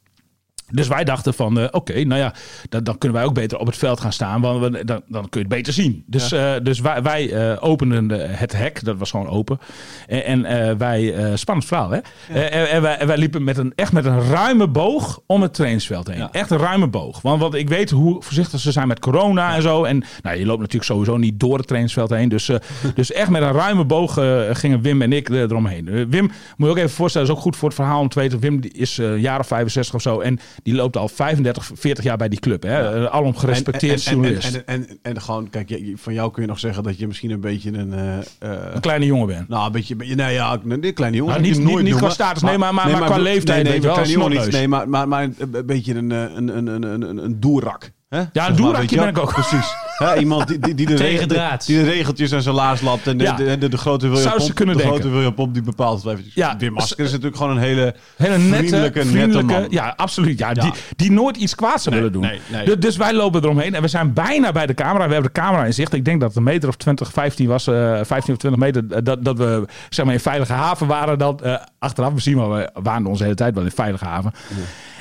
Dus 0.70 0.88
wij 0.88 1.04
dachten 1.04 1.34
van, 1.34 1.58
eh, 1.60 1.68
oké, 1.70 2.04
nou 2.04 2.20
ja, 2.20 2.34
dan, 2.68 2.84
dan 2.84 2.98
kunnen 2.98 3.18
wij 3.18 3.26
ook 3.26 3.34
beter 3.34 3.58
op 3.58 3.66
het 3.66 3.76
veld 3.76 4.00
gaan 4.00 4.12
staan, 4.12 4.40
want 4.40 4.60
we, 4.60 4.84
dan, 4.84 5.02
dan 5.08 5.28
kun 5.28 5.40
je 5.40 5.46
het 5.46 5.56
beter 5.56 5.72
zien. 5.72 6.04
Dus, 6.06 6.32
eh, 6.32 6.52
dus 6.62 6.80
wij, 6.80 7.02
wij 7.02 7.32
eh, 7.32 7.56
openden 7.64 8.06
de- 8.08 8.14
het 8.16 8.52
hek, 8.56 8.84
dat 8.84 8.96
was 8.98 9.10
gewoon 9.10 9.28
open. 9.28 9.58
En, 10.06 10.44
en 10.44 10.78
wij, 10.78 11.14
spannend 11.36 11.66
verhaal 11.68 11.90
hè. 11.90 11.98
En, 12.32 12.68
en 12.70 12.82
wij, 12.82 12.96
en 12.98 13.06
wij 13.06 13.16
liepen 13.16 13.44
met 13.44 13.58
een, 13.58 13.72
echt 13.74 13.92
met 13.92 14.04
een 14.04 14.20
ruime 14.28 14.66
boog 14.68 15.20
om 15.26 15.42
het 15.42 15.54
trainingsveld 15.54 16.06
heen. 16.06 16.16
Ja. 16.18 16.28
Echt 16.32 16.50
een 16.50 16.58
ruime 16.58 16.86
boog. 16.86 17.20
Want, 17.22 17.40
want 17.40 17.54
ik 17.54 17.68
weet 17.68 17.90
hoe 17.90 18.22
voorzichtig 18.22 18.60
ze 18.60 18.72
zijn 18.72 18.88
met 18.88 18.98
corona 18.98 19.54
en 19.54 19.62
zo. 19.62 19.84
En 19.84 20.04
nou, 20.22 20.38
je 20.38 20.46
loopt 20.46 20.60
natuurlijk 20.60 20.90
sowieso 20.90 21.16
niet 21.16 21.40
door 21.40 21.56
het 21.56 21.66
trainingsveld 21.66 22.10
heen. 22.10 22.28
Dus, 22.28 22.50
dus 22.94 23.12
echt 23.12 23.30
met 23.30 23.42
een 23.42 23.52
ruime 23.52 23.84
boog 23.84 24.18
gingen 24.52 24.80
Wim 24.80 25.02
en 25.02 25.12
ik 25.12 25.28
er- 25.28 25.34
eromheen. 25.50 26.08
Wim, 26.10 26.30
moet 26.56 26.66
je 26.66 26.68
ook 26.68 26.76
even 26.76 26.90
voorstellen, 26.90 27.28
is 27.28 27.34
ook 27.34 27.40
goed 27.40 27.56
voor 27.56 27.68
het 27.68 27.76
verhaal 27.76 28.00
om 28.00 28.08
te 28.08 28.18
weten. 28.20 28.40
Wim 28.40 28.60
is 28.72 28.98
een 28.98 29.20
jaar 29.20 29.38
of 29.38 29.46
65 29.46 29.94
of 29.94 30.02
zo. 30.02 30.20
En 30.20 30.38
die 30.62 30.74
loopt 30.74 30.96
al 30.96 31.08
35, 31.08 31.70
40 31.74 32.04
jaar 32.04 32.16
bij 32.16 32.28
die 32.28 32.38
club. 32.40 32.62
Hè? 32.62 33.10
Alom 33.10 33.36
gerespecteerd 33.36 34.06
en, 34.06 34.12
en, 34.12 34.18
en, 34.18 34.22
journalist. 34.22 34.54
en, 34.54 34.66
en, 34.88 34.98
en, 35.02 35.20
gewoon, 35.20 35.50
kijk, 35.50 35.80
van 35.94 36.14
jou 36.14 36.30
kun 36.32 36.42
je 36.42 36.48
nog 36.48 36.58
zeggen 36.58 36.82
dat 36.82 36.98
je 36.98 37.06
misschien 37.06 37.30
een 37.30 37.40
beetje 37.40 37.72
een... 37.72 37.92
eh, 37.92 38.16
eh, 38.18 38.74
een 38.74 38.80
kleine 38.80 39.04
jongen 39.06 39.26
bent. 39.26 39.48
nou, 39.48 39.66
een 39.66 39.72
beetje, 39.72 39.94
nee, 39.96 40.32
ja, 40.34 40.60
een 40.68 40.94
kleine 40.94 41.16
jongen. 41.16 41.32
Nou, 41.40 41.46
niet- 41.48 41.58
nooit 41.62 41.84
niet- 41.84 41.94
qua 41.96 42.10
status, 42.10 42.42
nee, 42.42 42.58
maar- 42.58 42.74
maar- 42.74 42.90
maar 42.90 43.04
qua 43.04 43.18
leeftijd, 43.18 43.62
Nee, 43.62 43.72
nee, 43.72 43.80
wel. 43.80 44.46
Nee, 44.50 44.68
maar, 44.68 44.88
maar, 44.88 45.08
maar 45.08 45.22
een, 45.22 45.66
beetje 45.66 45.94
een, 45.94 46.12
eh, 46.12 46.22
een, 46.34 46.56
een, 46.56 46.66
een, 46.66 46.82
een, 46.82 47.02
een, 47.02 47.24
een 47.24 47.40
doerak. 47.40 47.90
Hè? 48.08 48.18
Zeg 48.32 48.48
maar, 48.48 48.56
doerakje 48.56 48.94
je 48.94 49.00
ben 49.00 49.08
ik 49.08 49.18
ook. 49.18 49.32
Precies. 49.42 49.74
Hè, 49.96 50.16
iemand 50.18 50.48
die, 50.48 50.58
die, 50.58 50.74
die, 50.74 50.86
de 50.86 50.94
regel- 50.96 51.26
die 51.66 51.76
de 51.76 51.82
regeltjes 51.84 52.30
en 52.32 52.42
zijn 52.42 52.54
laars 52.54 52.80
lapt. 52.80 53.06
En 53.06 53.18
de, 53.18 53.24
Ja. 53.24 53.32
de, 53.36 53.58
de, 53.58 53.68
de 53.68 53.76
grote 53.76 54.08
William 54.08 54.28
Zou 54.28 54.40
ze 54.40 54.52
Pomp, 54.52 54.58
de 54.58 54.64
denken. 54.64 54.84
grote 54.86 55.08
William 55.08 55.34
Pomp 55.34 55.54
die 55.54 55.62
bepaalt 55.62 56.04
eventjes. 56.06 56.34
Ja, 56.34 56.56
Wim 56.58 56.72
Masker 56.72 57.04
is 57.04 57.10
natuurlijk 57.10 57.36
gewoon 57.36 57.56
een 57.56 57.62
hele, 57.62 57.94
Hele 58.16 58.38
nette, 58.38 58.56
vriendelijke, 58.56 59.04
vriendelijke, 59.06 59.52
nette 59.52 59.60
man. 59.60 59.70
ja, 59.70 59.92
absoluut. 59.96 60.38
Ja, 60.38 60.48
Ja. 60.48 60.62
Die, 60.62 60.72
die 60.96 61.10
nooit 61.12 61.36
iets 61.36 61.54
kwaads 61.54 61.82
zou 61.82 61.94
willen 61.96 62.12
doen. 62.12 62.22
nee, 62.22 62.40
nee. 62.50 62.64
Dus, 62.64 62.76
dus 62.78 62.96
wij 62.96 63.12
lopen 63.14 63.42
eromheen 63.42 63.74
en 63.74 63.82
we 63.82 63.88
zijn 63.88 64.12
bijna 64.12 64.52
bij 64.52 64.66
de 64.66 64.74
camera. 64.74 65.06
We 65.06 65.12
hebben 65.12 65.32
de 65.34 65.40
camera 65.40 65.64
in 65.64 65.74
zicht. 65.74 65.92
Ik 65.92 66.04
denk 66.04 66.20
dat 66.20 66.28
het 66.28 66.38
een 66.38 66.44
meter 66.44 66.68
of 66.68 66.76
20, 66.76 67.12
15 67.12 67.46
was, 67.48 67.66
eh 67.66 68.00
15 68.02 68.32
of 68.34 68.38
20 68.40 68.60
meter, 68.60 68.84
eh, 68.90 68.98
dat, 69.02 69.24
dat 69.24 69.38
we 69.38 69.64
zeg 69.88 70.04
maar 70.04 70.14
in 70.14 70.20
veilige 70.20 70.52
haven 70.52 70.86
waren. 70.86 71.18
Dan, 71.18 71.40
eh, 71.42 71.54
achteraf 71.78 72.12
misschien, 72.12 72.36
maar 72.36 72.48
we 72.48 72.70
waren 72.82 73.06
onze 73.06 73.22
hele 73.22 73.34
tijd 73.34 73.54
wel 73.54 73.64
in 73.64 73.70
veilige 73.70 74.04
haven. 74.04 74.32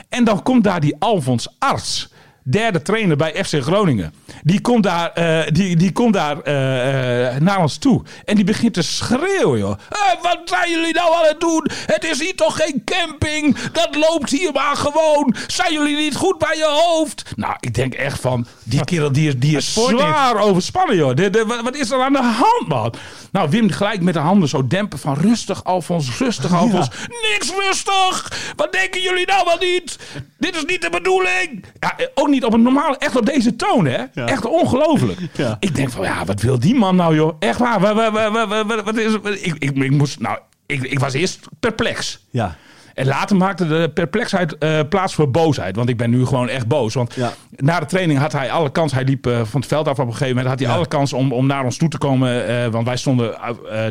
En 0.10 0.24
dan 0.24 0.44
komt 0.44 0.64
daar 0.64 0.80
die 0.80 0.96
Alfons 1.00 1.48
Arts. 1.60 2.14
Derde 2.48 2.82
trainer 2.82 3.18
bij 3.18 3.44
FC 3.44 3.62
Groningen. 3.62 4.14
Die 4.44 4.62
komt 4.62 4.84
daar, 4.84 5.12
eh, 5.12 5.52
die, 5.52 5.76
die 5.76 5.92
komt 5.92 6.14
daar 6.14 6.42
eh, 6.42 7.36
eh, 7.36 7.42
naar 7.42 7.60
ons 7.60 7.78
toe. 7.78 8.02
En 8.26 8.36
die 8.36 8.44
begint 8.44 8.74
te 8.74 8.82
schreeuwen, 8.82 9.60
joh. 9.60 9.78
Wat 10.22 10.42
zijn 10.46 10.72
jullie 10.72 10.94
nou 10.94 11.16
aan 11.16 11.26
het 11.26 11.40
doen? 11.40 11.68
Het 11.86 12.04
is 12.04 12.20
hier 12.20 12.36
toch 12.36 12.56
geen 12.56 12.84
camping? 12.84 13.58
Dat 13.58 13.96
loopt 13.96 14.30
hier 14.30 14.52
maar 14.52 14.76
gewoon. 14.76 15.36
Zijn 15.48 15.74
jullie 15.74 15.96
niet 15.96 16.16
goed 16.16 16.38
bij 16.38 16.58
je 16.58 16.68
hoofd? 16.86 17.24
Nou, 17.36 17.56
ik 17.60 17.74
denk 17.74 17.94
echt 17.94 18.20
van... 18.20 18.48
Die 18.64 18.84
kerel 18.84 19.12
die 19.12 19.28
is, 19.28 19.38
die 19.38 19.58
is 19.58 19.74
zwaar 19.74 20.38
overspannen, 20.38 20.96
joh. 20.96 21.16
De, 21.16 21.30
de, 21.30 21.62
wat, 21.64 21.76
is 21.76 21.92
er 21.92 22.02
aan 22.02 22.14
de 22.14 22.22
hand, 22.22 22.68
man? 22.68 22.94
Nou, 23.32 23.50
Wim 23.50 23.70
gelijk 23.70 24.02
met 24.02 24.14
de 24.14 24.20
handen 24.20 24.50
zo 24.50 24.68
dempen 24.68 25.00
van... 25.00 25.14
Rustig, 25.14 25.64
Alfons, 25.64 26.18
rustig, 26.18 26.54
Alfons. 26.54 26.88
Niks 27.32 27.52
rustig! 27.60 28.32
Wat 28.56 28.72
denken 28.72 29.02
jullie 29.02 29.26
nou 29.26 29.46
wel 29.46 29.58
niet? 29.58 30.00
Dit 30.38 30.56
is 30.56 30.66
niet 30.66 30.82
de 30.82 30.90
bedoeling. 30.90 31.66
Ja, 31.80 31.96
ook 32.14 32.28
niet 32.28 32.35
op 32.44 32.54
een 32.54 32.62
normale... 32.62 32.98
Echt 32.98 33.16
op 33.16 33.26
deze 33.26 33.56
toon, 33.56 33.86
hè? 33.86 34.04
Echt 34.26 34.46
ongelooflijk. 34.46 35.20
Ja. 35.34 35.58
Ik 35.60 35.76
denk 35.76 35.90
van, 35.92 36.04
ja, 36.04 36.26
wat 36.26 36.42
wil 36.42 36.60
die 36.60 36.76
man 36.76 36.96
nou, 36.96 37.16
joh? 37.16 37.36
Echt 37.40 37.60
waar. 37.60 37.80
Wat, 37.80 37.94
wat, 37.96 38.12
wat, 38.12 38.32
wat, 38.48 38.66
wat- 38.66 38.84
wat 38.84 38.98
is 38.98 39.14
ik, 39.14 39.56
ik, 39.60 39.76
ik 39.78 39.92
moest... 39.92 40.20
Nou, 40.20 40.38
ik, 40.66 40.82
ik 40.84 41.00
was 41.00 41.14
eerst 41.14 41.40
perplex. 41.60 42.20
Ja. 42.30 42.56
En 42.94 43.06
later 43.06 43.36
maakte 43.36 43.68
de 43.68 43.92
perplexheid 43.94 44.58
eh, 44.58 44.80
plaats 44.90 45.14
voor 45.16 45.32
boosheid. 45.32 45.76
Want 45.76 45.90
ik 45.90 45.98
ben 45.98 46.10
nu 46.10 46.26
gewoon 46.26 46.50
echt 46.50 46.68
boos. 46.68 46.94
Want 46.94 47.14
Ja. 47.14 47.34
na 47.56 47.80
de 47.80 47.86
training 47.86 48.20
had 48.20 48.32
hij 48.32 48.52
alle 48.52 48.72
kans. 48.72 48.92
Hij 48.94 49.04
liep 49.04 49.28
eh, 49.28 49.42
van 49.44 49.60
het 49.60 49.70
veld 49.70 49.88
af 49.88 50.00
op 50.00 50.06
een 50.06 50.12
gegeven 50.12 50.28
moment. 50.36 50.48
Had 50.48 50.60
hij 50.60 50.76
alle 50.76 50.88
kans 50.88 51.14
om, 51.14 51.32
om 51.32 51.46
naar 51.46 51.64
ons 51.64 51.78
toe 51.78 51.90
te 51.90 51.98
komen. 51.98 52.48
eh, 52.48 52.68
want 52.68 52.86
wij 52.88 52.98
stonden 52.98 53.36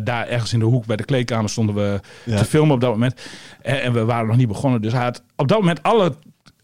daar 0.04 0.28
ergens 0.28 0.52
in 0.52 0.58
de 0.58 0.64
hoek 0.64 0.86
bij 0.86 0.96
de 0.96 1.04
kleedkamer 1.04 1.50
stonden 1.50 1.74
we 1.74 2.00
Ja. 2.24 2.36
te 2.36 2.44
filmen 2.44 2.74
op 2.74 2.80
dat 2.80 2.90
moment. 2.90 3.20
En, 3.62 3.82
en 3.82 3.92
we 3.92 4.04
waren 4.04 4.26
nog 4.26 4.36
niet 4.36 4.48
begonnen. 4.48 4.82
Dus 4.82 4.92
hij 4.92 5.02
had 5.02 5.22
op 5.36 5.48
dat 5.48 5.58
moment 5.58 5.82
alle 5.82 6.12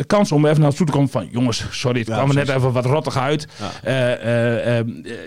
kans 0.06 0.32
om 0.32 0.46
even 0.46 0.60
naar 0.60 0.74
toe 0.74 0.86
te 0.86 0.92
komen 0.92 1.08
van... 1.08 1.28
jongens, 1.30 1.64
sorry, 1.70 1.98
het 1.98 2.08
Ja, 2.08 2.14
kwam 2.14 2.28
er 2.28 2.34
net 2.34 2.48
even 2.48 2.72
wat 2.72 2.84
rottig 2.84 3.16
uit. 3.16 3.46
Eh, 3.82 4.12
eh, 4.12 4.78
eh, 4.78 4.86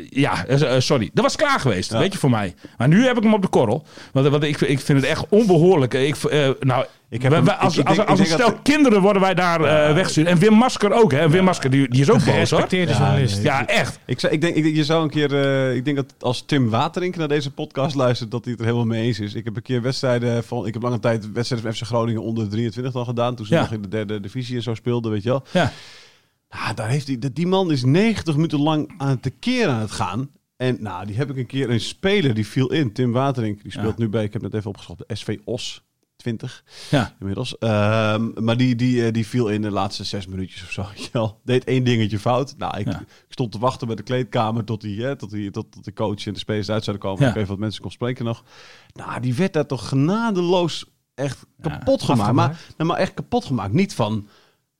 ja, 0.09 0.45
eh, 0.45 0.79
sorry. 0.79 1.09
Dat 1.13 1.23
was 1.23 1.35
klaar 1.35 1.59
geweest, 1.59 1.91
Ja. 1.91 1.99
weet 1.99 2.13
je, 2.13 2.19
voor 2.19 2.29
mij. 2.29 2.55
Maar 2.77 2.87
nu 2.87 3.05
heb 3.05 3.17
ik 3.17 3.23
hem 3.23 3.33
op 3.33 3.41
de 3.41 3.47
korrel. 3.47 3.85
Want, 4.11 4.27
want 4.27 4.43
ik, 4.43 4.61
ik 4.61 4.79
vind 4.79 5.01
het 5.01 5.09
echt 5.09 5.25
onbehoorlijk. 5.29 5.93
Ik, 5.93 6.15
nou, 6.59 6.85
Ik 7.13 7.21
heb 7.21 7.31
we- 7.31 7.35
hem- 7.37 7.45
we- 7.45 7.55
als, 7.55 7.73
ik- 7.73 7.79
ik 7.81 7.87
als, 7.87 7.97
denk- 7.97 8.09
als 8.09 8.19
ik 8.19 8.25
een 8.25 8.31
denk 8.31 8.41
stel 8.41 8.55
dat- 8.55 8.63
kinderen 8.63 9.01
worden 9.01 9.21
wij 9.21 9.33
daar 9.33 9.61
eh 9.63 9.93
weggestuurd. 9.93 10.27
En 10.27 10.37
Wim 10.37 10.53
Masker 10.53 10.91
ook, 10.93 11.11
hè. 11.11 11.29
Wim 11.29 11.43
Masker, 11.43 11.69
die, 11.69 11.89
die 11.89 12.01
is 12.01 12.09
ook 12.09 12.25
boos, 12.25 12.49
hoor. 12.49 12.65
Ja, 12.69 12.83
journalist. 12.85 13.35
nee. 13.35 13.43
Ja, 13.43 13.67
echt. 13.67 13.99
Ik, 14.05 14.21
ik, 14.21 14.41
denk, 14.41 14.55
ik, 14.55 14.75
je 14.75 14.83
zou 14.83 15.03
een 15.03 15.09
keer, 15.09 15.33
eh, 15.43 15.75
ik 15.75 15.85
denk 15.85 15.97
dat 15.97 16.13
als 16.19 16.43
Tim 16.45 16.69
Waterink 16.69 17.15
naar 17.15 17.27
deze 17.27 17.51
podcast 17.51 17.95
luistert, 17.95 18.31
dat 18.31 18.43
hij 18.43 18.51
het 18.51 18.61
er 18.61 18.67
helemaal 18.67 18.87
mee 18.87 19.03
eens 19.05 19.19
is. 19.19 19.33
Ik 19.33 19.45
heb 19.45 19.55
een 19.55 19.61
keer 19.61 19.81
wedstrijden 19.81 20.43
van, 20.43 20.67
ik 20.67 20.73
heb 20.73 20.81
lange 20.83 20.99
tijd 20.99 21.31
wedstrijden 21.31 21.67
van 21.73 21.77
FC 21.79 21.85
Groningen 21.91 22.21
onder 22.21 22.43
de 22.43 22.49
23 22.49 22.93
dan 22.93 23.05
gedaan, 23.05 23.35
toen 23.35 23.45
ze 23.45 23.53
Ja. 23.53 23.61
nog 23.61 23.71
in 23.71 23.81
de 23.81 23.87
derde 23.87 24.19
divisie 24.19 24.55
en 24.55 24.63
zo 24.63 24.73
speelden, 24.75 25.11
weet 25.11 25.23
je 25.23 25.29
wel. 25.29 25.43
Ja. 25.51 25.71
Ja, 26.49 26.73
daar 26.73 26.87
heeft 26.89 27.35
die 27.35 27.47
man 27.47 27.71
is 27.71 27.83
90 27.83 28.35
minuten 28.35 28.59
lang 28.61 28.93
aan 28.97 29.09
het 29.09 29.21
tekeer 29.21 29.67
aan 29.67 29.79
het 29.79 29.91
gaan. 29.91 30.29
En 30.57 30.77
nou, 30.79 31.05
die 31.05 31.15
heb 31.15 31.29
ik 31.29 31.37
een 31.37 31.45
keer 31.45 31.69
een 31.69 31.79
speler 31.79 32.33
die 32.33 32.47
viel 32.47 32.71
in. 32.71 32.93
Tim 32.93 33.11
Waterink, 33.11 33.61
die 33.61 33.71
speelt 33.71 33.97
Ja. 33.97 34.03
nu 34.03 34.09
bij, 34.09 34.23
ik 34.23 34.33
heb 34.33 34.41
net 34.41 34.53
even 34.53 34.69
opgeschreven, 34.69 35.05
de 35.07 35.15
SV 35.15 35.37
Os 35.45 35.83
20 36.23 36.63
Ja. 36.89 37.15
inmiddels. 37.19 37.57
Ehm, 37.57 38.43
maar 38.43 38.57
die, 38.57 38.75
die, 38.75 39.05
eh, 39.05 39.11
die 39.13 39.27
viel 39.27 39.47
in 39.47 39.61
de 39.61 39.71
laatste 39.71 40.03
zes 40.03 40.27
minuutjes 40.27 40.63
of 40.63 40.71
zo. 40.71 40.85
wel. 41.11 41.39
Deed 41.43 41.63
één 41.63 41.83
dingetje 41.83 42.19
fout. 42.19 42.55
Nou, 42.57 42.77
ik, 42.79 42.85
Ja. 42.85 42.99
ik 42.99 43.25
stond 43.29 43.51
te 43.51 43.59
wachten 43.59 43.87
bij 43.87 43.95
de 43.95 44.03
kleedkamer 44.03 44.63
tot, 44.63 44.81
die, 44.81 45.01
hè, 45.03 45.15
tot, 45.15 45.29
die, 45.29 45.51
tot, 45.51 45.71
tot 45.71 45.85
de 45.85 45.93
coach 45.93 46.25
en 46.25 46.33
de 46.33 46.39
spelers 46.39 46.69
uit 46.69 46.83
zouden 46.83 47.05
komen. 47.05 47.23
Ja. 47.23 47.29
Ik 47.29 47.35
even 47.35 47.47
wat 47.49 47.57
mensen 47.59 47.81
kon 47.81 47.91
spreken 47.91 48.25
nog. 48.25 48.43
Nou, 48.93 49.19
die 49.21 49.33
werd 49.33 49.53
daar 49.53 49.65
toch 49.65 49.87
genadeloos 49.87 50.85
echt 51.15 51.45
Ja, 51.61 51.69
kapot 51.69 52.03
gemaakt. 52.03 52.33
Maar, 52.33 52.59
nou, 52.77 52.89
maar 52.89 52.99
echt 52.99 53.13
kapot 53.13 53.45
gemaakt. 53.45 53.73
Niet 53.73 53.93
van... 53.95 54.27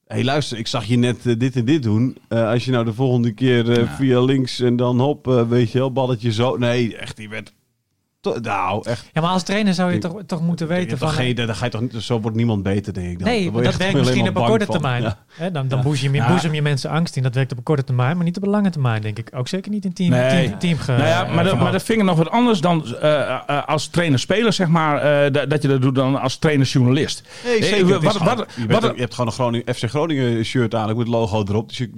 Hé, 0.06 0.16
hey, 0.16 0.24
luister, 0.24 0.58
ik 0.58 0.68
zag 0.68 0.86
je 0.86 0.98
net 0.98 1.26
eh, 1.26 1.40
dit 1.40 1.56
en 1.56 1.66
dit 1.66 1.84
doen. 1.84 2.18
Eh, 2.28 2.48
als 2.50 2.66
je 2.66 2.72
nou 2.72 2.86
de 2.86 2.94
volgende 2.94 3.32
keer 3.34 3.88
via 3.88 4.22
links 4.22 4.60
en 4.60 4.76
dan 4.76 5.00
hop, 5.00 5.26
weet 5.50 5.72
je 5.72 5.78
wel, 5.78 5.92
balletje 5.92 6.32
zo. 6.32 6.58
Nee, 6.58 6.98
echt, 6.98 7.18
die 7.18 7.30
werd... 7.30 7.54
to- 8.24 8.40
Nou, 8.42 8.82
echt. 8.90 9.10
Ja, 9.14 9.22
maar 9.22 9.30
als 9.30 9.44
trainer 9.44 9.74
zou 9.74 9.90
je 9.90 9.96
Ik- 9.96 10.02
toch, 10.02 10.22
toch 10.26 10.42
moeten 10.42 10.68
Je 10.68 10.74
weten 10.74 10.98
van... 10.98 11.08
toch 11.08 11.16
geen, 11.18 11.36
daar 11.36 11.56
ga 11.56 11.66
je 11.66 11.72
toch 11.72 11.82
niet, 11.82 11.94
zo 12.00 12.20
wordt 12.20 12.38
niemand 12.38 12.64
beter, 12.64 12.94
denk 12.94 13.08
ik 13.12 13.20
dan. 13.20 13.28
Nee, 13.28 13.44
je 13.44 13.52
dat 13.52 13.76
werkt 13.78 13.94
misschien 13.98 14.28
op 14.28 14.36
een 14.36 14.44
korte 14.46 14.66
van. 14.66 14.74
termijn. 14.74 15.02
Ja. 15.02 15.50
Dan 15.50 15.68
dan 15.68 15.78
Ja. 15.78 15.84
boezem, 15.84 16.16
je, 16.16 16.26
boezem 16.28 16.54
je 16.54 16.62
mensen 16.62 16.90
angst 16.90 17.16
in. 17.16 17.24
Dat 17.24 17.36
werkt 17.36 17.52
op 17.52 17.58
een 17.58 17.64
korte 17.64 17.84
termijn, 17.84 18.16
maar 18.16 18.26
niet 18.26 18.38
op 18.38 18.44
een 18.44 18.50
lange 18.50 18.70
termijn, 18.70 19.02
denk 19.02 19.18
ik. 19.20 19.30
Ook 19.36 19.48
zeker 19.48 19.72
niet 19.72 19.86
in 19.86 19.94
team, 19.94 20.10
Nee. 20.10 20.46
team, 20.48 20.60
team 20.60 20.78
ge- 20.78 20.92
Nou 20.92 21.04
ja, 21.04 21.18
maar, 21.20 21.26
dat, 21.28 21.36
verband. 21.38 21.62
maar 21.62 21.72
dat 21.72 21.84
vind 21.84 22.00
ik 22.00 22.06
nog 22.06 22.18
wat 22.18 22.30
anders 22.30 22.62
dan 22.62 22.96
eh, 22.96 23.30
eh, 23.48 23.68
als 23.68 23.88
trainer-speler, 23.88 24.54
zeg 24.54 24.68
maar, 24.68 24.98
eh, 25.26 25.32
dat- 25.34 25.50
dat 25.50 25.62
je 25.62 25.68
dat 25.68 25.82
doet 25.82 25.96
dan 25.96 26.22
als 26.22 26.38
trainer-journalist. 26.38 27.24
Nee, 27.44 27.54
Eh, 27.54 27.62
wat- 27.62 27.70
Het 27.70 27.98
is 28.02 28.04
wat- 28.08 28.18
gewoon- 28.18 28.36
wat- 28.38 28.48
je, 28.56 28.66
bent 28.66 28.82
wat- 28.82 28.90
ook- 28.90 28.96
je 28.96 29.02
hebt 29.02 29.14
gewoon 29.14 29.28
een 29.30 29.34
Groningen, 29.36 29.76
FC 29.76 29.84
Groningen 29.90 30.46
shirt 30.46 30.76
aan, 30.76 30.84
ook 30.90 30.98
met 30.98 31.08
het 31.08 31.16
logo 31.16 31.44
erop. 31.48 31.68
Dus 31.70 31.78
je, 31.78 31.90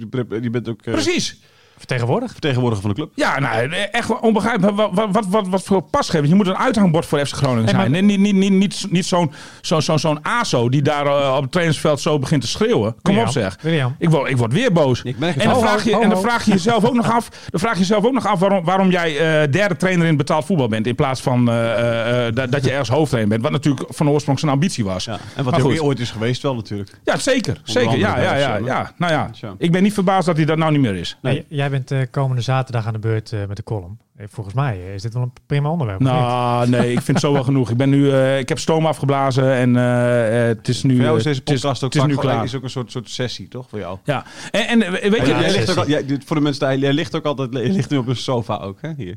je 0.42 0.50
bent 0.50 0.68
ook 0.68 0.80
eh, 0.82 0.92
Precies. 0.92 1.40
Vertegenwoordig. 1.78 2.30
vertegenwoordiger 2.32 2.82
van 2.86 2.94
de 2.94 2.96
club. 3.00 3.12
Ja, 3.14 3.38
nou, 3.40 3.70
echt 3.90 4.20
onbegrijpelijk. 4.20 4.76
Wat, 4.76 4.90
wat, 4.92 5.08
wat, 5.12 5.26
wat, 5.28 5.48
wat 5.48 5.62
voor 5.62 5.82
pas 5.82 6.08
geven. 6.10 6.28
Je 6.28 6.34
moet 6.34 6.46
een 6.46 6.56
uithangbord 6.56 7.06
voor 7.06 7.26
FC 7.26 7.34
Groningen 7.34 7.64
Hey, 7.64 7.72
zijn. 7.74 7.90
maar- 7.90 8.02
Nee, 8.02 8.02
niet, 8.02 8.18
niet, 8.18 8.34
niet, 8.34 8.52
niet, 8.52 8.86
niet 8.90 9.06
zo'n 9.06 9.32
zo, 9.60 9.80
zo, 9.80 9.96
zo'n 9.96 10.18
ASO 10.22 10.68
die 10.68 10.82
daar 10.82 11.06
eh, 11.06 11.34
op 11.36 11.42
het 11.42 11.52
trainingsveld 11.52 12.00
zo 12.00 12.18
begint 12.18 12.40
te 12.42 12.48
schreeuwen. 12.48 12.92
Kom 12.92 13.00
William, 13.02 13.26
op 13.26 13.32
zeg. 13.32 13.56
William. 13.60 13.94
Ik 13.98 14.10
word, 14.10 14.30
ik 14.30 14.36
word 14.36 14.52
weer 14.52 14.72
boos. 14.72 15.02
Ik 15.02 15.16
En 15.20 15.34
dan, 15.48 15.60
vraag 15.60 15.84
je, 15.84 15.98
en 16.00 16.08
dan 16.08 16.20
vraag 16.20 16.44
je 16.44 16.50
jezelf 16.50 16.84
ook 16.84 16.94
nog 16.94 17.12
af, 17.12 17.28
dan 17.50 17.60
vraag 17.60 17.72
je 17.72 17.78
jezelf 17.78 18.04
ook 18.04 18.12
nog 18.12 18.26
af 18.26 18.38
waarom, 18.40 18.64
waarom 18.64 18.90
jij 18.90 19.10
eh, 19.42 19.50
derde 19.52 19.76
trainer 19.76 20.02
in 20.02 20.08
het 20.08 20.18
betaald 20.18 20.44
voetbal 20.44 20.68
bent. 20.68 20.86
In 20.86 20.94
plaats 20.94 21.20
van 21.20 21.50
eh, 21.50 22.24
dat, 22.34 22.52
dat 22.52 22.64
je 22.64 22.70
ergens 22.70 22.88
hoofdtrainer 22.88 23.30
bent. 23.32 23.42
Wat 23.42 23.52
natuurlijk 23.52 23.86
van 23.88 24.08
oorsprong 24.10 24.38
zijn 24.38 24.52
ambitie 24.52 24.84
was. 24.84 25.04
Ja. 25.04 25.12
En 25.12 25.18
Maar 25.34 25.44
wat 25.44 25.62
hij 25.70 25.80
ooit 25.80 26.00
is 26.00 26.10
geweest 26.10 26.42
wel 26.42 26.54
natuurlijk. 26.54 26.90
Ja, 27.04 27.16
zeker. 27.18 27.60
zeker. 27.64 27.98
Ja, 27.98 28.20
ja, 28.20 28.34
ja, 28.34 28.56
ja. 28.56 28.92
Nou 28.96 29.12
ja, 29.12 29.30
ik 29.58 29.72
ben 29.72 29.82
niet 29.82 29.94
verbaasd 29.94 30.26
dat 30.26 30.36
hij 30.36 30.44
dat 30.44 30.58
nou 30.58 30.72
niet 30.72 30.80
meer 30.80 30.94
is. 30.94 31.18
Hey, 31.22 31.44
jij 31.70 31.78
bent 31.78 31.90
eh, 31.90 32.00
komende 32.10 32.42
zaterdag 32.42 32.86
aan 32.86 32.92
de 32.92 32.98
beurt 32.98 33.32
eh, 33.32 33.38
met 33.48 33.56
de 33.56 33.62
column. 33.62 33.98
Eh, 34.16 34.26
volgens 34.30 34.54
mij 34.54 34.78
eh, 34.86 34.94
is 34.94 35.02
dit 35.02 35.14
wel 35.14 35.22
een 35.22 35.32
prima 35.46 35.70
onderwerp. 35.70 36.00
Nou, 36.00 36.68
nee, 36.68 36.86
ik 36.92 36.94
vind 37.00 37.06
het 37.06 37.20
zo 37.20 37.32
wel 37.32 37.42
genoeg. 37.42 37.70
Ik 37.70 37.76
ben 37.76 37.88
nu, 37.90 38.10
eh, 38.10 38.38
ik 38.38 38.48
heb 38.48 38.58
stoom 38.58 38.86
afgeblazen 38.86 39.52
en 39.54 39.76
eh, 39.76 40.40
eh, 40.50 40.56
het 40.56 40.68
is 40.68 40.82
nu, 40.82 40.94
Voor 40.94 41.04
jou 41.04 41.16
is 41.16 41.22
deze 41.22 41.38
het 41.40 41.50
is, 41.50 41.54
podcast 41.54 41.82
ook, 41.84 41.92
het 41.92 42.02
is 42.02 42.08
vaak 42.08 42.10
nu 42.24 42.28
klaar. 42.30 42.44
is 42.44 42.54
ook 42.54 42.62
een 42.62 42.70
soort, 42.70 42.90
soort 42.90 43.10
sessie, 43.10 43.48
toch? 43.48 43.66
Voor 43.68 43.78
jou. 43.78 43.98
Ja, 44.04 44.24
en, 44.50 44.82
en 44.82 44.92
weet 45.10 45.26
je, 45.26 45.26
jij, 45.26 45.52
ligt 45.52 45.70
ook, 45.70 45.76
al- 45.76 45.88
jij, 45.88 46.04
voor 46.24 46.36
de 46.36 46.42
mensen 46.42 46.60
daar, 46.66 46.76
jij 46.76 46.92
ligt 46.92 47.14
ook 47.16 47.24
altijd 47.24 47.52
je 47.52 47.58
ligt 47.72 47.90
nu 47.90 47.96
op 47.96 48.06
een 48.06 48.16
sofa 48.16 48.56
ook, 48.56 48.78
hè? 48.80 48.90
Hier. 48.96 49.16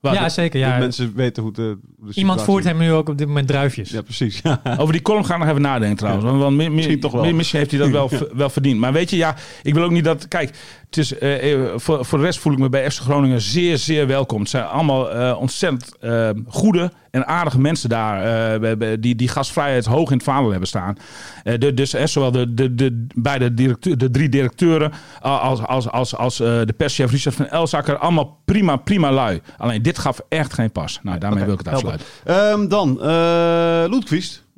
ja, 0.00 0.28
zeker. 0.28 0.60
Ja. 0.60 0.78
mensen 0.78 1.12
weten 1.14 1.42
hoe 1.42 1.52
de, 1.52 1.78
Iemand 2.14 2.42
voert 2.42 2.64
hem 2.64 2.78
nu 2.78 2.92
ook 2.92 3.08
op 3.08 3.18
dit 3.18 3.26
moment 3.26 3.46
druifjes. 3.48 3.90
Ja, 3.90 4.02
precies. 4.02 4.40
Ja. 4.42 4.60
over 4.80 4.92
die 4.92 5.02
column 5.02 5.24
gaan 5.24 5.34
we 5.38 5.44
nog 5.44 5.48
even 5.54 5.62
nadenken 5.68 5.96
trouwens. 5.96 6.24
Want, 6.24 6.38
want 6.42 6.56
mi- 6.56 6.68
mi- 6.68 6.74
Misschien 6.74 7.00
toch 7.00 7.12
wel. 7.12 7.24
mi- 7.24 7.32
Misschien 7.32 7.58
heeft 7.58 7.70
hij 7.70 7.80
dat 7.80 7.90
wel, 7.90 8.10
wel 8.34 8.50
verdiend. 8.50 8.80
Maar 8.80 8.92
weet 8.92 9.10
je, 9.10 9.16
ja, 9.16 9.34
ik 9.62 9.74
wil 9.74 9.82
ook 9.82 9.90
niet 9.90 10.04
dat... 10.04 10.28
Kijk, 10.28 10.50
het 10.90 10.98
is, 10.98 11.18
eh, 11.18 11.52
eh, 11.52 11.60
voor, 11.76 12.04
voor 12.04 12.18
de 12.18 12.24
rest 12.24 12.38
voel 12.38 12.52
ik 12.52 12.58
me 12.58 12.68
bij 12.68 12.90
FC 12.90 13.00
Groningen 13.00 13.40
zeer, 13.40 13.78
zeer 13.78 14.06
welkom. 14.06 14.40
Het 14.40 14.50
zijn 14.50 14.64
allemaal 14.64 15.10
eh, 15.10 15.36
ontzettend 15.40 15.92
goede 16.46 16.92
en 17.10 17.26
aardige 17.26 17.60
mensen 17.60 17.88
daar. 17.88 18.60
bij- 18.60 18.76
bij- 18.76 19.00
die, 19.00 19.14
die 19.14 19.28
gastvrijheid 19.28 19.84
hoog 19.86 20.10
in 20.10 20.16
het 20.16 20.26
vaandel 20.26 20.50
hebben 20.50 20.68
staan. 20.68 20.96
De, 21.42 21.74
dus 21.74 21.90
zowel 21.90 22.30
de, 22.30 22.54
de, 22.54 22.74
de, 22.74 23.06
beide 23.14 23.54
directeur, 23.54 23.98
de 23.98 24.10
drie 24.10 24.28
directeuren 24.28 24.92
als, 25.20 25.60
als, 25.60 25.88
als, 25.90 26.16
als 26.16 26.36
de 26.36 26.74
perschef 26.76 27.10
Richard 27.10 27.34
van 27.36 27.46
Elzakker. 27.46 27.96
Allemaal 27.96 28.40
prima, 28.44 28.76
prima 28.76 29.12
lui. 29.12 29.40
Alleen 29.58 29.82
dit 29.82 29.98
gaf 29.98 30.20
echt 30.28 30.52
geen 30.52 30.72
pas. 30.72 30.98
Nou, 31.02 31.18
daarmee 31.18 31.44
wil 31.44 31.52
ik 31.52 31.58
het 31.58 31.68
afsluiten. 31.68 32.06
Ehm, 32.24 32.68
dan, 32.68 32.88
Loetkvist. 33.90 34.48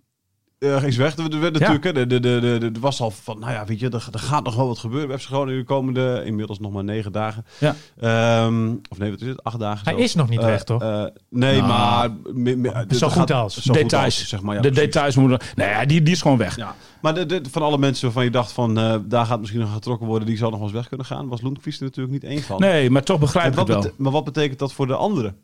Is 0.63 0.97
weg. 0.97 1.17
Er 1.17 1.23
werd- 1.41 1.57
er 1.57 1.63
Ja. 1.63 1.69
natuurlijk, 1.73 1.85
hè, 1.85 1.93
de, 1.93 2.07
de, 2.07 2.21
de, 2.41 2.59
de, 2.59 2.71
de- 2.73 2.81
was 2.81 3.01
al 3.01 3.11
van, 3.11 3.39
nou 3.39 3.53
ja, 3.53 3.65
weet 3.65 3.81
je, 3.81 3.89
er, 3.89 4.09
er 4.13 4.19
gaat 4.19 4.45
nog 4.45 4.55
wel 4.55 4.67
wat 4.67 4.79
gebeuren 4.79 5.09
bij 5.09 5.19
FC 5.19 5.25
Groningen 5.27 5.59
de 5.61 5.67
komende, 5.67 6.23
inmiddels 6.25 6.59
nog 6.59 6.73
maar 6.73 6.85
negen 6.85 7.13
dagen. 7.13 7.45
Ja. 7.59 7.75
Ehm, 8.01 8.75
of 8.89 8.99
nee, 8.99 9.11
wat 9.11 9.21
is 9.21 9.29
het? 9.29 9.45
Acht 9.45 9.59
dagen 9.59 9.85
Hij 9.95 10.03
is 10.03 10.15
nog 10.15 10.29
niet 10.29 10.39
Eh, 10.39 10.45
weg, 10.45 10.65
toch? 10.65 10.83
eh, 10.83 11.05
nee, 11.31 11.57
Nou, 11.61 11.69
maar... 11.69 12.11
me- 12.35 12.57
me- 12.57 12.85
zo 12.95 13.09
gaat- 13.09 13.19
goed 13.19 13.31
als. 13.31 13.55
zo 13.55 13.61
goed 13.73 13.83
details, 13.83 14.05
als, 14.21 14.29
zeg 14.29 14.43
maar. 14.43 14.55
Ja, 14.55 14.61
de 14.61 14.69
precies. 14.71 14.85
details 14.93 15.17
moeten... 15.17 15.39
Nee, 15.55 15.69
ja, 15.69 15.85
die, 15.85 16.03
die 16.03 16.13
is 16.15 16.23
gewoon 16.23 16.39
weg. 16.39 16.57
Ja. 16.57 16.75
Maar 17.03 17.15
de, 17.15 17.27
de- 17.27 17.41
van 17.51 17.63
alle 17.63 17.79
mensen 17.79 18.05
waarvan 18.05 18.25
je 18.25 18.31
dacht 18.31 18.53
van, 18.53 18.79
eh, 18.79 18.95
daar 19.05 19.27
gaat 19.27 19.39
misschien 19.41 19.61
nog 19.61 19.73
getrokken 19.73 20.07
worden, 20.07 20.29
die 20.29 20.37
zal 20.37 20.49
nog 20.51 20.59
wel 20.59 20.69
eens 20.69 20.77
weg 20.77 20.89
kunnen 20.89 21.07
gaan, 21.07 21.29
was 21.29 21.41
er 21.43 21.51
natuurlijk 21.81 22.11
niet 22.13 22.25
één 22.25 22.43
van. 22.43 22.61
Nee, 22.61 22.91
maar 22.91 23.03
toch 23.03 23.19
begrijp 23.19 23.55
En 23.55 23.61
ik 23.61 23.67
wel. 23.67 23.87
maar 23.97 24.13
wat 24.13 24.25
betekent 24.25 24.59
dat 24.59 24.73
voor 24.73 24.87
de 24.87 24.95
anderen? 24.97 25.37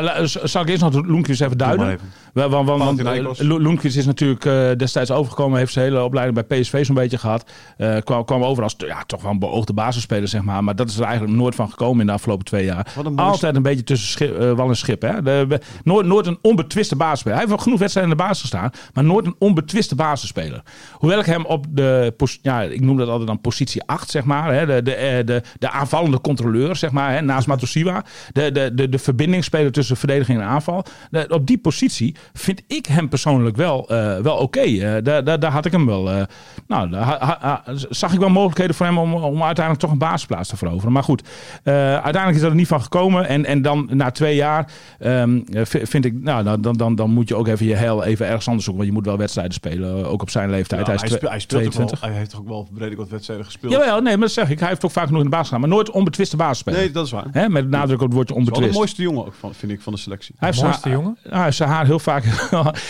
Nou, 0.00 0.26
zal 0.26 0.62
ik 0.62 0.68
eerst 0.68 0.82
nog 0.82 1.06
Loenquist 1.06 1.40
even 1.40 1.58
duiden? 1.58 1.88
even. 1.88 2.50
Want, 2.50 2.68
want, 2.68 2.82
want, 2.82 3.00
eh, 3.00 3.46
Loenquist 3.46 3.96
is 3.96 4.06
natuurlijk 4.06 4.44
eh, 4.44 4.70
destijds 4.76 5.10
overgekomen. 5.10 5.58
Heeft 5.58 5.72
zijn 5.72 5.84
hele 5.84 6.02
opleiding 6.04 6.46
bij 6.46 6.60
PSV 6.60 6.84
zo'n 6.84 6.94
beetje 6.94 7.18
gehad. 7.18 7.50
Eh, 7.76 7.96
kwam, 8.04 8.24
kwam 8.24 8.42
over 8.44 8.62
als 8.62 8.74
ja, 8.78 9.02
toch 9.06 9.22
wel 9.22 9.30
een 9.30 9.38
beoogde 9.38 9.72
basisspeler, 9.72 10.28
zeg 10.28 10.42
maar. 10.42 10.64
Maar 10.64 10.76
dat 10.76 10.88
is 10.88 10.98
er 10.98 11.04
eigenlijk 11.04 11.36
nooit 11.36 11.54
van 11.54 11.70
gekomen 11.70 12.00
in 12.00 12.06
de 12.06 12.12
afgelopen 12.12 12.44
twee 12.44 12.64
jaar. 12.64 12.92
Een 13.04 13.16
Altijd 13.16 13.56
een 13.56 13.62
beetje 13.62 13.84
tussen 13.84 14.08
schip, 14.08 14.56
wal 14.56 14.68
en 14.68 14.76
schip. 14.76 15.02
Hè? 15.02 15.22
De, 15.22 15.44
we- 15.48 15.60
nooit, 15.84 16.06
nooit 16.06 16.26
een 16.26 16.38
onbetwiste 16.42 16.96
basisspeler. 16.96 17.38
Hij 17.38 17.46
heeft 17.46 17.56
wel 17.56 17.64
genoeg 17.64 17.78
wedstrijden 17.78 18.12
in 18.12 18.18
de 18.18 18.24
basis 18.24 18.40
gestaan. 18.40 18.70
Maar 18.94 19.04
nooit 19.04 19.26
een 19.26 19.36
onbetwiste 19.38 19.94
basisspeler. 19.94 20.62
Hoewel 20.92 21.18
ik 21.18 21.26
hem 21.26 21.44
op 21.44 21.66
de, 21.68 22.14
ja, 22.42 22.62
ik 22.62 22.80
noem 22.80 22.96
dat 22.96 23.08
altijd 23.08 23.26
dan 23.26 23.40
positie 23.40 23.82
8, 23.86 24.10
zeg 24.10 24.24
maar. 24.24 24.54
Hè? 24.54 24.66
De, 24.66 24.82
de, 24.82 25.22
de, 25.24 25.42
de 25.58 25.70
aanvallende 25.70 26.20
controleur, 26.20 26.76
zeg 26.76 26.90
maar. 26.90 27.12
Hè? 27.12 27.20
Naast 27.20 27.46
Matosiwa. 27.46 28.04
De, 28.32 28.52
de, 28.52 28.74
de, 28.74 28.88
de 28.88 28.98
verbindingsspeler 28.98 29.72
tussen 29.72 29.81
verdediging 29.86 30.38
en 30.40 30.44
aanval. 30.46 30.84
Op 31.28 31.46
die 31.46 31.58
positie 31.58 32.14
vind 32.32 32.62
ik 32.66 32.86
hem 32.86 33.08
persoonlijk 33.08 33.56
wel, 33.56 33.88
eh, 33.88 34.16
wel 34.18 34.36
oké. 34.36 34.60
Eh, 34.60 35.02
daar, 35.02 35.24
daar, 35.24 35.40
daar 35.40 35.50
had 35.52 35.64
ik 35.66 35.72
hem 35.72 35.86
wel. 35.86 36.10
eh, 36.10 36.22
nou, 36.66 36.90
daar 36.90 37.02
ha- 37.02 37.18
ha- 37.20 37.38
ha- 37.40 37.62
zag 37.90 38.12
ik 38.12 38.18
wel 38.18 38.28
mogelijkheden 38.28 38.74
voor 38.74 38.86
hem 38.86 38.98
om, 38.98 39.14
om 39.14 39.42
uiteindelijk 39.42 39.78
toch 39.84 39.90
een 39.92 39.98
basisplaats 39.98 40.48
te 40.48 40.56
veroveren. 40.56 40.92
Maar 40.92 41.02
goed, 41.02 41.22
uiteindelijk 41.64 42.34
is 42.34 42.40
dat 42.40 42.50
er 42.50 42.56
niet 42.56 42.66
van 42.66 42.82
gekomen. 42.82 43.28
En, 43.28 43.44
en 43.44 43.62
dan 43.62 43.88
na 43.92 44.10
twee 44.10 44.34
jaar 44.36 44.70
ehm, 44.98 45.40
eh, 45.52 45.60
vind 45.64 46.04
ik, 46.04 46.14
nou, 46.22 46.44
dan, 46.44 46.60
dan, 46.60 46.76
dan, 46.76 46.94
dan 46.94 47.10
moet 47.10 47.28
je 47.28 47.34
ook 47.36 47.46
even 47.48 47.66
je 47.66 47.74
heil 47.74 48.04
even 48.04 48.26
ergens 48.26 48.46
anders 48.46 48.64
zoeken. 48.64 48.82
Want 48.84 48.94
je 48.94 49.00
moet 49.00 49.06
wel 49.10 49.18
wedstrijden 49.18 49.54
spelen, 49.54 50.06
ook 50.06 50.22
op 50.22 50.30
zijn 50.30 50.50
leeftijd. 50.50 50.86
Ja, 50.86 50.92
hij 50.92 50.94
is 50.94 51.00
hij, 51.10 51.18
hij 51.30 51.38
speelt 51.38 51.64
ook 51.64 51.70
22. 51.70 52.00
wel, 52.00 52.08
hij 52.10 52.18
heeft 52.18 52.30
toch 52.30 52.40
ook 52.40 52.48
wel 52.48 52.68
redelijk 52.74 52.96
wat 53.00 53.08
wedstrijden 53.08 53.44
gespeeld. 53.46 53.72
Jawel, 53.72 53.94
nee, 54.00 54.12
maar 54.12 54.26
dat 54.26 54.30
zeg 54.32 54.50
ik. 54.50 54.58
Hij 54.58 54.68
heeft 54.68 54.84
ook 54.84 54.90
vaak 54.90 55.04
genoeg 55.06 55.18
in 55.22 55.24
de 55.24 55.30
basis 55.30 55.46
gedaan. 55.46 55.60
Maar 55.60 55.70
nooit 55.76 55.90
onbetwiste 55.90 56.36
basisspeler. 56.36 56.78
Nee, 56.80 56.90
dat 56.90 57.06
is 57.06 57.12
waar. 57.12 57.26
Hè, 57.32 57.48
met 57.48 57.68
nadruk 57.68 58.00
op 58.00 58.06
het 58.06 58.14
woordje 58.14 58.34
Wel 58.34 58.44
de 58.44 58.50
onbetwist. 58.50 58.78
mooiste 58.78 59.02
jongen 59.02 59.26
ook, 59.26 59.34
van, 59.38 59.54
vind 59.68 59.78
ik, 59.78 59.80
van 59.84 59.92
de 59.92 59.98
selectie. 59.98 60.34
Hij 60.38 60.48
heeft 60.48 60.62
mooiste 60.62 60.80
zijn- 60.82 60.94
jongen? 60.94 61.18
Ja, 61.24 61.30
hij 61.34 61.44
heeft 61.44 61.56
zijn 61.56 61.68
haar 61.68 61.86
heel 61.86 61.98
vaak. 61.98 62.24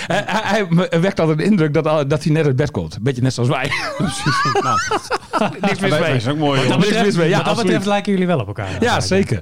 hij, 0.07 0.25
hij, 0.27 0.67
hij 0.91 1.01
wekt 1.01 1.21
altijd 1.21 1.39
de 1.39 1.45
indruk 1.45 1.75
dat, 1.75 2.11
dat 2.11 2.25
hij 2.25 2.33
net 2.33 2.47
uit 2.47 2.57
bed 2.57 2.71
komt. 2.71 2.99
Beetje 3.03 3.23
net 3.23 3.35
zoals 3.35 3.49
wij. 3.49 3.71
nou, 4.63 4.79
Niks 5.61 5.81
mis 5.81 5.99
mee. 5.99 6.21
zijn 6.21 6.35
ook 6.35 6.41
mooi, 6.41 6.61
Wat 6.61 6.69
dat 6.69 6.79
betreft. 6.79 7.15
Ja, 7.15 7.21
wat 7.21 7.31
dat 7.31 7.39
absoluut. 7.39 7.63
betreft 7.63 7.87
lijken 7.87 8.13
jullie 8.13 8.27
wel 8.27 8.39
op 8.41 8.47
elkaar. 8.47 8.83
Ja, 8.83 9.01
zeker. 9.01 9.41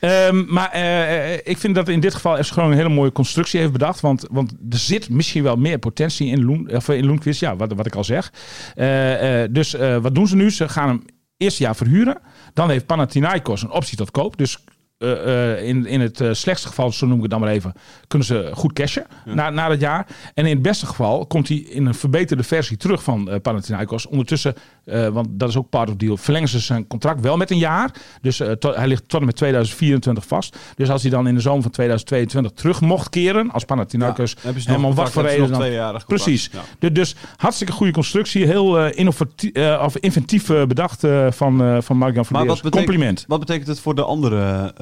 Ehm, 0.00 0.44
maar 0.46 0.70
eh, 0.70 1.32
eh, 1.34 1.40
ik 1.44 1.58
vind 1.58 1.74
dat 1.74 1.88
in 1.88 2.00
dit 2.00 2.14
geval 2.14 2.36
FC 2.44 2.50
Groningen 2.50 2.76
een 2.78 2.82
hele 2.82 2.94
mooie 2.94 3.12
constructie 3.12 3.60
heeft 3.60 3.72
bedacht. 3.72 4.00
Want, 4.00 4.26
want 4.30 4.52
er 4.70 4.78
zit 4.78 5.08
misschien 5.08 5.42
wel 5.42 5.56
meer 5.56 5.78
potentie 5.78 6.26
in, 6.28 6.44
Loen, 6.44 6.70
of 6.74 6.88
in 6.88 7.06
Loenquist. 7.06 7.40
Ja, 7.40 7.56
wat, 7.56 7.72
wat 7.72 7.86
ik 7.86 7.94
al 7.94 8.04
zeg. 8.04 8.32
Eh, 8.74 9.42
eh, 9.42 9.48
dus 9.52 9.74
eh, 9.74 9.96
wat 9.96 10.14
doen 10.14 10.26
ze 10.26 10.36
nu? 10.36 10.50
Ze 10.50 10.68
gaan 10.68 10.88
hem 10.88 11.04
eerst 11.36 11.58
jaar 11.58 11.76
verhuren. 11.76 12.18
Dan 12.54 12.70
heeft 12.70 12.86
Panathinaikos 12.86 13.62
een 13.62 13.70
optie 13.70 13.96
tot 13.96 14.10
koop. 14.10 14.36
Dus 14.36 14.64
eh, 15.02 15.52
eh, 15.52 15.64
in, 15.64 15.86
in 15.86 16.00
het 16.00 16.20
eh, 16.20 16.32
slechtste 16.32 16.68
geval, 16.68 16.92
zo 16.92 17.06
noem 17.06 17.16
ik 17.16 17.22
het 17.22 17.30
dan 17.30 17.40
maar 17.40 17.48
even, 17.48 17.72
kunnen 18.08 18.26
ze 18.26 18.50
goed 18.52 18.72
cashen 18.72 19.06
na, 19.24 19.50
na 19.50 19.68
dat 19.68 19.80
jaar. 19.80 20.06
En 20.34 20.46
in 20.46 20.52
het 20.52 20.62
beste 20.62 20.86
geval 20.86 21.26
komt 21.26 21.48
hij 21.48 21.56
in 21.56 21.86
een 21.86 21.94
verbeterde 21.94 22.42
versie 22.42 22.76
terug 22.76 23.02
van 23.02 23.40
Panathinaikos. 23.42 24.06
Ondertussen, 24.06 24.54
eh, 24.84 25.08
want 25.08 25.28
dat 25.30 25.48
is 25.48 25.56
ook 25.56 25.68
part 25.68 25.88
of 25.88 25.96
deal, 25.96 26.16
verlengen 26.16 26.48
ze 26.48 26.58
zijn 26.58 26.86
contract 26.86 27.20
wel 27.20 27.36
met 27.36 27.50
een 27.50 27.58
jaar. 27.58 27.94
Dus 28.20 28.40
eh, 28.40 28.50
tot- 28.50 28.74
hij 28.74 28.86
ligt 28.86 29.02
tot 29.08 29.20
en 29.20 29.26
met 29.26 29.36
2024 29.36 30.26
vast. 30.26 30.56
Dus 30.74 30.90
als 30.90 31.02
hij 31.02 31.10
dan 31.10 31.26
in 31.28 31.34
de 31.34 31.40
zomer 31.40 31.62
van 31.62 31.70
2022 31.70 32.52
terug 32.52 32.80
mocht 32.80 33.08
keren 33.08 33.50
als 33.50 33.64
Panathinaikos, 33.64 34.36
Ja, 34.42 34.74
om 34.74 34.94
wat 34.94 35.10
voor 35.12 35.22
reden 35.22 35.50
dan... 35.50 35.60
Precies. 36.06 36.50
Ja. 36.52 36.60
Dus, 36.78 36.92
dus 36.92 37.14
hartstikke 37.36 37.72
goede 37.72 37.92
constructie. 37.92 38.46
Heel 38.46 38.78
eh, 38.78 38.98
innovatief, 38.98 39.50
of 39.80 39.96
inventief 39.96 40.46
bedacht 40.46 41.00
van, 41.30 41.82
van 41.82 41.96
Mark-Jan 41.96 42.24
van 42.24 42.36
Maar 42.36 42.46
Beers. 42.46 42.60
wat 42.60 42.70
betekent- 42.70 42.72
Compliment. 42.90 43.24
Wat 43.28 43.38
betekent 43.40 43.66
het 43.66 43.80
voor 43.80 43.94
de 43.94 44.04
andere 44.04 44.74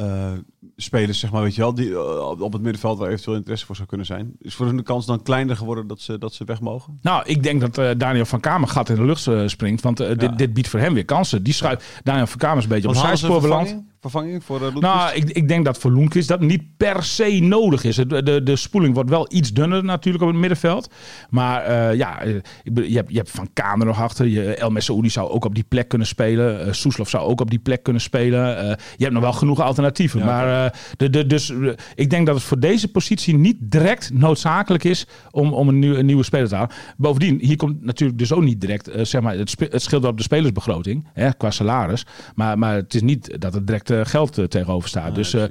spelers, 0.82 1.18
zeg 1.18 1.30
maar, 1.30 1.42
weet 1.42 1.54
je 1.54 1.60
wel, 1.60 1.74
die 1.74 1.90
eh, 1.92 2.28
op- 2.40 2.52
het 2.52 2.62
middenveld 2.62 2.98
waar 2.98 3.08
eventueel 3.08 3.36
interesse 3.36 3.66
voor 3.66 3.76
zou 3.76 3.88
kunnen 3.88 4.06
zijn. 4.06 4.32
Is 4.38 4.54
voor 4.54 4.66
hun 4.66 4.76
de 4.76 4.82
kans 4.82 5.06
dan 5.06 5.22
kleiner 5.22 5.56
geworden 5.56 5.86
dat 5.86 6.00
ze, 6.00 6.18
dat 6.18 6.34
ze 6.34 6.44
weg 6.44 6.60
mogen? 6.60 6.98
Nou, 7.02 7.22
ik 7.26 7.42
denk 7.42 7.60
dat 7.60 7.78
eh, 7.78 7.90
Daniel 7.96 8.24
van 8.24 8.40
Kamer 8.40 8.68
gat 8.68 8.88
in 8.88 8.94
de 8.94 9.04
lucht 9.04 9.26
eh, 9.26 9.42
springt. 9.46 9.82
Want 9.82 9.98
Ja. 9.98 10.14
dit, 10.14 10.38
dit 10.38 10.52
biedt 10.52 10.68
voor 10.68 10.80
hem 10.80 10.94
weer 10.94 11.04
kansen. 11.04 11.42
Die 11.42 11.52
schuift 11.52 12.00
Daniel 12.02 12.26
van 12.26 12.38
Kamer 12.38 12.56
is 12.58 12.62
een 12.62 12.68
beetje 12.68 12.88
op 12.88 12.94
Want 12.94 13.06
zijspoor 13.06 13.40
beland. 13.40 13.82
Vervanging, 14.00 14.44
voor 14.44 14.56
uh, 14.56 14.62
Loenquist? 14.62 14.94
Nou, 14.94 15.14
ik, 15.14 15.30
ik 15.30 15.48
denk 15.48 15.64
dat 15.64 15.78
voor 15.78 15.90
Loenquist 15.90 16.28
dat 16.28 16.40
niet 16.40 16.62
per 16.76 17.04
se 17.04 17.38
nodig 17.40 17.84
is. 17.84 17.96
De, 17.96 18.22
de, 18.22 18.42
de 18.42 18.56
spoeling 18.56 18.94
wordt 18.94 19.10
wel 19.10 19.26
iets 19.30 19.52
dunner 19.52 19.84
natuurlijk 19.84 20.24
op 20.24 20.30
het 20.30 20.38
middenveld. 20.38 20.92
Maar 21.30 21.62
eh, 21.62 21.96
ja, 21.96 22.20
eh, 22.20 22.34
je, 22.62 22.96
hebt, 22.96 23.10
je 23.10 23.16
hebt 23.16 23.30
Van 23.30 23.48
Kamer 23.52 23.86
nog 23.86 24.00
achter. 24.00 24.26
Je, 24.26 24.54
El 24.54 24.70
Messaoudi 24.70 25.10
zou 25.10 25.30
ook 25.30 25.44
op 25.44 25.54
die 25.54 25.64
plek 25.68 25.88
kunnen 25.88 26.06
spelen. 26.06 26.66
Eh 26.66 26.72
Soeslof 26.72 27.08
zou 27.08 27.28
ook 27.28 27.40
op 27.40 27.50
die 27.50 27.58
plek 27.58 27.82
kunnen 27.82 28.02
spelen. 28.02 28.58
Eh, 28.58 28.68
je 28.96 29.02
hebt 29.02 29.12
nog 29.12 29.22
wel 29.22 29.32
genoeg 29.32 29.60
alternatieven. 29.60 30.20
Ja, 30.20 30.26
maar 30.26 30.64
eh, 30.64 30.70
de, 30.96 31.10
de, 31.10 31.26
dus, 31.26 31.50
eh, 31.50 31.72
ik 31.94 32.10
denk 32.10 32.26
dat 32.26 32.34
het 32.34 32.44
voor 32.44 32.60
deze 32.60 32.88
positie 32.88 33.36
niet 33.36 33.56
direct 33.60 34.10
noodzakelijk 34.12 34.84
is 34.84 35.06
om, 35.30 35.52
om 35.52 35.68
een, 35.68 35.78
nieuw, 35.78 35.94
een 35.94 36.06
nieuwe 36.06 36.22
speler 36.22 36.48
te 36.48 36.54
halen. 36.54 36.70
Bovendien, 36.96 37.38
hier 37.40 37.56
komt 37.56 37.84
natuurlijk 37.84 38.18
dus 38.18 38.32
ook 38.32 38.42
niet 38.42 38.60
direct, 38.60 38.88
eh, 38.88 39.04
zeg 39.04 39.20
maar, 39.20 39.38
het, 39.38 39.56
het 39.58 39.82
scheelt 39.82 40.02
wel 40.02 40.10
op 40.10 40.16
de 40.16 40.22
spelersbegroting, 40.22 41.08
hè, 41.12 41.34
qua 41.34 41.50
salaris. 41.50 42.06
Maar, 42.34 42.58
maar 42.58 42.74
het 42.74 42.94
is 42.94 43.02
niet 43.02 43.40
dat 43.40 43.54
er 43.54 43.64
direct 43.64 43.89
eh, 43.90 44.00
geld 44.02 44.38
eh, 44.38 44.44
tegenover 44.44 44.88
staat. 44.88 45.14
dus 45.14 45.34
eh, 45.34 45.42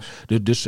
dus, 0.44 0.68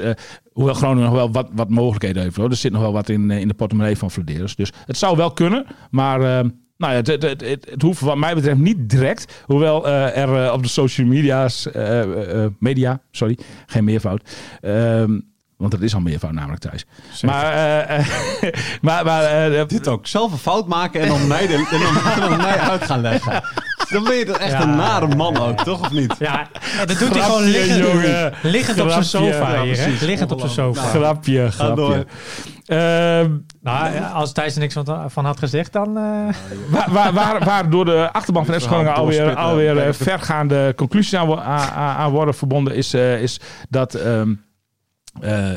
hoewel 0.52 0.74
Groningen 0.74 1.04
nog 1.04 1.14
wel 1.14 1.32
wat, 1.32 1.50
wat 1.52 1.70
mogelijkheden 1.70 2.24
heeft, 2.24 2.36
hoor. 2.36 2.50
er 2.50 2.56
zit 2.56 2.72
nog 2.72 2.82
wel 2.82 2.94
wat 2.94 3.10
in, 3.10 3.32
in 3.32 3.48
de 3.48 3.54
portemonnee 3.54 3.98
van 3.98 4.12
Vladeris. 4.12 4.56
Dus 4.56 4.72
het 4.86 4.98
zou 4.98 5.18
wel 5.18 5.32
kunnen, 5.32 5.66
maar... 5.90 6.20
nou 6.20 6.94
ja, 6.94 6.98
het, 6.98 7.08
het, 7.08 7.24
het, 7.24 7.42
het, 7.42 7.82
hoeft 7.82 8.02
wat 8.02 8.18
mij 8.18 8.36
betreft 8.36 8.60
niet 8.60 8.90
direct. 8.90 9.44
Hoewel 9.46 9.88
er 9.88 10.54
op 10.54 10.64
de 10.64 10.70
social 10.70 11.08
media's, 11.08 11.72
eh, 11.72 12.46
media, 12.60 13.02
sorry, 13.12 13.38
geen 13.66 13.84
meervoud. 13.84 14.38
Ehm, 14.62 15.20
want 15.62 15.74
het 15.74 15.82
is 15.82 15.94
al 15.94 16.02
meervoud 16.02 16.32
namelijk 16.32 16.62
thuis. 16.62 16.86
Maar, 17.22 17.54
eh, 17.88 18.08
maar, 18.82 19.06
maar 19.06 19.24
eh, 19.24 19.68
Dit 19.68 19.88
ook. 19.88 20.08
Zelf 20.08 20.32
een 20.32 20.38
fout 20.38 20.68
maken 20.68 21.02
en 21.02 21.08
dan 21.08 21.28
mij, 21.28 21.48
de, 21.48 21.54
en 21.54 21.80
dan, 21.80 22.24
en 22.24 22.30
dan 22.30 22.38
mij 22.38 22.60
uit 22.60 22.84
gaan 22.84 23.02
leggen. 23.02 23.44
Dan 23.92 24.04
ben 24.04 24.16
je 24.16 24.26
toch 24.26 24.38
echt 24.38 24.52
Ja. 24.52 24.62
een 24.62 24.76
nare 24.76 25.16
man 25.16 25.38
ook, 25.38 25.58
toch? 25.64 25.80
Of 25.82 25.92
niet? 25.92 26.16
Ja, 26.20 26.48
ja, 26.78 26.86
dat 26.86 27.00
doet 27.00 27.10
hij 27.16 27.22
gewoon 27.22 27.42
Grapje, 27.42 27.60
liggend, 27.60 27.86
jongen. 27.88 28.34
liggend 28.44 28.80
op 28.80 28.90
zijn 28.90 29.04
Grapje. 29.04 29.32
sofa 29.34 29.54
Ja, 29.54 29.62
hier. 29.64 29.98
Liggend 30.02 30.32
op 30.32 30.40
zijn 30.40 30.52
sofa. 30.52 30.82
grapje, 30.82 31.52
Ga 31.52 31.70
door. 31.76 31.92
grapje. 31.92 32.06
Ehm, 32.66 33.30
Nou, 33.62 33.94
ja, 33.94 34.08
als 34.08 34.32
Thijs 34.34 34.54
er 34.54 34.60
niks 34.60 34.74
van, 34.74 35.12
van 35.12 35.26
had 35.26 35.40
gezegd, 35.40 35.74
dan... 35.74 35.98
eh, 35.98 36.04
waar, 36.70 36.92
waar, 36.92 37.14
waar, 37.14 37.44
waar 37.46 37.70
door 37.70 37.86
de 37.86 38.10
achterban 38.12 38.46
van 38.46 38.56
FC 38.60 38.66
Groningen 38.66 38.94
alweer, 38.94 39.36
alweer 39.36 39.78
eh, 39.78 39.94
vergaande 39.94 40.74
conclusies 40.76 41.16
aan, 41.16 41.40
aan, 41.40 42.12
worden 42.12 42.34
verbonden, 42.36 42.76
is, 42.76 42.94
eh, 42.94 43.22
is 43.22 43.40
dat 43.70 43.94
ehm 43.96 44.34
eh 45.22 45.50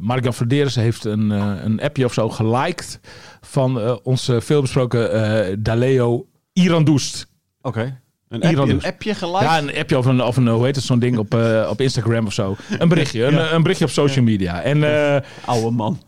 Mark-Jan 0.00 0.34
Verderes 0.34 0.74
heeft 0.74 1.04
een, 1.04 1.32
eh, 1.32 1.52
een 1.64 1.80
appje 1.80 2.04
of 2.04 2.12
zo 2.12 2.28
geliked 2.28 3.00
van 3.40 3.80
eh, 3.80 3.96
onze 4.02 4.40
veelbesproken 4.40 5.12
eh 5.12 5.56
Daleo 5.58 6.26
Irandoest. 6.52 7.26
Oké. 7.62 8.00
Een, 8.28 8.40
Iran 8.42 8.58
appje, 8.58 8.74
dus. 8.74 8.84
een 8.84 8.90
appje 8.90 9.14
gelijk? 9.14 9.44
Ja, 9.44 9.58
een 9.58 9.74
appje 9.76 9.98
of 9.98 10.06
een, 10.06 10.22
of 10.22 10.36
een 10.36 10.48
hoe 10.48 10.64
heet 10.64 10.76
het, 10.76 10.84
zo'n 10.84 10.98
ding 10.98 11.18
op, 11.18 11.34
eh, 11.34 11.66
op 11.70 11.80
Instagram 11.80 12.26
of 12.26 12.32
zo. 12.32 12.56
Een 12.78 12.88
berichtje, 12.88 13.24
een, 13.24 13.54
een 13.54 13.62
berichtje 13.62 13.84
op 13.84 13.90
social 13.90 14.24
media. 14.24 14.62
En 14.62 14.84
eh, 15.14 15.20
Oude 15.44 15.70
man. 15.70 16.02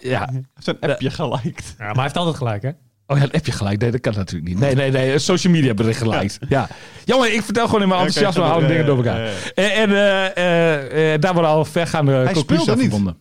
ja, 0.00 0.28
Heeft 0.54 0.66
een 0.66 0.90
appje 0.90 1.10
geliked. 1.10 1.74
ja, 1.78 1.84
maar 1.84 1.94
hij 1.94 2.02
heeft 2.02 2.16
altijd 2.16 2.36
gelijk, 2.36 2.62
hè? 2.62 2.70
Oh 3.08 3.16
ja, 3.16 3.22
een 3.22 3.32
appje 3.32 3.52
gelijk. 3.52 3.80
Nee, 3.80 3.90
dat 3.90 4.00
kan 4.00 4.14
natuurlijk 4.14 4.48
niet. 4.50 4.58
Nee, 4.58 4.74
nee, 4.74 4.90
nee. 4.90 5.12
Een 5.12 5.20
social 5.20 5.52
media 5.52 5.74
bericht 5.74 5.98
gelijk. 5.98 6.38
Ja. 6.48 6.68
Jongen, 7.04 7.34
ik 7.34 7.42
vertel 7.42 7.66
gewoon 7.66 7.82
in 7.82 7.88
mijn 7.88 8.00
enthousiasme 8.00 8.42
Ja, 8.42 8.48
alle 8.48 8.58
kijk, 8.58 8.70
dingen 8.70 8.86
door 8.86 8.96
elkaar. 8.96 9.20
ja, 9.20 9.30
En, 9.54 9.70
en 9.72 9.90
eh, 9.90 10.26
eh, 10.36 11.14
eh, 11.14 11.20
daar 11.20 11.32
worden 11.32 11.50
al 11.50 11.64
vergaande 11.64 12.30
conclusies 12.32 12.68
aan 12.68 12.74
niet. 12.78 12.88
verbonden. 12.88 13.18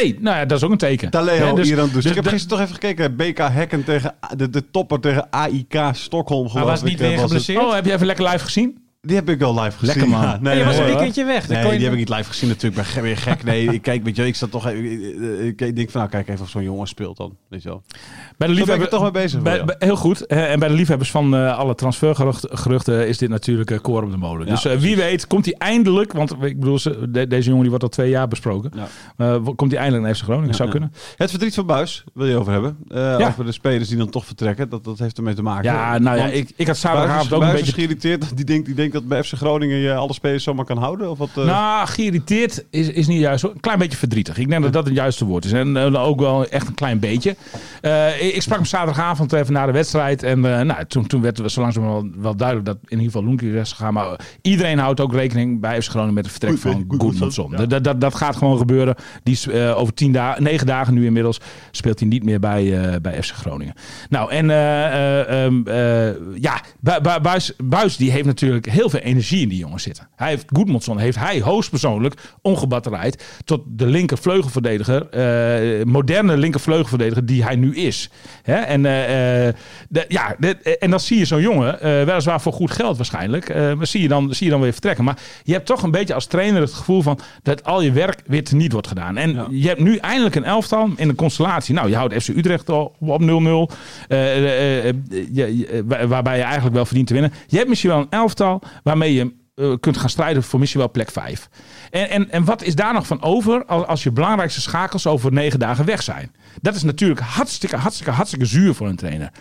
Nee, 0.00 0.16
nou 0.20 0.36
ja, 0.36 0.44
dat 0.44 0.58
is 0.58 0.64
ook 0.64 0.70
een 0.70 0.76
teken. 0.78 1.10
Daleo 1.10 1.46
Ja, 1.46 1.52
dus- 1.52 1.68
Iran 1.68 1.84
dus. 1.84 1.94
dus 1.94 2.04
Ik 2.04 2.14
heb 2.14 2.26
gisteren 2.26 2.48
toch 2.48 2.60
even 2.66 2.74
gekeken. 2.74 3.16
BK 3.16 3.38
Hekken 3.38 3.84
tegen 3.84 4.14
de, 4.36 4.50
de 4.50 4.70
topper 4.70 5.00
tegen 5.00 5.30
AIK 5.30 5.74
Stockholm. 5.92 6.48
Geloof 6.48 6.66
was 6.66 6.82
niet 6.82 7.00
eh, 7.00 7.06
weer 7.06 7.10
was 7.10 7.20
het. 7.20 7.28
geblesseerd? 7.28 7.60
Oh, 7.62 7.74
heb 7.74 7.84
je 7.84 7.92
even 7.92 8.06
lekker 8.06 8.24
live 8.24 8.44
gezien? 8.44 8.78
Die 9.06 9.16
heb 9.16 9.28
ik 9.28 9.38
wel 9.38 9.60
live 9.60 9.78
gezien. 9.78 9.86
Lekker, 9.94 10.08
man. 10.08 10.22
Ja, 10.22 10.38
nee, 10.40 10.58
je 10.58 10.64
was 10.64 10.76
een 10.78 10.84
weekendje 10.84 11.24
weg. 11.24 11.46
dan 11.46 11.52
Nee, 11.56 11.62
kon 11.62 11.72
je- 11.72 11.78
die 11.78 11.84
heb 11.88 11.98
ik 11.98 12.08
niet 12.08 12.16
live 12.16 12.30
gezien 12.30 12.48
natuurlijk. 12.48 12.86
Ik 12.88 12.94
ben 12.94 13.02
weer 13.02 13.16
gek. 13.16 13.44
Nee, 13.44 13.66
ik 13.72 13.82
kijk, 13.82 14.04
weet 14.04 14.16
je, 14.16 14.26
ik 14.26 14.34
zat 14.36 14.50
toch 14.50 14.66
even, 14.66 14.92
ik, 14.92 15.60
ik, 15.60 15.60
ik 15.60 15.76
denk 15.76 15.90
van, 15.90 16.00
nou 16.00 16.12
kijk 16.12 16.28
even 16.28 16.40
of 16.44 16.50
zo'n 16.50 16.62
jongen 16.62 16.86
speelt 16.86 17.16
dan. 17.16 17.36
Weet 17.48 17.62
je 17.62 17.68
wel. 17.68 17.82
Bij 17.86 17.98
de 17.98 17.98
Zo 17.98 18.38
ben 18.38 18.48
ik 18.48 18.56
liefhebber- 18.58 18.84
er 18.84 18.90
toch 18.90 19.02
mee 19.02 19.10
bezig. 19.22 19.42
Bij- 19.42 19.56
wel. 19.56 19.64
bij- 19.64 19.76
heel 19.78 19.96
goed. 19.96 20.26
Eh, 20.26 20.50
en 20.52 20.58
bij 20.58 20.68
de 20.68 20.74
liefhebbers 20.74 21.10
van 21.10 21.34
eh, 21.36 21.58
alle 21.58 21.74
transfergeruchten 21.74 22.58
geruchten 22.58 23.08
is 23.08 23.18
dit 23.18 23.28
natuurlijk 23.28 23.70
eh, 23.70 23.78
koor 23.80 24.02
op 24.02 24.10
de 24.10 24.16
molen. 24.16 24.46
Ja, 24.46 24.52
dus 24.52 24.64
eh, 24.64 24.76
wie 24.78 24.96
weet 24.96 25.26
komt 25.26 25.44
hij 25.44 25.54
eindelijk, 25.58 26.12
want 26.12 26.30
ik 26.30 26.60
bedoel, 26.60 26.78
ze- 26.78 27.10
de- 27.10 27.26
deze 27.26 27.44
jongen 27.44 27.60
die 27.60 27.70
wordt 27.70 27.84
al 27.84 27.90
twee 27.90 28.10
jaar 28.10 28.28
besproken. 28.28 28.72
Ja. 28.74 28.86
Eh, 29.16 29.44
komt 29.56 29.70
hij 29.70 29.80
eindelijk 29.80 30.04
naar 30.06 30.14
FC 30.14 30.22
Groningen? 30.22 30.48
Ja, 30.50 30.54
Zou 30.56 30.68
ja. 30.68 30.74
kunnen. 30.74 30.92
Het 31.16 31.30
verdriet 31.30 31.54
van 31.54 31.66
Buis 31.66 32.04
wil 32.14 32.26
je 32.26 32.36
over 32.36 32.52
hebben. 32.52 32.76
Eh, 32.88 32.96
Ja. 33.18 33.26
Over 33.28 33.44
de 33.44 33.52
spelers 33.52 33.88
die 33.88 33.98
dan 33.98 34.10
toch 34.10 34.26
vertrekken. 34.26 34.68
Dat, 34.68 34.84
dat 34.84 34.98
heeft 34.98 35.16
ermee 35.16 35.34
te 35.34 35.42
maken. 35.42 35.64
Ja, 35.72 35.98
nou 35.98 36.16
ja, 36.16 36.22
Want 36.22 36.34
ik, 36.34 36.50
ik 36.56 36.66
had 36.66 36.76
zaterdagavond 36.76 37.32
ook 37.32 37.40
een 37.40 37.46
Buis 37.46 37.52
beetje 37.52 37.68
is 37.68 37.74
geïrriteerd. 37.74 38.36
Die 38.36 38.44
denkt, 38.44 38.66
die 38.66 38.74
denkt 38.74 38.90
dat 38.92 39.08
bij 39.08 39.22
FC 39.22 39.32
Groningen 39.34 39.76
je 39.76 39.94
alle 39.94 40.12
spelers 40.12 40.44
zomaar 40.44 40.64
kan 40.64 40.78
houden. 40.78 41.10
Of 41.10 41.18
wat, 41.18 41.28
eh, 41.36 41.44
Nou, 41.44 41.86
geïrriteerd 41.88 42.64
is, 42.70 42.88
is 42.88 43.06
niet 43.06 43.20
juist. 43.20 43.44
Een 43.44 43.60
klein 43.60 43.78
beetje 43.78 43.98
verdrietig. 43.98 44.38
Ik 44.38 44.48
denk 44.48 44.62
dat 44.62 44.72
dat 44.72 44.84
het 44.84 44.94
juiste 44.94 45.24
woord 45.24 45.44
is. 45.44 45.52
En 45.52 45.76
eh, 45.76 46.04
ook 46.06 46.20
wel 46.20 46.46
echt 46.48 46.66
een 46.68 46.74
klein 46.74 46.98
beetje. 46.98 47.36
Eh, 47.80 48.22
ik, 48.26 48.34
ik 48.34 48.42
sprak 48.42 48.58
hem 48.58 48.66
zaterdagavond 48.66 49.32
even 49.32 49.52
na 49.52 49.66
de 49.66 49.72
wedstrijd. 49.72 50.22
En 50.22 50.40
nou, 50.40 50.84
toen, 50.86 51.06
toen 51.06 51.20
werd 51.22 51.38
het 51.38 51.52
zo 51.52 51.60
langzaam 51.60 51.82
wel, 51.84 52.08
wel 52.16 52.36
duidelijk 52.36 52.66
dat 52.68 52.76
in 52.82 52.88
ieder 52.90 53.04
geval 53.04 53.24
Loenkie 53.24 53.52
is 53.54 53.72
gegaan. 53.72 53.92
Maar 53.94 54.20
iedereen 54.42 54.78
houdt 54.78 55.00
ook 55.00 55.12
rekening 55.12 55.60
bij 55.60 55.82
FC 55.82 55.90
Groningen 55.90 56.14
met 56.14 56.24
het 56.24 56.32
vertrek 56.32 56.58
van 56.58 56.84
goed, 56.88 57.00
Goedmanson. 57.00 57.50
ja. 57.50 57.66
Dat, 57.66 57.84
dat, 57.84 58.00
dat 58.00 58.14
gaat 58.14 58.36
gewoon 58.36 58.58
gebeuren. 58.58 58.94
Die 59.22 59.34
is 59.34 59.50
over 59.50 59.94
tien 59.94 60.12
dagen, 60.12 60.42
negen 60.42 60.66
dagen 60.66 60.94
nu 60.94 61.04
inmiddels, 61.04 61.40
speelt 61.70 61.98
hij 61.98 62.08
niet 62.08 62.24
meer 62.24 62.40
bij, 62.40 62.98
bij 63.00 63.22
FC 63.22 63.32
Groningen. 63.34 63.74
Nou, 64.08 64.30
en 64.30 64.50
eh, 64.50 64.86
eh, 64.86 65.44
ehm, 65.44 65.62
eh, 65.66 66.40
ja, 66.40 66.60
Bu- 66.80 67.00
Bu- 67.02 67.20
Buis, 67.22 67.52
Buis 67.64 67.96
die 67.96 68.10
heeft 68.10 68.24
natuurlijk 68.26 68.66
heel 68.66 68.81
veel 68.88 69.00
energie 69.00 69.40
in 69.42 69.48
die 69.48 69.58
jongen 69.58 69.80
zitten. 69.80 70.08
Hij 70.16 70.28
heeft 70.28 70.44
Goedmanson, 70.52 70.98
heeft 70.98 71.18
hij 71.18 71.40
hoogstpersoonlijk 71.40 72.14
ongebatterijd 72.42 73.24
tot 73.44 73.60
de 73.66 73.86
linkervleugelverdediger, 73.86 75.08
eh 75.08 75.84
moderne 75.84 76.36
linkervleugelverdediger 76.36 77.26
die 77.26 77.44
hij 77.44 77.56
nu 77.56 77.76
is. 77.76 78.10
Hè? 78.42 78.54
En, 78.54 78.82
de- 78.82 80.04
ja, 80.08 80.34
de- 80.38 80.78
en 80.78 80.90
dan 80.90 81.00
zie 81.00 81.18
je 81.18 81.24
zo'n 81.24 81.40
jongen, 81.40 81.78
weliswaar 82.06 82.40
voor 82.40 82.52
goed 82.52 82.70
geld 82.70 82.96
waarschijnlijk, 82.96 83.54
maar 83.54 83.86
zie 83.86 84.02
je, 84.02 84.08
dan, 84.08 84.34
zie 84.34 84.44
je 84.46 84.52
dan 84.52 84.60
weer 84.60 84.72
vertrekken. 84.72 85.04
Maar 85.04 85.18
je 85.42 85.52
hebt 85.52 85.66
toch 85.66 85.82
een 85.82 85.90
beetje 85.90 86.14
als 86.14 86.26
trainer 86.26 86.60
het 86.60 86.72
gevoel 86.72 87.02
van 87.02 87.18
dat 87.42 87.64
al 87.64 87.82
je 87.82 87.92
werk 87.92 88.22
weer 88.26 88.44
teniet 88.44 88.72
wordt 88.72 88.86
gedaan. 88.88 89.16
En 89.16 89.32
Ja. 89.34 89.46
je 89.50 89.68
hebt 89.68 89.80
nu 89.80 89.96
eindelijk 89.96 90.34
een 90.34 90.44
elftal 90.44 90.90
in 90.96 91.08
een 91.08 91.14
constellatie. 91.14 91.74
Nou, 91.74 91.88
je 91.88 91.96
houdt 91.96 92.14
FC 92.22 92.28
Utrecht 92.28 92.68
al 92.70 92.94
op 93.00 93.20
0-0. 93.20 93.70
eh, 94.08 94.36
eh, 94.36 94.88
eh, 94.88 94.94
je- 95.10 95.58
je- 95.58 95.82
waar- 95.86 96.08
waarbij 96.08 96.36
je 96.36 96.42
eigenlijk 96.42 96.74
wel 96.74 96.84
verdient 96.84 97.06
te 97.06 97.12
winnen. 97.12 97.32
Je 97.46 97.56
hebt 97.56 97.68
misschien 97.68 97.90
wel 97.90 97.98
een 98.00 98.06
elftal 98.10 98.62
waarmee 98.82 99.14
je 99.14 99.40
eh, 99.54 99.72
kunt 99.80 99.96
gaan 99.96 100.10
strijden 100.10 100.42
voor 100.42 100.58
misschien 100.58 100.80
wel 100.80 100.90
plek 100.90 101.10
5. 101.10 101.48
En, 101.90 102.08
en, 102.10 102.30
en 102.30 102.44
wat 102.44 102.62
is 102.62 102.74
daar 102.74 102.92
nog 102.92 103.06
van 103.06 103.22
over 103.22 103.64
als, 103.64 103.86
als 103.86 104.02
je 104.02 104.12
belangrijkste 104.12 104.60
schakels 104.60 105.06
over 105.06 105.32
negen 105.32 105.58
dagen 105.58 105.84
weg 105.84 106.02
zijn? 106.02 106.32
Dat 106.60 106.74
is 106.74 106.82
natuurlijk 106.82 107.20
hartstikke, 107.20 107.76
hartstikke, 107.76 108.10
hartstikke 108.10 108.46
zuur 108.46 108.74
voor 108.74 108.88
een 108.88 108.96
trainer. 108.96 109.32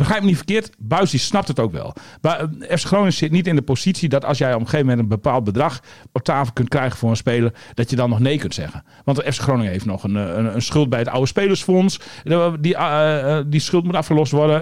Begrijp 0.00 0.20
me 0.20 0.26
niet 0.26 0.36
verkeerd, 0.36 0.70
Buis 0.78 1.26
snapt 1.26 1.48
het 1.48 1.60
ook 1.60 1.72
wel. 1.72 1.94
Maar 2.20 2.40
eh, 2.40 2.76
FC 2.76 2.86
Groningen 2.86 3.12
zit 3.12 3.30
niet 3.30 3.46
in 3.46 3.56
de 3.56 3.62
positie 3.62 4.08
dat 4.08 4.24
als 4.24 4.38
jij 4.38 4.54
op 4.54 4.60
een 4.60 4.64
gegeven 4.64 4.86
moment 4.86 5.02
een 5.02 5.08
bepaald 5.08 5.44
bedrag 5.44 5.80
op 6.12 6.22
tafel 6.22 6.52
kunt 6.52 6.68
krijgen 6.68 6.98
voor 6.98 7.10
een 7.10 7.16
speler, 7.16 7.52
dat 7.74 7.90
je 7.90 7.96
dan 7.96 8.10
nog 8.10 8.18
nee 8.18 8.38
kunt 8.38 8.54
zeggen. 8.54 8.84
Want 9.04 9.22
FC 9.22 9.40
Groningen 9.40 9.72
heeft 9.72 9.84
nog 9.84 10.04
een, 10.04 10.16
eh, 10.16 10.22
een, 10.22 10.54
een 10.54 10.62
schuld 10.62 10.88
bij 10.88 10.98
het 10.98 11.08
oude 11.08 11.26
spelersfonds. 11.26 12.00
Eh, 12.24 12.52
Die, 12.60 12.76
die 13.46 13.60
schuld 13.60 13.84
moet 13.84 13.94
afgelost 13.94 14.32
worden. 14.32 14.60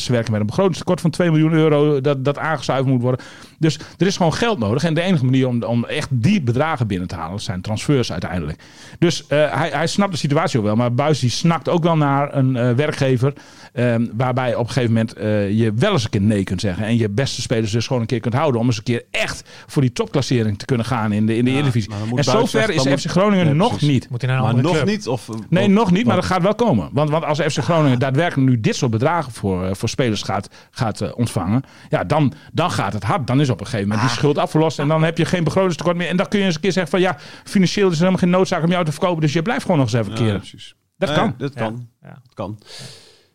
Ze 0.00 0.12
werken 0.12 0.32
met 0.32 0.40
een 0.40 0.46
begrotingstekort 0.46 1.00
van 1.00 1.10
2 1.10 1.30
miljoen 1.30 1.52
euro 1.52 2.00
dat, 2.00 2.24
dat 2.24 2.38
aangezuiverd 2.38 2.88
moet 2.88 3.02
worden. 3.02 3.20
Dus 3.60 3.78
er 3.98 4.06
is 4.06 4.16
gewoon 4.16 4.34
geld 4.34 4.58
nodig. 4.58 4.84
En 4.84 4.94
de 4.94 5.00
enige 5.00 5.24
manier 5.24 5.48
om, 5.48 5.62
om 5.62 5.84
echt 5.84 6.08
die 6.10 6.42
bedragen 6.42 6.86
binnen 6.86 7.08
te 7.08 7.14
halen 7.14 7.40
zijn 7.40 7.60
transfers 7.60 8.12
uiteindelijk. 8.12 8.62
Dus 8.98 9.26
eh, 9.26 9.52
hij, 9.54 9.70
hij 9.70 9.86
snapt 9.86 10.12
de 10.12 10.18
situatie 10.18 10.58
ook 10.58 10.64
wel. 10.64 10.76
Maar 10.76 10.94
Buis 10.94 11.18
die 11.18 11.30
snakt 11.30 11.68
ook 11.68 11.82
wel 11.82 11.96
naar 11.96 12.34
een 12.36 12.56
eh, 12.56 12.72
werkgever. 12.72 13.32
ehm, 13.72 14.06
waarbij 14.12 14.54
op 14.54 14.66
een 14.66 14.72
gegeven 14.72 14.92
moment 14.94 15.12
eh, 15.12 15.50
je 15.50 15.72
wel 15.74 15.92
eens 15.92 16.04
een 16.04 16.10
keer 16.10 16.20
nee 16.20 16.44
kunt 16.44 16.60
zeggen. 16.60 16.84
En 16.84 16.96
je 16.98 17.08
beste 17.08 17.40
spelers 17.40 17.70
dus 17.72 17.86
gewoon 17.86 18.02
een 18.02 18.08
keer 18.08 18.20
kunt 18.20 18.34
houden. 18.34 18.60
Om 18.60 18.66
eens 18.66 18.76
een 18.76 18.82
keer 18.82 19.04
echt 19.10 19.42
voor 19.66 19.82
die 19.82 19.92
topklassering 19.92 20.58
te 20.58 20.64
kunnen 20.64 20.86
gaan 20.86 21.12
in 21.12 21.26
de, 21.26 21.36
in 21.36 21.44
de 21.44 21.50
Ja, 21.50 21.56
Eredivisie. 21.56 21.90
En 22.14 22.24
zover 22.24 22.70
is 22.70 22.82
FC 22.82 23.10
Groningen 23.10 23.44
Nee, 23.44 23.54
nog 23.54 23.68
precies. 23.68 23.88
niet. 23.88 24.10
Moet 24.10 24.20
hij 24.22 24.30
naar 24.30 24.38
een 24.48 24.54
maar 24.54 24.62
nog 24.62 24.72
club. 24.72 24.86
niet? 24.86 25.08
Of, 25.08 25.28
Nee, 25.48 25.68
nog 25.68 25.90
niet, 25.90 26.06
maar 26.06 26.16
dat 26.16 26.24
gaat 26.24 26.42
wel 26.42 26.54
komen. 26.54 26.88
Want, 26.92 27.10
want 27.10 27.24
als 27.24 27.40
FC 27.40 27.58
Groningen 27.58 27.98
daadwerkelijk 27.98 28.48
nu 28.50 28.60
dit 28.60 28.76
soort 28.76 28.90
bedragen 28.90 29.32
voor, 29.32 29.76
voor 29.76 29.88
spelers 29.88 30.22
gaat, 30.22 30.48
gaat 30.70 31.14
ontvangen, 31.14 31.62
ja, 31.88 32.04
dan, 32.04 32.32
dan 32.52 32.70
gaat 32.70 32.92
het 32.92 33.02
hard. 33.02 33.26
Dan 33.26 33.40
is 33.40 33.49
op 33.50 33.60
een 33.60 33.66
gegeven 33.66 33.88
moment 33.88 34.06
die 34.08 34.16
schuld 34.16 34.38
afgelost 34.38 34.78
en 34.78 34.88
dan 34.88 35.02
heb 35.02 35.18
je 35.18 35.24
geen 35.24 35.44
begrotingstekort 35.44 35.96
meer. 35.96 36.08
En 36.08 36.16
dan 36.16 36.28
kun 36.28 36.38
je 36.38 36.44
eens 36.44 36.54
een 36.54 36.60
keer 36.60 36.72
zeggen 36.72 36.90
van 36.92 37.00
ja, 37.00 37.16
financieel 37.44 37.86
is 37.86 37.92
er 37.92 37.98
helemaal 37.98 38.20
geen 38.20 38.30
noodzaak 38.30 38.62
om 38.62 38.70
jou 38.70 38.84
te 38.84 38.90
verkopen, 38.92 39.20
dus 39.20 39.32
je 39.32 39.42
blijft 39.42 39.62
gewoon 39.62 39.78
nog 39.78 39.86
eens 39.92 40.00
even 40.00 40.12
Ja, 40.12 40.18
keren. 40.18 40.38
precies. 40.38 40.74
Dat 40.98 41.12
kan. 41.12 41.34
Dat 41.38 41.54
kan. 41.54 41.88
Ja. 42.02 42.08
Dat 42.08 42.34
kan. 42.34 42.58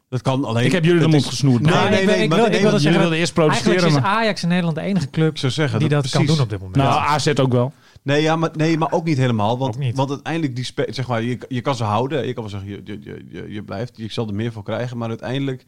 Dat 0.09 0.21
kan 0.21 0.45
alleen. 0.45 0.65
Ik 0.65 0.71
heb 0.71 0.83
jullie 0.83 1.01
de 1.01 1.07
mond 1.07 1.21
is- 1.21 1.27
gesnoerd. 1.29 1.61
Nee, 1.61 1.71
maar 1.73 1.81
Maar 1.81 1.91
nee, 1.91 1.99
ik, 2.01 2.05
nee, 2.07 2.15
wil- 2.15 2.23
ik 2.23 2.29
maar- 2.29 2.37
wil, 2.39 2.47
nee, 2.47 2.55
ik 2.57 2.61
wilde 2.63 2.79
zeggen, 2.79 3.11
eerst 3.11 3.33
protesteren. 3.33 3.71
eigenlijk 3.71 4.03
is 4.05 4.09
maar- 4.11 4.19
Ajax 4.21 4.41
in 4.43 4.47
Nederland 4.49 4.75
de 4.75 4.81
enige 4.81 5.09
club 5.09 5.37
zeggen. 5.37 5.79
die 5.79 5.89
dat 5.89 6.01
kan 6.01 6.11
precies. 6.11 6.27
doen 6.35 6.39
op 6.43 6.49
dit 6.49 6.59
moment. 6.59 6.75
Nou, 6.77 6.99
AZ 7.07 7.27
ook 7.27 7.51
wel. 7.51 7.73
Nee, 8.03 8.21
ja, 8.21 8.35
maar, 8.35 8.49
nee, 8.53 8.77
maar 8.77 8.91
ook 8.91 9.03
niet 9.05 9.17
helemaal. 9.17 9.57
Want, 9.57 9.77
niet. 9.77 9.95
want 9.95 10.09
uiteindelijk, 10.09 10.55
die 10.55 10.71
zeg 10.93 11.07
maar, 11.07 11.21
je, 11.23 11.37
je 11.47 11.61
kan 11.61 11.75
ze 11.75 11.83
houden. 11.83 12.27
Je 12.27 12.33
kan 12.33 12.43
wel 12.43 12.51
zeggen, 12.51 12.69
je, 12.69 12.81
je, 12.83 12.99
je, 13.01 13.25
je, 13.29 13.45
je 13.53 13.63
blijft, 13.63 13.97
je 13.97 14.11
zal 14.11 14.27
er 14.27 14.33
meer 14.35 14.51
voor 14.51 14.63
krijgen. 14.63 14.97
Maar 14.97 15.09
uiteindelijk 15.09 15.65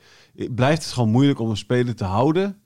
blijft 0.55 0.83
het 0.83 0.91
gewoon 0.93 1.09
moeilijk 1.09 1.39
om 1.39 1.49
een 1.49 1.57
speler 1.57 1.95
te 1.95 2.03
houden 2.03 2.57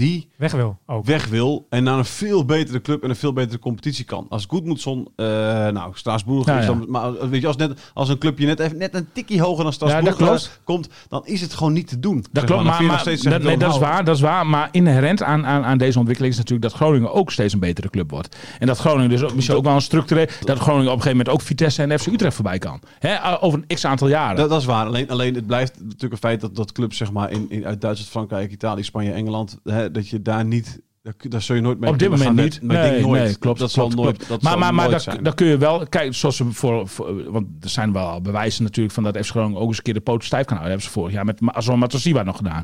die 0.00 0.28
Weg 0.36 0.52
wil 0.52 0.78
ook. 0.86 1.04
weg 1.04 1.26
wil 1.28 1.66
en 1.70 1.82
naar 1.82 1.98
een 1.98 2.04
veel 2.04 2.44
betere 2.44 2.80
club 2.80 3.02
en 3.02 3.10
een 3.10 3.16
veel 3.16 3.32
betere 3.32 3.58
competitie 3.58 4.04
kan. 4.04 4.26
Als 4.28 4.44
Goedmoedson, 4.48 5.08
eh 5.16 5.26
nou, 5.68 5.90
Straatsburg 5.94 6.46
Ja, 6.46 6.58
is 6.58 6.66
ja. 6.66 6.72
dan, 6.72 6.84
maar 6.88 7.02
als- 7.02 7.28
weet 7.28 7.40
je, 7.40 7.46
als, 7.46 7.56
net, 7.56 7.90
als 7.94 8.08
een 8.08 8.18
clubje 8.18 8.46
net 8.46 8.60
even 8.60 8.78
net 8.78 8.94
een 8.94 9.06
tikkie 9.12 9.40
hoger 9.40 9.62
dan 9.64 9.72
Straatsburg 9.72 10.18
Ja, 10.18 10.32
eh, 10.32 10.38
komt, 10.64 10.88
dan 11.08 11.26
is 11.26 11.40
het 11.40 11.54
gewoon 11.54 11.72
niet 11.72 11.88
te 11.88 11.98
doen. 11.98 12.24
Dat 12.32 12.44
klopt, 12.44 12.64
maar, 12.64 12.82
maar 12.82 12.98
steeds 12.98 13.22
dat, 13.22 13.42
nee, 13.42 13.56
dat 13.56 13.72
is 13.72 13.78
waar, 13.78 14.04
dat 14.04 14.14
is 14.16 14.20
waar. 14.22 14.46
Maar 14.46 14.68
inherent 14.72 15.22
aan, 15.22 15.46
aan, 15.46 15.64
aan 15.64 15.78
deze 15.78 15.98
ontwikkeling 15.98 16.32
is 16.34 16.38
natuurlijk 16.38 16.70
dat 16.70 16.80
Groningen 16.80 17.12
ook 17.12 17.30
steeds 17.30 17.52
een 17.52 17.60
betere 17.60 17.90
club 17.90 18.10
wordt. 18.10 18.36
En 18.58 18.66
dat 18.66 18.78
Groningen 18.78 19.10
dus 19.10 19.22
ook, 19.22 19.34
misschien 19.34 19.56
ook 19.56 19.64
wel 19.64 19.74
een 19.74 19.80
structureel... 19.80 20.26
Dat 20.40 20.58
Groningen 20.58 20.90
op 20.92 20.96
een 20.96 21.02
gegeven 21.02 21.16
moment 21.16 21.28
ook 21.28 21.40
Vitesse 21.42 21.82
en 21.82 21.98
FC 21.98 22.06
Utrecht 22.06 22.34
voorbij 22.34 22.58
kan. 22.58 22.80
Hè, 22.98 23.42
over 23.42 23.58
een 23.68 23.76
x 23.76 23.84
aantal 23.84 24.08
jaren. 24.08 24.36
Dat, 24.36 24.48
dat 24.50 24.60
is 24.60 24.66
waar. 24.66 24.86
Alleen, 24.86 25.10
alleen 25.10 25.34
het 25.34 25.46
blijft 25.46 25.74
natuurlijk 25.80 26.12
een 26.12 26.18
feit 26.18 26.40
dat, 26.40 26.56
dat 26.56 26.72
clubs 26.72 26.96
zeg 26.96 27.12
maar, 27.12 27.30
in, 27.30 27.46
in, 27.48 27.66
uit 27.66 27.80
Duitsland, 27.80 28.10
Frankrijk, 28.10 28.50
Italië, 28.52 28.82
Spanje, 28.82 29.12
Engeland, 29.12 29.58
hè, 29.64 29.89
dat 29.92 30.08
je 30.08 30.22
daar 30.22 30.44
niet. 30.44 30.80
Daar, 31.28 31.42
zul 31.42 31.56
je 31.56 31.62
nooit 31.62 31.80
mee 31.80 31.90
Op 31.90 31.98
dit 31.98 32.10
moment 32.10 32.36
niet. 32.36 32.36
met- 32.36 32.62
maar 32.62 32.76
ik 32.76 32.82
Nee, 32.82 32.90
denk 32.92 33.06
nooit. 33.06 33.22
nee, 33.22 33.36
klopt. 33.38 33.58
Dat 33.58 33.72
klopt, 33.72 33.92
zal 33.92 34.02
nooit. 34.02 34.16
klopt. 34.16 34.28
Dat 34.30 34.42
maar 34.42 34.50
zal 34.50 34.60
maar, 34.60 34.74
maar 34.74 34.88
nooit 34.88 35.04
daar, 35.04 35.12
zijn. 35.14 35.24
daar 35.24 35.34
kun 35.34 35.46
je 35.46 35.58
wel... 35.58 35.86
Kijk, 35.88 36.14
zoals 36.14 36.36
ze 36.36 36.44
voor, 36.52 36.88
voor... 36.88 37.30
Want 37.32 37.46
er 37.60 37.68
zijn 37.68 37.92
wel 37.92 38.20
bewijzen 38.20 38.62
natuurlijk 38.64 38.94
van 38.94 39.02
dat 39.02 39.16
FC 39.16 39.30
Groningen 39.30 39.60
ook 39.60 39.68
eens 39.68 39.76
een 39.76 39.82
keer 39.82 39.94
de 39.94 40.00
poot 40.00 40.24
stijf 40.24 40.44
kan 40.44 40.56
houden. 40.56 40.76
Dat 40.78 40.84
hebben 40.86 41.02
ze 41.10 41.14
vorig 41.14 41.36
jaar 41.38 41.46
met 41.50 41.56
Azor 41.56 41.78
Matosiwa 41.78 42.22
nog 42.22 42.36
gedaan. 42.36 42.62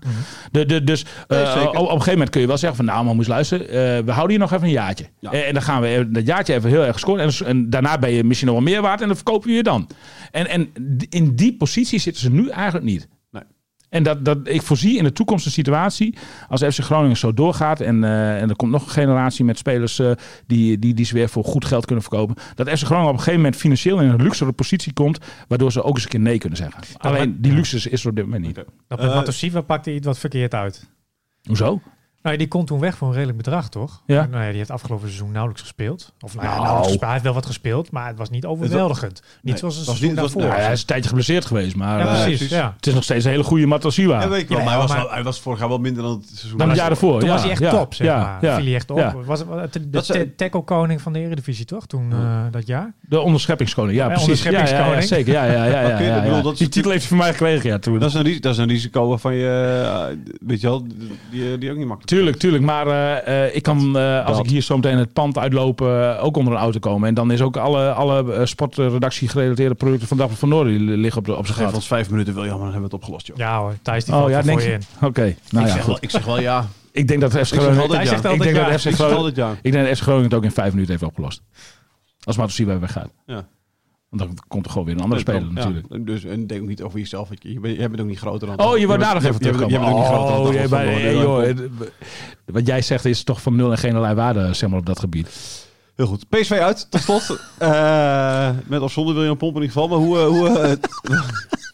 de, 0.50 0.66
de, 0.66 0.84
dus 0.84 1.04
Nee, 1.28 1.40
eh, 1.42 1.52
zeker. 1.52 1.68
op, 1.68 1.74
op 1.76 1.82
een 1.82 1.88
gegeven 1.90 2.12
moment 2.12 2.30
kun 2.30 2.40
je 2.40 2.46
wel 2.46 2.58
zeggen 2.58 2.76
van... 2.76 2.86
Nou, 2.86 3.04
maar 3.04 3.14
moest 3.14 3.28
luisteren. 3.28 3.68
eh, 3.68 3.74
we 4.04 4.10
houden 4.12 4.30
hier 4.30 4.38
nog 4.38 4.52
even 4.52 4.64
een 4.66 4.72
jaartje. 4.72 5.06
Ja. 5.20 5.30
En, 5.32 5.46
en 5.46 5.52
dan 5.52 5.62
gaan 5.62 5.80
we 5.82 6.08
dat 6.10 6.26
jaartje 6.26 6.54
even 6.54 6.70
heel 6.70 6.84
erg 6.84 6.98
scoren. 6.98 7.24
En, 7.24 7.46
en 7.46 7.70
daarna 7.70 7.98
ben 7.98 8.10
je 8.12 8.24
misschien 8.24 8.48
nog 8.48 8.56
wel 8.56 8.66
meer 8.72 8.82
waard. 8.82 9.00
En 9.00 9.06
dan 9.06 9.16
verkopen 9.16 9.48
we 9.48 9.54
je 9.54 9.62
dan. 9.62 9.88
En, 10.30 10.48
en 10.48 10.68
in 11.08 11.34
die 11.36 11.56
positie 11.56 11.98
zitten 11.98 12.22
ze 12.22 12.30
nu 12.30 12.48
eigenlijk 12.48 12.84
niet. 12.84 13.08
En 13.96 14.02
dat, 14.02 14.24
dat, 14.24 14.38
ik 14.42 14.62
voorzie 14.62 14.96
in 14.98 15.04
de 15.04 15.12
toekomst 15.12 15.46
een 15.46 15.52
situatie, 15.52 16.16
als 16.48 16.62
FC 16.62 16.78
Groningen 16.78 17.16
zo 17.16 17.34
doorgaat 17.34 17.80
en, 17.80 18.04
eh, 18.04 18.42
en 18.42 18.48
er 18.48 18.56
komt 18.56 18.70
nog 18.70 18.82
een 18.82 18.90
generatie 18.90 19.44
met 19.44 19.58
spelers 19.58 19.98
eh, 19.98 20.10
die, 20.46 20.78
die, 20.78 20.94
die 20.94 21.04
ze 21.04 21.14
weer 21.14 21.28
voor 21.28 21.44
goed 21.44 21.64
geld 21.64 21.84
kunnen 21.84 22.04
verkopen, 22.04 22.36
dat 22.54 22.68
FC 22.68 22.84
Groningen 22.84 23.08
op 23.08 23.12
een 23.12 23.18
gegeven 23.18 23.40
moment 23.40 23.56
financieel 23.56 24.00
in 24.00 24.08
een 24.08 24.22
luxere 24.22 24.52
positie 24.52 24.92
komt, 24.92 25.18
waardoor 25.48 25.72
ze 25.72 25.82
ook 25.82 25.94
eens 25.94 26.02
een 26.02 26.10
keer 26.10 26.20
nee 26.20 26.38
kunnen 26.38 26.58
zeggen. 26.58 26.82
Alleen 26.98 27.36
die 27.40 27.52
luxe 27.52 27.90
is 27.90 28.02
er 28.02 28.08
op 28.08 28.16
dit 28.16 28.24
moment 28.24 28.44
niet. 28.44 28.54
Dat 28.54 28.66
met 28.88 28.98
Eh, 28.98 29.14
Matosiva 29.14 29.60
pakte 29.60 29.94
iets 29.94 30.06
wat 30.06 30.18
verkeerd 30.18 30.54
uit. 30.54 30.86
Hoezo? 31.42 31.80
Nou, 32.26 32.38
die 32.38 32.48
komt 32.48 32.66
toen 32.66 32.80
weg 32.80 32.96
voor 32.96 33.08
een 33.08 33.14
redelijk 33.14 33.36
bedrag, 33.36 33.68
toch? 33.68 34.02
Ja. 34.06 34.26
Nou 34.30 34.42
ja, 34.42 34.48
die 34.48 34.56
heeft 34.58 34.70
afgelopen 34.70 35.06
seizoen 35.06 35.30
nauwelijks 35.30 35.62
gespeeld. 35.62 36.12
Of 36.20 36.34
nou, 36.34 36.46
ja, 36.46 36.50
Nou. 36.52 36.62
nauwelijks 36.62 36.86
gespeeld. 36.88 37.00
Hij 37.04 37.10
heeft 37.12 37.24
wel 37.24 37.34
wat 37.34 37.46
gespeeld, 37.46 37.90
maar 37.90 38.06
het 38.06 38.18
was 38.18 38.30
niet 38.30 38.44
overweldigend. 38.46 39.12
niet 39.12 39.22
Nee, 39.42 39.56
zoals 39.56 39.76
was 39.76 39.84
seizoen 39.84 40.06
niet- 40.08 40.16
het 40.16 40.20
was- 40.24 40.32
daarvoor. 40.32 40.50
Nou, 40.50 40.62
hij 40.64 40.72
is 40.72 40.80
een 40.80 40.86
tijdje 40.86 41.08
geblesseerd 41.08 41.44
geweest, 41.44 41.76
maar 41.76 41.98
ja, 41.98 42.14
eh, 42.16 42.22
precies. 42.24 42.48
Ja. 42.50 42.72
het 42.76 42.86
is 42.86 42.94
nog 42.94 43.02
steeds 43.04 43.24
een 43.24 43.30
hele 43.30 43.42
goede 43.42 43.66
Matosiwa. 43.66 44.20
Ja, 44.20 44.28
weet 44.28 44.40
ik 44.42 44.48
wel, 44.48 44.58
Ja, 44.58 44.64
maar 44.64 44.72
hij 44.72 44.82
was, 44.82 44.90
maar- 44.96 45.10
hij 45.14 45.22
was 45.22 45.40
vorig 45.40 45.58
jaar 45.58 45.68
wel 45.68 45.78
minder 45.78 46.02
dan 46.02 46.12
het 46.12 46.28
seizoen. 46.34 46.58
Dan 46.58 46.68
het 46.68 46.78
jaar 46.78 46.90
ervoor. 46.90 47.18
Toen 47.18 47.28
ja, 47.28 47.34
was 47.34 47.42
hij 47.42 47.50
echt 47.50 47.60
ja, 47.60 47.70
top, 47.70 47.94
zeg 47.94 48.06
ja, 48.06 48.20
maar. 48.20 48.38
Ja, 48.44 48.54
Viel 48.56 48.64
hij 48.64 48.74
echt 48.74 48.90
op. 48.90 48.98
ja. 48.98 49.14
Was 49.26 49.40
het 49.48 49.72
de, 49.90 50.34
tackle-koning 50.36 51.02
van 51.02 51.12
de 51.12 51.18
Eredivisie, 51.18 51.64
toch? 51.64 51.86
Toen 51.86 52.12
eh, 52.12 52.44
dat 52.50 52.66
jaar. 52.66 52.94
De 53.00 53.20
onderscheppingskoning, 53.20 53.96
ja, 53.96 54.08
Ja, 54.08 54.14
precies. 54.14 54.42
Ja, 54.42 54.50
ja, 54.50 54.56
ja, 54.58 54.62
onderscheppingskoning. 54.64 55.26
zeker. 55.26 55.32
Ja, 55.32 55.44
ja, 55.44 55.64
ja, 56.42 56.52
Die 56.58 56.68
titel 56.68 56.90
heeft 56.90 57.00
hij 57.08 57.08
van 57.08 57.18
mij 57.18 57.30
gekregen, 57.30 57.70
ja, 57.70 57.78
toen. 57.78 57.98
Dat 57.98 58.08
is, 58.08 58.14
een, 58.14 58.22
ris- 58.22 58.40
dat 58.40 58.52
is 58.52 58.58
een 58.58 58.68
risico 58.68 59.08
waarvan 59.08 59.34
je, 59.34 59.74
eh, 60.10 60.36
weet 60.46 60.60
je 60.60 60.66
wel, 60.66 60.86
die, 61.30 61.58
die 61.58 61.70
ook 61.70 61.76
niet 61.76 61.86
makkelijk 61.86 62.06
Tuurlijk, 62.16 62.36
tuurlijk. 62.36 62.64
Maar 62.64 62.86
eh, 62.86 63.44
eh, 63.46 63.54
ik 63.54 63.62
kan, 63.62 63.98
eh, 63.98 64.26
als 64.26 64.36
Dat. 64.36 64.44
ik 64.44 64.50
hier 64.50 64.62
zo 64.62 64.76
meteen 64.76 64.98
het 64.98 65.12
pand 65.12 65.38
uitloop, 65.38 65.80
ook 66.20 66.36
onder 66.36 66.52
een 66.52 66.58
auto 66.58 66.78
komen. 66.78 67.08
En 67.08 67.14
dan 67.14 67.30
is 67.30 67.40
ook 67.40 67.56
alle, 67.56 67.92
alle 67.92 68.46
sportredactie 68.46 69.28
gerelateerde 69.28 69.74
producten 69.74 70.08
van 70.08 70.16
Dagblad 70.16 70.38
van 70.38 70.48
Noorden 70.48 70.78
die 70.78 70.96
liggen 70.96 71.20
op, 71.20 71.26
de, 71.26 71.36
op 71.36 71.46
zijn 71.46 71.58
gat. 71.58 71.74
ons 71.74 71.86
vijf 71.86 72.10
minuten, 72.10 72.34
William, 72.34 72.52
dan 72.52 72.62
hebben 72.62 72.78
we 72.78 72.84
het 72.84 72.94
opgelost, 72.94 73.26
joh. 73.26 73.36
Ja 73.36 73.58
hoor, 73.58 73.74
Thijs 73.82 74.04
die 74.04 74.14
Oh 74.14 74.20
valt 74.20 74.32
ja, 74.32 74.42
denk 74.42 74.60
voor 74.60 74.68
je? 74.68 74.74
in. 74.74 75.06
Oké, 75.06 75.20
nou 75.20 75.64
ik, 75.64 75.70
ja, 75.70 75.76
zeg 75.76 75.84
wel, 75.84 75.94
goed. 75.94 76.04
ik 76.04 76.10
zeg 76.10 76.24
wel 76.24 76.40
ja. 76.40 76.68
Ik 76.92 77.08
denk 77.08 77.20
dat 77.20 77.32
FC 77.32 77.54
Groningen, 77.54 77.84
ik 77.84 77.90
denk 78.42 78.56
ja. 78.56 78.70
dat 78.70 78.80
FC 78.80 78.86
Ik 78.86 78.94
Groningen, 78.94 79.16
altijd 79.16 79.36
ja. 79.36 79.56
ik 79.62 79.72
denk 79.72 79.86
dat 79.86 79.96
FC 79.96 80.02
Groningen 80.02 80.28
het 80.28 80.38
ook 80.38 80.44
in 80.44 80.52
vijf 80.52 80.72
minuten 80.72 80.92
heeft 80.92 81.04
opgelost. 81.04 81.42
Als 82.24 82.36
Matosiwa 82.36 82.78
weggaat. 82.78 83.10
Ja. 83.26 83.46
Want 84.08 84.22
dan 84.22 84.38
komt 84.48 84.64
er 84.64 84.70
gewoon 84.70 84.86
weer 84.86 84.94
een 84.96 85.02
andere 85.02 85.20
speler 85.20 85.40
Ja, 85.42 85.48
natuurlijk. 85.52 86.06
Dus, 86.06 86.24
en 86.24 86.46
denk 86.46 86.60
ook 86.62 86.68
niet 86.68 86.82
over 86.82 86.98
jezelf. 86.98 87.28
Je, 87.38 87.60
bent, 87.60 87.76
jij 87.76 87.88
bent 87.88 88.00
ook 88.00 88.06
niet 88.06 88.18
groter 88.18 88.46
dan... 88.56 88.66
Oh, 88.66 88.78
je 88.78 88.86
bent- 88.86 89.00
daar 89.00 89.14
nog 89.14 89.24
even 89.24 89.40
terugkomen. 89.40 89.72
Je 89.72 89.78
bent 89.78 89.90
ook 89.90 89.98
niet 89.98 90.06
groter 90.06 90.34
dan 90.36 90.46
Oh, 90.46 90.52
jij 90.52 90.68
bent- 90.68 90.82
hey, 91.00 91.14
joh, 91.16 91.42
het- 91.42 91.60
wat 92.44 92.66
jij 92.66 92.82
zegt 92.82 93.04
is 93.04 93.24
toch 93.24 93.42
van 93.42 93.56
nul 93.56 93.70
en 93.70 93.78
geen 93.78 93.90
allerlei 93.90 94.14
waarde 94.14 94.54
zeg 94.54 94.68
maar, 94.70 94.78
op 94.78 94.86
dat 94.86 94.98
gebied. 94.98 95.28
Heel 95.96 96.06
goed. 96.06 96.28
PSV 96.28 96.50
uit, 96.50 96.86
tot 96.90 97.00
slot. 97.00 97.38
Eh, 97.58 98.48
met 98.66 98.80
of 98.80 98.92
zonder 98.92 99.14
William 99.14 99.36
Pomp 99.36 99.56
in 99.56 99.62
ieder 99.62 99.76
geval. 99.80 99.88
Maar 99.88 100.06
hoe, 100.06 100.18
eh, 100.18 100.26
hoe, 100.26 100.48
eh, 100.58 100.72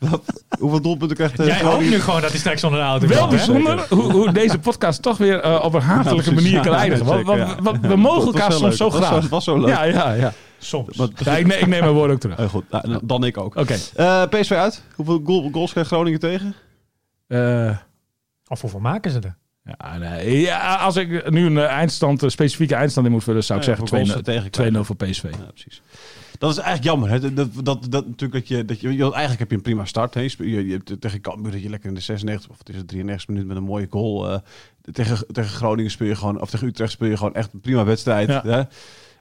wat- 0.11 0.45
hoeveel 0.59 0.81
doelpunten 0.83 1.17
krijgt 1.17 1.41
eh, 1.41 1.47
Jij 1.47 1.63
hoopt 1.63 1.91
nu 1.91 2.01
gewoon 2.01 2.21
dat 2.21 2.31
hij 2.31 2.39
straks 2.39 2.65
onder 2.65 2.81
de 2.81 2.87
auto 2.87 3.07
Wel 3.07 3.29
bijzonder 3.29 3.87
hoe, 3.89 4.13
hoe 4.13 4.33
deze 4.33 4.59
podcast 4.59 5.03
toch 5.03 5.17
weer 5.19 5.41
eh, 5.41 5.61
op 5.65 5.75
een 5.75 5.81
Ja, 5.81 6.03
precies. 6.03 6.31
manier 6.31 6.61
kan 6.61 6.73
Ja, 6.73 6.79
eindigen. 6.79 7.05
Want, 7.07 7.27
zeker, 7.27 7.37
want- 7.39 7.51
ja. 7.57 7.63
want 7.63 7.81
we 7.87 7.97
mogen 7.97 8.25
elkaar 8.27 8.51
soms 8.53 8.63
leuk. 8.63 8.73
zo 8.73 8.85
Dat 8.91 8.99
was 8.99 9.09
graag. 9.09 9.29
was 9.29 9.45
zo 9.45 9.59
leuk. 9.59 9.69
Ja, 9.69 9.83
ja, 9.85 10.13
ja. 10.13 10.33
Soms. 10.63 10.97
Wat- 10.97 11.13
ja 11.25 11.37
ik, 11.37 11.47
neem, 11.47 11.59
ik 11.59 11.67
neem 11.67 11.81
mijn 11.81 11.93
woord 11.93 12.11
ook 12.11 12.21
terug. 12.21 12.37
Heel 12.37 12.49
goed. 12.49 12.71
Nou, 12.71 12.99
dan 13.03 13.25
ik 13.25 13.39
ook. 13.39 13.57
Oké. 13.57 13.77
Eh, 13.95 14.23
PSV 14.29 14.51
uit. 14.53 14.83
Hoeveel 14.95 15.21
goal- 15.25 15.51
goals 15.53 15.71
krijgt 15.73 15.91
Groningen 15.91 16.21
tegen? 16.21 16.55
Eh, 17.27 17.77
Of 18.49 18.61
hoeveel 18.61 18.81
maken 18.81 19.11
ze 19.11 19.19
er? 19.21 19.37
ja, 19.79 19.99
nee. 19.99 20.41
ja, 20.41 20.75
als 20.77 20.97
ik 20.97 21.31
nu 21.31 21.47
een 21.47 21.59
eh, 21.59 21.65
eindstand, 21.65 22.23
een 22.23 22.31
specifieke 22.31 22.75
eindstand 22.75 23.07
in 23.07 23.13
moet 23.13 23.25
vullen, 23.25 23.45
zou 23.45 23.59
ik 23.61 23.65
Ja, 23.67 23.75
zeggen 23.75 23.89
hoeveel 23.99 24.07
goals 24.15 24.25
2-0 24.27 24.33
ze 24.35 24.41
tegenkrijgen. 24.51 24.75
2-0 24.75 24.87
voor 24.87 24.97
PSV. 24.97 25.23
Ja, 25.23 25.51
precies. 25.53 25.83
Dat 26.39 26.51
is 26.51 26.57
eigenlijk 26.57 26.87
jammer. 26.87 27.11
Hè? 27.11 27.35
Dat, 27.35 27.51
dat, 27.65 27.87
dat, 27.91 28.07
natuurlijk 28.07 28.33
dat 28.33 28.49
je, 28.49 28.65
dat 28.65 28.81
je, 28.81 28.89
eigenlijk 28.89 29.39
heb 29.39 29.51
je 29.51 29.57
een 29.57 29.63
prima 29.63 29.85
start. 29.85 30.15
Hè? 30.15 30.21
Je, 30.21 30.67
je, 30.67 30.99
tegen 30.99 31.21
Cambuur 31.21 31.53
dat 31.53 31.63
je 31.63 31.69
lekker 31.71 31.89
in 31.89 31.95
de 31.95 32.01
96 32.01 32.51
of 32.51 32.59
het 32.59 32.69
is 32.69 32.77
het 32.77 32.89
93 32.89 33.29
minuut 33.35 33.47
met 33.47 33.57
een 33.57 33.63
mooie 33.63 33.87
goal. 33.91 34.41
tegen, 34.93 35.27
tegen 35.33 35.51
Groningen 35.51 35.91
speel 35.91 36.09
je 36.09 36.15
gewoon, 36.17 36.41
of 36.41 36.51
tegen 36.51 36.67
Utrecht 36.67 36.93
speel 36.93 37.09
je 37.09 37.17
gewoon 37.17 37.35
echt 37.35 37.53
een 37.53 37.61
prima 37.61 37.85
wedstrijd. 37.85 38.29
Ja. 38.29 38.43
Hè? 38.45 38.63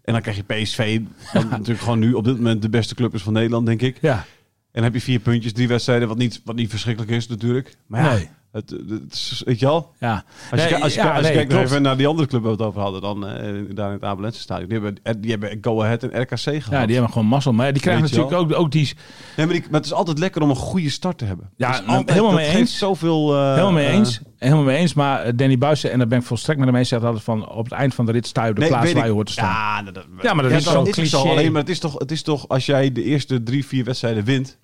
En 0.04 0.14
dan 0.14 0.22
krijg 0.22 0.38
je 0.38 0.43
PSV, 0.43 0.99
wat 1.34 1.49
natuurlijk 1.58 1.80
gewoon 1.80 1.99
nu 1.99 2.14
op 2.14 2.24
dit 2.24 2.36
moment 2.36 2.62
de 2.62 2.70
beste 2.70 2.95
club 2.95 3.14
is 3.14 3.22
van 3.22 3.34
Nederland, 3.34 3.66
denk 3.66 3.82
ik. 3.82 3.97
Ja, 4.02 4.16
En 4.18 4.24
dan 4.72 4.84
heb 4.84 4.93
je 4.93 5.02
vier 5.02 5.20
puntjes, 5.20 5.54
drie 5.54 5.68
wedstrijden, 5.68 6.08
wat 6.08 6.18
niet, 6.18 6.41
wat 6.43 6.56
niet 6.56 6.70
verschrikkelijk 6.70 7.12
is 7.12 7.28
natuurlijk. 7.28 7.76
Maar 7.88 8.04
ja, 8.04 8.14
nee. 8.14 8.30
Het, 8.52 8.70
het, 8.70 9.14
is- 9.14 9.41
weet 9.45 9.60
je 9.60 9.66
wel? 9.66 9.93
Ja. 9.99 10.24
Als 10.52 10.64
je, 10.64 10.70
Nee, 10.70 10.84
als 10.84 10.93
je, 10.93 10.99
ja, 11.02 11.10
als 11.16 11.28
je 11.28 11.34
nee, 11.34 11.45
kijkt 11.45 11.54
even 11.66 11.82
naar 11.82 11.97
die 11.97 12.08
andere 12.08 12.28
club 12.28 12.41
waar 12.41 12.52
we 12.52 12.58
het 12.58 12.68
over 12.68 12.82
hadden, 12.82 13.02
dan 13.02 13.28
eh, 13.28 13.43
daar 13.76 13.88
in 13.88 13.93
het 13.93 14.04
Abelense 14.04 14.39
stadion. 14.39 14.70
Die 14.70 14.80
hebben, 14.80 14.99
eh, 15.04 15.14
die 15.18 15.32
hebben 15.32 15.58
Go 15.62 15.82
Ahead 15.84 16.04
en 16.04 16.22
RKC 16.22 16.39
gehad. 16.39 16.64
Ja, 16.70 16.86
die 16.86 16.95
hebben 16.95 17.14
gewoon 17.14 17.28
mazzel. 17.28 17.54
Maar 17.54 17.74
die 17.74 17.82
krijgen 17.82 18.04
natuurlijk 18.04 18.32
ook, 18.34 18.54
ook 18.54 18.72
die... 18.72 18.93
Nee, 19.38 19.45
maar, 19.45 19.56
die- 19.56 19.64
maar 19.70 19.80
het 19.80 19.86
is 19.86 19.93
altijd 19.93 20.20
lekker 20.20 20.41
om 20.41 20.49
een 20.49 20.56
goede 20.56 20.89
start 20.89 21.18
te 21.18 21.26
hebben. 21.26 21.49
Ja, 21.58 21.70
nou, 21.72 21.86
altijd, 21.88 22.10
helemaal 22.10 22.34
mee 22.36 22.47
eens. 22.49 22.78
zoveel... 22.78 23.34
eh, 23.36 23.49
Helemaal 23.49 23.72
mee 23.72 23.88
eens. 23.88 24.20
Helemaal 24.38 24.64
mee 24.64 24.78
eens. 24.78 24.93
Maar 24.93 25.36
Danny 25.36 25.58
Buijsen, 25.58 25.91
en 25.91 25.97
daar 25.97 26.08
ben 26.08 26.20
ik 26.20 26.26
volstrekt 26.26 26.60
met 26.60 26.68
hem 26.68 26.78
eens, 26.78 26.89
zegt 26.89 27.04
altijd 27.04 27.24
van 27.24 27.49
op 27.49 27.64
het 27.64 27.74
eind 27.74 27.93
van 27.93 28.06
de 28.06 28.12
rit 28.12 28.28
sta 28.28 28.43
je 28.43 28.49
op 28.49 28.56
de 28.56 28.62
nee, 28.62 28.70
plaats 28.70 28.93
waar 28.93 29.06
je 29.06 29.12
hoort 29.12 29.26
te 29.28 29.32
staan. 29.34 29.86
Ja, 29.86 29.91
dat, 29.91 30.06
Ja, 30.22 30.34
maar 30.34 30.43
dat 30.43 30.52
is 30.54 30.64
dat 30.64 30.88
is 30.88 31.10
zo. 31.10 31.20
cliché. 31.22 31.30
Alleen, 31.38 31.52
maar 31.52 31.62
het 31.62 31.70
is, 31.70 31.80
toch, 31.80 31.99
het 31.99 32.12
is 32.12 32.22
toch, 32.22 32.47
als 32.47 32.66
jij 32.66 32.91
de 32.91 33.04
eerste 33.04 33.43
drie, 33.43 33.66
vier 33.66 33.84
wedstrijden 33.84 34.24
wint, 34.24 34.58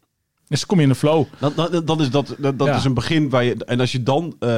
Dus 0.47 0.65
kom 0.65 0.77
je 0.77 0.83
in 0.83 0.89
de 0.89 0.95
flow. 0.95 1.25
dan, 1.39 1.53
dan, 1.55 1.81
dan 1.85 2.01
is 2.01 2.09
dat, 2.09 2.35
dat, 2.39 2.59
dat 2.59 2.67
Ja. 2.67 2.75
is 2.75 2.83
een 2.83 2.93
begin 2.93 3.29
waar 3.29 3.43
je... 3.43 3.55
En 3.65 3.79
als 3.79 3.91
je 3.91 4.03
dan 4.03 4.35
eh, 4.39 4.49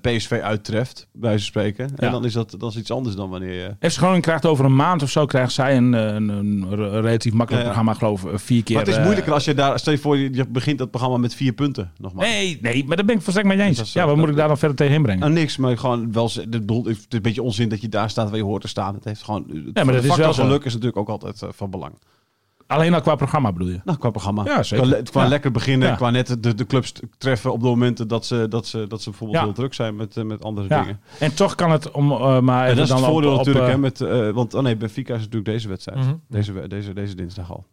PSV 0.00 0.40
uittreft, 0.42 1.08
bij 1.12 1.20
wijze 1.20 1.38
van 1.38 1.46
spreken, 1.46 1.88
Ja. 1.96 2.06
en 2.06 2.12
dan 2.12 2.24
is 2.24 2.32
dat, 2.32 2.54
dat 2.58 2.70
is 2.70 2.76
iets 2.76 2.90
anders 2.90 3.16
dan 3.16 3.30
wanneer 3.30 3.52
je... 3.80 3.88
FC 3.90 3.96
Groningen 3.96 4.20
krijgt 4.22 4.46
over 4.46 4.64
een 4.64 4.76
maand 4.76 5.02
of 5.02 5.10
zo 5.10 5.26
krijgt 5.26 5.52
zij 5.52 5.76
een, 5.76 5.94
eh, 5.94 6.04
een, 6.14 6.28
een 6.28 6.66
re- 6.74 7.00
relatief 7.00 7.32
makkelijk 7.32 7.64
Ja, 7.64 7.70
ja. 7.70 7.74
programma, 7.74 7.94
geloof 7.94 8.24
ik, 8.24 8.32
eh, 8.32 8.38
vier 8.38 8.62
keer. 8.62 8.76
Maar 8.76 8.84
het 8.84 8.94
is 8.94 9.00
moeilijker 9.02 9.32
als 9.32 9.44
je 9.44 9.54
daar... 9.54 9.78
Stel 9.78 9.92
je 9.92 9.98
voor, 9.98 10.16
je, 10.18 10.46
begint 10.48 10.78
dat 10.78 10.90
programma 10.90 11.16
met 11.16 11.34
vier 11.34 11.52
punten, 11.52 11.92
nogmaals. 11.98 12.28
Nee, 12.28 12.58
nee, 12.62 12.84
maar 12.84 12.96
daar 12.96 13.06
ben 13.06 13.14
ik 13.16 13.22
volstrekt 13.22 13.48
mee 13.48 13.58
Dat 13.58 13.66
eens. 13.66 13.92
Ja, 13.92 14.00
wat 14.00 14.08
dat- 14.10 14.18
moet 14.18 14.28
ik 14.28 14.36
daar 14.36 14.48
dan 14.48 14.58
verder 14.58 14.76
tegen 14.76 14.94
inbrengen? 14.94 15.20
Nou, 15.20 15.32
niks, 15.32 15.56
maar 15.56 15.78
gewoon 15.78 16.12
wel... 16.12 16.30
bedoel, 16.48 16.84
het 16.84 16.96
is 16.96 17.06
een 17.08 17.22
beetje 17.22 17.42
onzin 17.42 17.68
dat 17.68 17.80
je 17.80 17.88
daar 17.88 18.10
staat 18.10 18.28
waar 18.28 18.38
je 18.38 18.44
hoort 18.44 18.62
te 18.62 18.68
staan. 18.68 18.94
Het 18.94 19.04
heeft 19.04 19.22
gewoon... 19.22 19.44
Het, 19.74 19.84
maar 19.84 19.94
dat 19.94 20.04
is 20.04 20.16
wel 20.16 20.32
geluk 20.32 20.64
is 20.64 20.72
natuurlijk 20.72 20.98
ook 20.98 21.08
altijd 21.08 21.42
van 21.50 21.70
belang. 21.70 21.92
Alleen 22.66 22.94
al 22.94 23.00
qua 23.00 23.14
programma 23.14 23.52
bedoel 23.52 23.68
je? 23.68 23.80
Nou, 23.84 23.98
qua 23.98 24.10
programma. 24.10 24.44
Ja, 24.44 24.62
zeker. 24.62 24.86
Qua, 24.86 24.96
le- 24.96 25.02
qua 25.02 25.22
Ja. 25.22 25.28
lekker 25.28 25.50
beginnen, 25.50 25.88
Ja. 25.88 25.94
qua 25.94 26.10
net 26.10 26.36
de, 26.42 26.54
de 26.54 26.66
clubs 26.66 26.92
treffen 27.18 27.52
op 27.52 27.60
de 27.60 27.66
momenten 27.66 28.08
dat 28.08 28.26
ze, 28.26 28.46
dat 28.48 28.66
ze, 28.66 28.86
dat 28.88 29.02
ze 29.02 29.10
bijvoorbeeld 29.10 29.42
heel 29.42 29.52
druk 29.52 29.74
zijn 29.74 29.96
met, 29.96 30.16
eh, 30.16 30.24
met 30.24 30.44
andere 30.44 30.68
dingen. 30.68 31.00
En 31.18 31.34
toch 31.34 31.54
kan 31.54 31.70
het 31.70 31.90
om 31.90 32.12
eh, 32.12 32.40
maar 32.40 32.68
En 32.68 32.74
dat 32.74 32.84
is 32.84 32.88
dan 32.90 32.98
het 33.02 33.06
voordeel 33.06 33.30
op, 33.32 33.36
natuurlijk, 33.38 33.66
hè, 33.66 33.78
met, 33.78 34.00
eh, 34.00 34.30
want 34.30 34.54
oh 34.54 34.62
nee, 34.62 34.76
Benfica 34.76 35.12
is 35.14 35.18
natuurlijk 35.20 35.44
deze 35.46 35.68
wedstrijd. 35.68 35.98
Mhm. 35.98 36.14
Deze, 36.28 36.66
deze, 36.68 36.92
deze 36.92 37.14
dinsdag 37.14 37.50
al. 37.50 37.64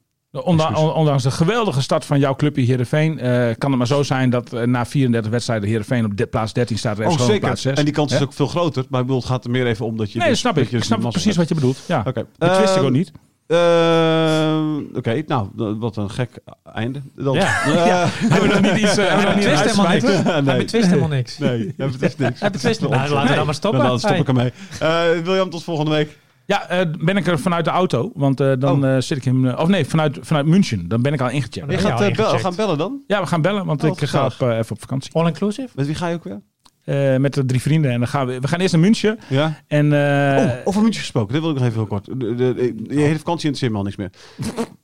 Ondanks 0.93 1.23
de 1.23 1.31
geweldige 1.31 1.81
start 1.81 2.05
van 2.05 2.19
jouw 2.19 2.35
clubje 2.35 2.61
Heerenveen, 2.61 3.19
eh 3.19 3.55
kan 3.57 3.69
het 3.69 3.77
maar 3.77 3.87
zo 3.87 4.03
zijn 4.03 4.29
dat 4.29 4.51
na 4.65 4.85
34 4.85 5.31
wedstrijden 5.31 5.69
Heerenveen 5.69 6.05
op 6.05 6.17
de, 6.17 6.25
plaats 6.27 6.53
13 6.53 6.77
staat. 6.77 6.99
En 6.99 7.07
Oh, 7.09 7.19
zeker. 7.19 7.39
Plaats 7.39 7.61
6. 7.61 7.77
En 7.77 7.85
die 7.85 7.93
kans 7.93 8.13
is 8.13 8.21
ook 8.21 8.33
veel 8.33 8.47
groter. 8.47 8.85
Maar 8.89 8.99
ik 8.99 9.05
bedoel, 9.05 9.21
het 9.21 9.29
gaat 9.29 9.43
er 9.45 9.51
meer 9.51 9.67
even 9.67 9.85
om 9.85 9.97
dat 9.97 10.11
je... 10.11 10.17
Nee, 10.17 10.27
dat 10.27 10.29
dus- 10.29 10.39
snap 10.39 10.57
ik. 10.57 10.69
je 10.69 10.77
Ik 10.77 10.83
snap 10.83 10.99
precies 11.09 11.35
wat 11.35 11.47
je 11.47 11.55
bedoelt. 11.55 11.77
Ja. 11.87 12.03
Oké. 12.07 12.25
Dat 12.37 12.57
wist 12.57 12.69
ik 12.71 12.75
Ehm, 12.77 12.85
ook 12.85 12.91
niet. 12.91 13.11
Ehm, 13.51 14.97
Oké, 14.97 15.23
nou, 15.27 15.47
wat 15.79 15.95
een 15.97 16.09
gek 16.09 16.29
einde. 16.73 17.01
Dan, 17.15 17.33
Ja. 17.35 17.41
Eh, 17.63 18.05
Hebben 18.11 18.49
we 18.49 18.59
nog 18.61 18.73
niet 18.73 18.81
iets, 18.83 18.97
eh, 18.97 19.07
hebben 19.07 19.17
we 19.17 19.25
nog 19.25 19.35
niet 19.41 19.45
Hij 19.45 19.53
betwist 19.55 19.65
een 19.65 19.69
helemaal 19.69 19.87
niks. 19.91 20.05
uitsmijter? 20.05 20.43
Hij 20.45 20.57
betwist 20.57 20.85
helemaal 20.87 21.09
niks. 21.09 21.37
Nee, 21.37 21.73
hij 21.77 21.87
betwist 21.87 22.17
niks. 22.17 22.39
Hij 22.39 22.51
betwist 22.51 22.81
Nou, 22.81 22.91
laten 23.09 23.27
we 23.27 23.35
dan 23.35 23.45
maar 23.45 23.53
stoppen. 23.55 23.83
Dan 23.83 23.99
stop 23.99 24.11
ik 24.15 24.27
ermee. 24.27 24.51
Eh 24.79 25.03
William, 25.23 25.49
tot 25.49 25.63
volgende 25.63 25.91
week. 25.91 26.17
Ja, 26.45 26.67
eh, 26.69 26.85
ben 26.99 27.17
ik 27.17 27.27
er 27.27 27.39
vanuit 27.39 27.65
de 27.65 27.71
auto. 27.71 28.11
Want 28.15 28.39
eh, 28.39 28.51
dan 28.59 28.83
Oh. 28.85 28.95
eh, 28.95 29.01
zit 29.01 29.17
ik 29.17 29.25
in... 29.25 29.45
eh, 29.47 29.59
of 29.59 29.67
nee, 29.67 29.85
vanuit, 29.85 30.17
vanuit 30.21 30.45
München. 30.45 30.87
Dan 30.87 31.01
ben 31.01 31.13
ik 31.13 31.21
al 31.21 31.29
ingecheckt. 31.29 31.71
Je 31.71 31.77
gaat 31.77 31.97
bel- 31.99 32.07
ingecheckt? 32.07 32.41
gaan 32.41 32.55
bellen 32.55 32.77
dan? 32.77 33.01
Ja, 33.07 33.19
we 33.21 33.27
gaan 33.27 33.41
bellen, 33.41 33.65
want 33.65 33.83
Oh, 33.83 33.89
ik 33.89 34.07
ga 34.09 34.25
op, 34.25 34.33
eh, 34.41 34.57
even 34.57 34.71
op 34.71 34.79
vakantie. 34.79 35.13
All 35.13 35.27
inclusive? 35.27 35.69
Met 35.75 35.85
wie 35.85 35.95
ga 35.95 36.07
je 36.07 36.15
ook 36.15 36.23
weer? 36.23 36.41
Eh, 36.83 37.17
met 37.17 37.33
de 37.33 37.45
drie 37.45 37.61
vrienden. 37.61 37.91
En 37.91 37.99
dan 37.99 38.07
gaan 38.07 38.27
we, 38.27 38.39
we 38.39 38.47
gaan 38.47 38.59
eerst 38.59 38.73
naar 38.73 38.81
München. 38.81 39.19
Ja. 39.29 39.61
En, 39.67 39.93
eh, 39.93 40.43
oh, 40.43 40.51
over 40.63 40.81
München 40.81 41.01
gesproken. 41.01 41.33
Dit 41.33 41.41
wil 41.41 41.51
ik 41.51 41.55
nog 41.57 41.65
even 41.65 41.77
heel 41.77 41.87
kort. 41.87 42.05
De, 42.05 42.15
de, 42.35 42.53
de- 42.53 42.95
je 42.95 42.99
hele 43.01 43.17
vakantie 43.17 43.45
in 43.45 43.51
het 43.51 43.61
helemaal 43.61 43.83
niks 43.83 43.95
meer. 43.95 44.09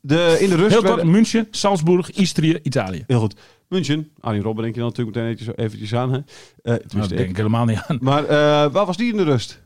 De, 0.01 0.37
in 0.39 0.49
de 0.49 0.55
rust... 0.55 0.71
heel 0.71 0.81
kort, 0.95 1.03
München, 1.03 1.47
Salzburg, 1.51 2.11
Istrië, 2.11 2.59
Italië. 2.63 3.03
Heel 3.07 3.19
goed. 3.19 3.35
München. 3.67 4.09
Arjen 4.19 4.43
Robben 4.43 4.63
denk 4.63 4.75
je 4.75 4.81
dan 4.81 4.89
natuurlijk 4.89 5.17
meteen 5.17 5.31
eventjes, 5.31 5.57
eventjes 5.65 5.93
aan. 5.95 6.11
Hè? 6.13 6.17
Eh, 6.17 6.23
Nou, 6.63 6.79
dat 6.89 7.09
denk 7.09 7.21
ik. 7.21 7.29
ik 7.29 7.37
helemaal 7.37 7.65
niet 7.65 7.83
aan. 7.87 7.97
Maar 8.01 8.23
eh, 8.23 8.71
waar 8.71 8.85
was 8.85 8.97
die 8.97 9.11
in 9.11 9.17
de 9.17 9.23
rust? 9.23 9.61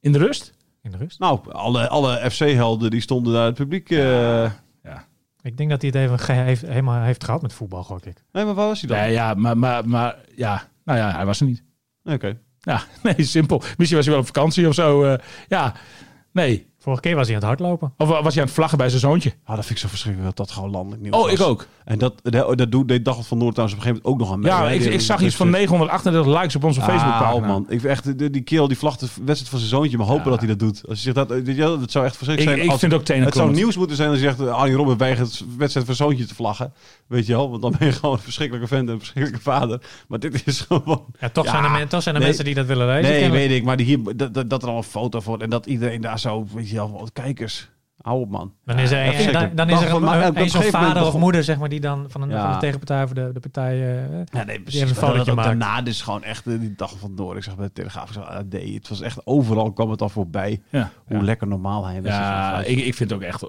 In 0.00 0.12
de 0.12 0.18
rust? 0.18 0.52
In 0.82 0.90
de 0.90 0.96
rust? 0.96 1.18
Nou, 1.18 1.52
alle, 1.52 1.88
alle 1.88 2.30
FC-helden 2.30 2.90
die 2.90 3.00
stonden 3.00 3.32
daar 3.32 3.44
het 3.46 3.54
publiek... 3.54 3.90
eh, 3.90 4.50
Ik 5.42 5.56
denk 5.56 5.70
dat 5.70 5.80
hij 5.82 5.90
het 5.94 6.00
even 6.00 6.18
ge- 6.18 6.32
heeft, 6.32 6.62
helemaal 6.66 7.02
heeft 7.02 7.24
gehad 7.24 7.42
met 7.42 7.52
voetbal, 7.52 7.82
gok 7.84 8.04
ik. 8.04 8.22
Nee, 8.32 8.44
maar 8.44 8.54
waar 8.54 8.66
was 8.66 8.80
hij 8.80 8.88
dan? 8.88 8.98
Nee, 8.98 9.12
ja, 9.12 9.34
maar, 9.34 9.58
maar, 9.58 9.88
maar 9.88 10.16
ja, 10.36 10.68
nou 10.84 10.98
ja, 10.98 11.14
hij 11.14 11.26
was 11.26 11.40
er 11.40 11.46
niet. 11.46 11.64
Oké. 12.04 12.38
Ja, 12.60 12.82
nee, 13.02 13.24
simpel. 13.24 13.58
Misschien 13.58 13.96
was 13.96 14.06
hij 14.06 14.14
wel 14.14 14.18
op 14.18 14.26
vakantie 14.26 14.68
of 14.68 14.74
zo. 14.74 15.04
eh, 15.04 15.18
ja, 15.48 15.74
nee. 16.32 16.72
Vorige 16.84 17.02
keer 17.02 17.16
was 17.16 17.26
hij 17.26 17.36
aan 17.36 17.40
het 17.40 17.48
hardlopen. 17.50 17.92
Of 17.98 18.08
was 18.08 18.32
hij 18.32 18.42
aan 18.42 18.48
het 18.48 18.50
vlaggen 18.56 18.78
bij 18.78 18.88
zijn 18.88 19.00
zoontje? 19.00 19.32
Ah, 19.44 19.54
dat 19.56 19.64
vind 19.66 19.70
ik 19.70 19.84
zo 19.84 19.88
verschrikkelijk 19.88 20.36
dat 20.36 20.46
dat 20.46 20.56
gewoon 20.56 20.70
landelijk 20.70 21.02
nieuws 21.02 21.14
Oh, 21.16 21.22
was. 21.22 21.32
ik 21.32 21.40
ook. 21.40 21.66
En 21.84 21.98
dat, 21.98 22.14
dat, 22.22 22.58
dat 22.58 22.72
doet 22.72 22.88
deed 22.88 23.04
Dagblad 23.04 23.26
van 23.26 23.38
Noord 23.38 23.54
trouwens 23.54 23.78
op 23.78 23.84
een 23.84 23.92
gegeven 23.92 24.10
moment 24.12 24.22
ook 24.22 24.28
nog 24.28 24.36
aan 24.36 24.40
mee. 24.70 24.78
Ja, 24.80 24.84
ik, 24.86 24.92
ik 24.94 25.00
zag 25.00 25.20
iets 25.20 25.34
van 25.36 25.50
938 25.50 26.32
likes 26.40 26.56
op 26.56 26.64
onze 26.64 26.80
Ah, 26.80 26.86
Facebookpagina. 26.88 27.46
man. 27.46 27.62
Ik 27.62 27.80
vind 27.80 27.84
echt, 27.84 28.18
die, 28.18 28.30
die 28.30 28.42
kerel 28.42 28.68
die 28.68 28.78
vlacht 28.78 29.00
de 29.00 29.06
wedstrijd 29.06 29.48
van 29.48 29.58
zijn 29.58 29.70
zoontje, 29.70 29.96
maar 29.96 30.06
hopen 30.06 30.24
Ja. 30.24 30.30
dat 30.30 30.38
hij 30.38 30.48
dat 30.48 30.58
doet. 30.58 30.82
Als 30.88 30.98
je 31.02 31.12
zegt 31.12 31.16
dat, 31.16 31.28
weet 31.28 31.46
je 31.46 31.54
wel, 31.54 31.78
dat 31.80 31.90
zou 31.90 32.04
echt 32.04 32.16
verschrikkelijk 32.16 32.56
Ik, 32.56 32.62
zijn. 32.62 32.64
ik 32.64 32.70
als- 32.70 32.80
vind 32.80 32.92
het 32.92 33.00
ook 33.00 33.06
tenen 33.06 33.24
het 33.24 33.34
zou 33.34 33.52
nieuws 33.52 33.76
moeten 33.76 33.96
zijn 33.96 34.08
als 34.10 34.18
je 34.18 34.24
zegt, 34.24 34.40
eh, 34.40 34.54
Arjen 34.54 34.76
Robben 34.76 34.96
weigert 34.98 35.38
de 35.38 35.44
wedstrijd 35.58 35.86
van 35.86 35.94
zijn 35.94 36.08
zoontje 36.08 36.26
te 36.26 36.34
vlaggen. 36.34 36.72
Weet 37.06 37.26
je 37.26 37.32
wel, 37.32 37.50
want 37.50 37.62
dan 37.62 37.74
ben 37.78 37.88
je 37.88 37.92
gewoon 38.00 38.14
een 38.14 38.20
verschrikkelijke 38.22 38.68
vent 38.68 38.86
en 38.88 38.92
een 38.94 38.98
verschrikkelijke 39.00 39.44
vader. 39.50 39.80
Maar 40.08 40.18
dit 40.18 40.42
is 40.46 40.60
gewoon... 40.68 41.04
Ja, 41.20 41.28
toch 41.28 41.44
Ja, 41.44 41.50
zijn 41.50 41.64
er, 41.64 41.70
men- 41.70 41.88
toch 41.88 42.02
zijn 42.02 42.14
er 42.14 42.20
nee. 42.20 42.28
mensen 42.28 42.44
die 42.46 42.54
dat 42.54 42.66
willen 42.66 42.86
lezen. 42.86 43.02
Nee, 43.10 43.20
kennelijk. 43.20 43.46
weet 43.48 43.58
ik, 43.58 43.64
maar 43.64 43.76
die 43.76 43.86
hier, 43.86 43.98
dat, 44.16 44.34
dat, 44.34 44.50
dat 44.50 44.62
er 44.62 44.68
al 44.68 44.76
een 44.76 44.82
foto 44.82 45.20
voor 45.20 45.38
en 45.40 45.50
dat 45.50 45.66
iedereen 45.66 46.00
daar 46.00 46.18
zo, 46.18 46.46
weet 46.54 46.68
je 46.68 46.73
wel, 46.74 46.92
wat 47.00 47.12
kijkers. 47.12 47.72
Hou 48.00 48.20
op, 48.20 48.30
man. 48.30 48.52
Dan 48.64 48.78
is 48.78 48.90
er, 48.90 49.04
Ja, 49.22 49.32
dan, 49.32 49.50
dan 49.54 49.68
is 49.70 49.80
er 49.80 49.90
een, 49.94 50.36
een, 50.36 50.50
zo'n 50.50 50.62
vader 50.62 51.06
of 51.06 51.16
moeder 51.16 51.44
zeg 51.44 51.58
maar, 51.58 51.68
die 51.68 51.80
dan 51.80 52.04
van, 52.08 52.22
een, 52.22 52.28
Ja. 52.30 52.42
van 52.42 52.52
de 52.52 52.58
tegenpartij 52.58 53.02
of 53.02 53.10
de, 53.12 53.30
de 53.32 53.40
partij... 53.40 53.72
eh, 53.72 54.18
Ja, 54.32 54.44
nee, 54.44 54.60
precies. 54.60 54.80
een 54.80 54.88
dat- 54.88 55.26
dat- 55.26 55.34
maakt. 55.34 55.48
Daarna 55.48 55.82
dus 55.82 56.02
gewoon 56.02 56.22
echt 56.22 56.46
eh, 56.46 56.60
die 56.60 56.74
dag 56.76 56.92
van 56.98 57.14
door. 57.14 57.36
Ik 57.36 57.42
zag 57.42 57.56
bij 57.56 57.66
de 57.66 57.72
Telegraaf, 57.72 58.08
ik 58.08 58.14
zag 58.14 58.28
AD. 58.28 58.52
Het 58.52 58.88
was 58.88 59.00
echt 59.00 59.26
overal 59.26 59.72
kwam 59.72 59.90
het 59.90 60.02
al 60.02 60.08
voorbij. 60.08 60.60
Ja, 60.70 60.90
Hoe 61.06 61.16
ja. 61.16 61.22
lekker 61.22 61.46
normaal 61.46 61.86
hij 61.86 62.02
was. 62.02 62.10
ja 62.10 62.58
ik, 62.62 62.78
ik 62.78 62.94
vind 62.94 63.10
het 63.10 63.12
ook 63.12 63.24
echt 63.24 63.42
uh, 63.42 63.48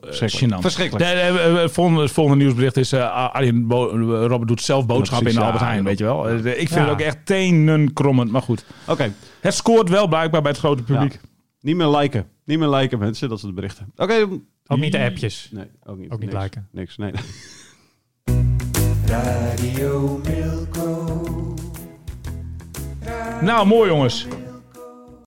Verschrikkelijk. 0.61 0.97
De, 0.97 1.67
volgende, 1.71 2.01
het 2.01 2.11
volgende 2.11 2.43
nieuwsbericht 2.43 2.77
is... 2.77 2.91
eh 2.91 3.33
Arjen 3.33 3.67
Bo- 3.67 3.89
Robert 4.27 4.47
doet 4.47 4.61
zelf 4.61 4.85
boodschappen 4.85 5.27
in 5.29 5.35
de 5.35 5.41
Albert 5.41 5.59
ja, 5.59 5.65
Heijn, 5.65 5.79
ja. 5.81 5.85
weet 5.87 5.97
je 5.97 6.03
wel. 6.03 6.35
Ik 6.35 6.41
vind 6.55 6.69
Ja. 6.69 6.79
het 6.81 6.89
ook 6.89 6.99
echt 7.01 7.25
tenenkrommend, 7.25 8.31
maar 8.31 8.41
goed. 8.41 8.65
Oké, 8.87 9.11
Het 9.41 9.53
scoort 9.53 9.89
wel 9.89 10.07
blijkbaar 10.07 10.41
bij 10.41 10.51
het 10.51 10.59
grote 10.59 10.83
publiek. 10.83 11.19
Niet 11.65 11.75
meer 11.75 11.87
liken. 11.87 12.27
Niet 12.43 12.59
meer 12.59 12.69
liken 12.69 12.99
mensen, 12.99 13.29
dat 13.29 13.39
zijn 13.39 13.55
de 13.55 13.61
berichten. 13.61 13.91
Oké, 13.95 14.27
ook 14.67 14.79
niet 14.79 14.91
de 14.91 14.99
appjes. 14.99 15.49
nee, 15.51 15.65
ook 15.83 15.97
niet. 15.97 16.11
Ook 16.11 16.19
niet 16.19 16.31
niks. 16.31 16.43
liken. 16.43 16.67
Niks, 16.71 16.97
nee. 16.97 17.11
Radio 19.05 20.21
Milko. 20.23 21.53
Nou, 23.41 23.67
mooi 23.67 23.89
jongens. 23.89 24.27